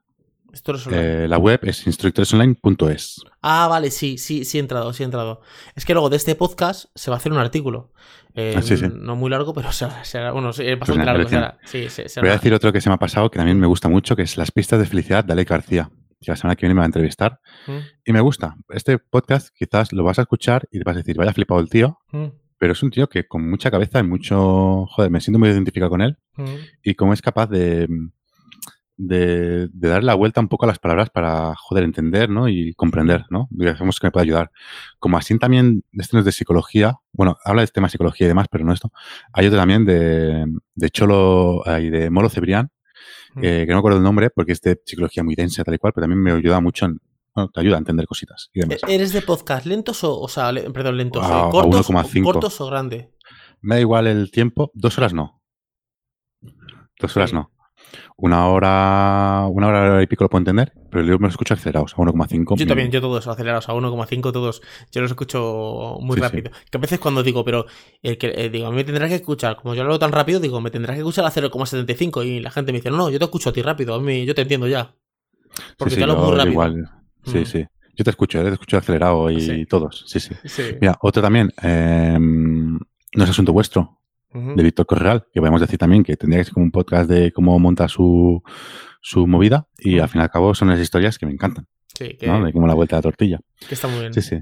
[0.92, 3.22] Eh, la web es instructoresonline.es.
[3.42, 5.42] Ah, vale, sí, sí, sí he entrado, sí he entrado.
[5.76, 7.94] Es que luego de este podcast se va a hacer un artículo.
[8.34, 9.72] Eh, ah, no muy largo, pero
[10.04, 11.30] será, bueno, sí, pues bastante largo.
[11.30, 14.24] Voy a decir otro que se me ha pasado que también me gusta mucho, que
[14.24, 16.86] es Las pistas de felicidad de Ale García, que la semana que viene me va
[16.86, 17.40] a entrevistar.
[17.68, 17.78] Mm.
[18.06, 18.56] Y me gusta.
[18.70, 21.70] Este podcast quizás lo vas a escuchar y te vas a decir, vaya flipado el
[21.70, 22.00] tío.
[22.12, 22.28] Mm.
[22.58, 24.86] Pero es un tío que con mucha cabeza y mucho...
[24.88, 26.18] Joder, me siento muy identificado con él.
[26.36, 26.56] Mm.
[26.84, 27.88] Y cómo es capaz de
[29.00, 32.50] de, de, dar la vuelta un poco a las palabras para, joder, entender, ¿no?
[32.50, 33.48] Y comprender, ¿no?
[33.50, 34.52] Digamos que me puede ayudar.
[35.00, 38.28] Como así también, este no es de psicología, bueno, habla de tema de psicología y
[38.28, 38.92] demás, pero no esto.
[39.32, 42.72] Hay otro también de, de Cholo y de Molo Cebrián,
[43.36, 43.42] mm.
[43.42, 45.94] que no me acuerdo el nombre porque es de psicología muy densa, tal y cual,
[45.94, 47.00] pero también me ayuda mucho en,
[47.54, 48.80] te ayuda a entender cositas y demás.
[48.88, 51.90] ¿E-, ¿Eres de podcast lentos o, o sea, perdón, lentos, ah, eh, cortos,
[52.24, 53.12] cortos o grande?
[53.62, 55.42] Me da igual el tiempo, dos horas no.
[57.00, 57.52] Dos horas no.
[58.18, 61.94] Una hora, una hora y pico lo puedo entender, pero yo me lo escucho acelerados,
[61.94, 62.58] a 1,5.
[62.58, 64.62] Yo también, yo todos acelerados a 1,5, todos,
[64.92, 66.52] yo los escucho muy rápido.
[66.70, 67.66] Que a veces cuando digo, pero
[68.02, 70.12] el que, eh, digo, a mí me tendrás que escuchar, como yo lo hago tan
[70.12, 73.10] rápido, digo, me tendrás que escuchar a 0,75 y la gente me dice, no, no,
[73.10, 74.94] yo te escucho a ti rápido, a mí, yo te entiendo ya.
[75.78, 76.52] Porque te hablo muy rápido.
[76.52, 76.90] Igual.
[77.26, 77.46] Sí, mm.
[77.46, 77.66] sí.
[77.96, 80.34] Yo te escucho, te escucho acelerado y todos, sí, sí,
[80.80, 83.99] Mira, otro también, em, no es asunto vuestro,
[84.34, 87.32] de Víctor Correal, que podemos decir también que tendría que ser como un podcast de
[87.32, 88.44] cómo monta su,
[89.02, 91.68] su movida y al fin y al cabo son las historias que me encantan.
[91.98, 92.30] Sí, que...
[92.30, 93.40] De como la vuelta de la tortilla.
[93.68, 94.14] Que está muy bien.
[94.14, 94.38] Sí, sí.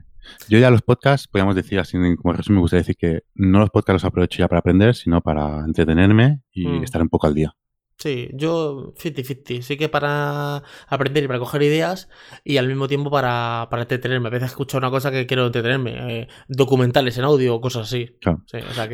[0.49, 3.69] Yo ya los podcasts, podríamos decir así como resumen, me gustaría decir que no los
[3.69, 6.83] podcasts los aprovecho ya para aprender, sino para entretenerme y mm.
[6.83, 7.55] estar un poco al día.
[7.97, 9.61] Sí, yo 50-50.
[9.61, 12.09] Sí que para aprender y para coger ideas
[12.43, 14.27] y al mismo tiempo para, para entretenerme.
[14.27, 16.21] A veces escucho una cosa que quiero entretenerme.
[16.21, 18.17] Eh, documentales en audio o cosas así.
[18.21, 18.43] Claro.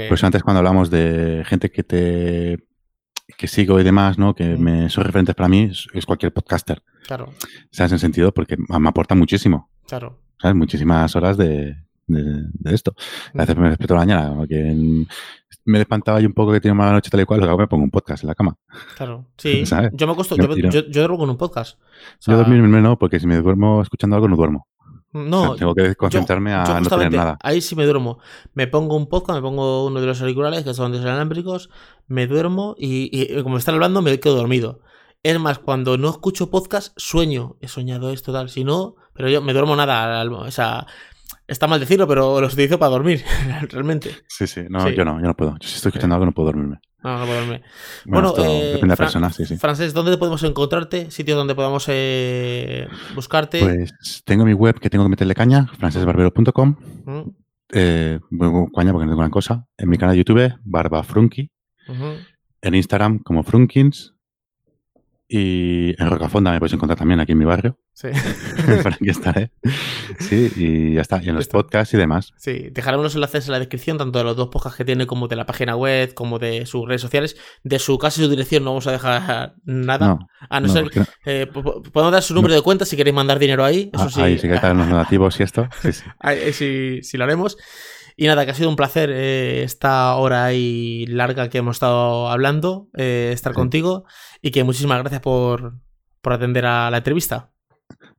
[0.08, 2.58] Pues antes cuando hablamos de gente que te
[3.38, 4.36] que sigo y demás, ¿no?
[4.36, 6.82] Que me son referentes para mí, es cualquier podcaster.
[7.08, 7.34] Claro.
[7.72, 7.94] ¿Sabes?
[7.94, 9.70] En sentido porque me aporta muchísimo.
[9.88, 10.22] Claro.
[10.40, 10.56] ¿Sabes?
[10.56, 11.76] Muchísimas horas de,
[12.08, 12.94] de, esto.
[13.34, 15.06] A veces me despierto la mañana, porque
[15.66, 17.84] me espantaba yo un poco que tenía mala noche tal y cual, luego me pongo
[17.84, 18.58] un podcast en la cama.
[18.96, 19.64] Claro, sí.
[19.94, 21.80] Yo me acuesto, yo, yo, duermo con un podcast.
[22.26, 24.68] yo dormirme no, porque si me duermo escuchando algo no duermo.
[25.14, 27.38] No, tengo que concentrarme a no tener nada.
[27.42, 28.18] Ahí sí me duermo.
[28.56, 31.70] Me pongo un podcast, me pongo uno de los auriculares que son inalámbricos,
[32.08, 34.82] me duermo y, y, como están hablando me quedo dormido.
[35.22, 37.56] Es más, cuando no escucho podcast, sueño.
[37.62, 38.50] He soñado esto, tal.
[38.50, 40.24] Si no, pero yo me duermo nada.
[40.30, 40.88] O sea,
[41.54, 43.24] Está mal decirlo, pero los utilizo para dormir,
[43.70, 44.10] realmente.
[44.28, 45.52] Sí, sí, no, yo no, yo no puedo.
[45.60, 46.80] Yo si estoy escuchando algo no puedo dormirme.
[47.04, 47.62] No, no puedo dormir.
[48.06, 49.58] Bueno, eh, depende de la persona, sí, sí.
[49.58, 51.12] Francés, ¿dónde podemos encontrarte?
[51.12, 53.60] ¿Sitios donde podamos eh, buscarte?
[53.60, 56.76] Pues tengo mi web que tengo que meterle caña, francesbarbero.com.
[57.72, 58.20] Eh,
[58.76, 59.68] caña porque no tengo una cosa.
[59.78, 61.52] En mi canal de YouTube, Barba Frunky.
[62.62, 64.13] En Instagram como Frunkins.
[65.36, 67.80] Y en Rocafonda me puedes encontrar también aquí en mi barrio.
[67.94, 68.10] Sí.
[68.84, 69.52] Por aquí estaré.
[70.20, 71.24] Sí, y ya está.
[71.24, 72.34] Y en los podcasts y demás.
[72.38, 75.28] Sí, dejaremos los enlaces en la descripción, tanto de los dos podcasts que tiene, como
[75.28, 77.36] de la página web, como de sus redes sociales.
[77.64, 80.20] De su casa y su dirección no vamos a dejar nada.
[80.52, 80.92] a no, ser.
[81.26, 83.90] Eh, podemos dar su número de cuenta si queréis mandar dinero ahí.
[83.92, 84.22] Eso ah, sí.
[84.22, 85.68] Ahí sí que están los donativos y esto.
[85.82, 86.04] Sí, sí.
[86.20, 87.58] ahí, sí, sí lo haremos.
[88.16, 92.30] Y nada, que ha sido un placer eh, esta hora ahí larga que hemos estado
[92.30, 94.06] hablando, eh, estar contigo
[94.42, 95.80] y que muchísimas gracias por,
[96.24, 97.52] atender a la entrevista.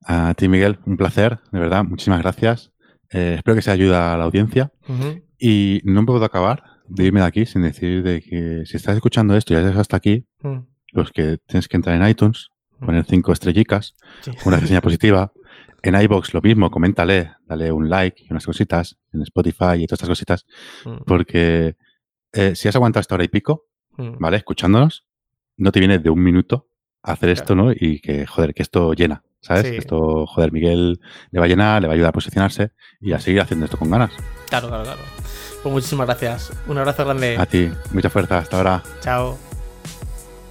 [0.07, 2.73] A ti, Miguel, un placer, de verdad, muchísimas gracias.
[3.11, 4.73] Eh, espero que se ayude a la audiencia.
[5.39, 9.37] Y no puedo acabar de irme de aquí sin decir de que si estás escuchando
[9.37, 10.59] esto y has hasta aquí, mm.
[10.93, 12.49] pues que tienes que entrar en iTunes,
[12.79, 12.87] mm.
[12.87, 13.95] poner cinco estrellicas,
[14.45, 15.33] una reseña positiva,
[15.85, 19.99] en iBox lo mismo, coméntale, dale un like y unas cositas, en Spotify y todas
[20.01, 20.47] estas cositas,
[20.85, 21.05] mm.
[21.07, 21.77] porque
[22.33, 23.67] eh, si has aguantado esta hora y pico,
[23.97, 24.17] mm.
[24.19, 24.39] ¿vale?
[24.39, 25.05] Escuchándonos,
[25.57, 26.69] no te viene de un minuto
[27.03, 27.71] hacer esto, ¿no?
[27.71, 29.67] Y que, joder, que esto llena, ¿sabes?
[29.67, 31.01] Esto, joder, Miguel
[31.31, 33.77] le va a llenar, le va a ayudar a posicionarse y a seguir haciendo esto
[33.77, 34.13] con ganas.
[34.49, 35.01] Claro, claro, claro.
[35.63, 36.53] Pues muchísimas gracias.
[36.67, 37.37] Un abrazo grande.
[37.39, 38.39] A ti, mucha fuerza.
[38.39, 38.83] Hasta ahora.
[39.01, 39.54] Chao.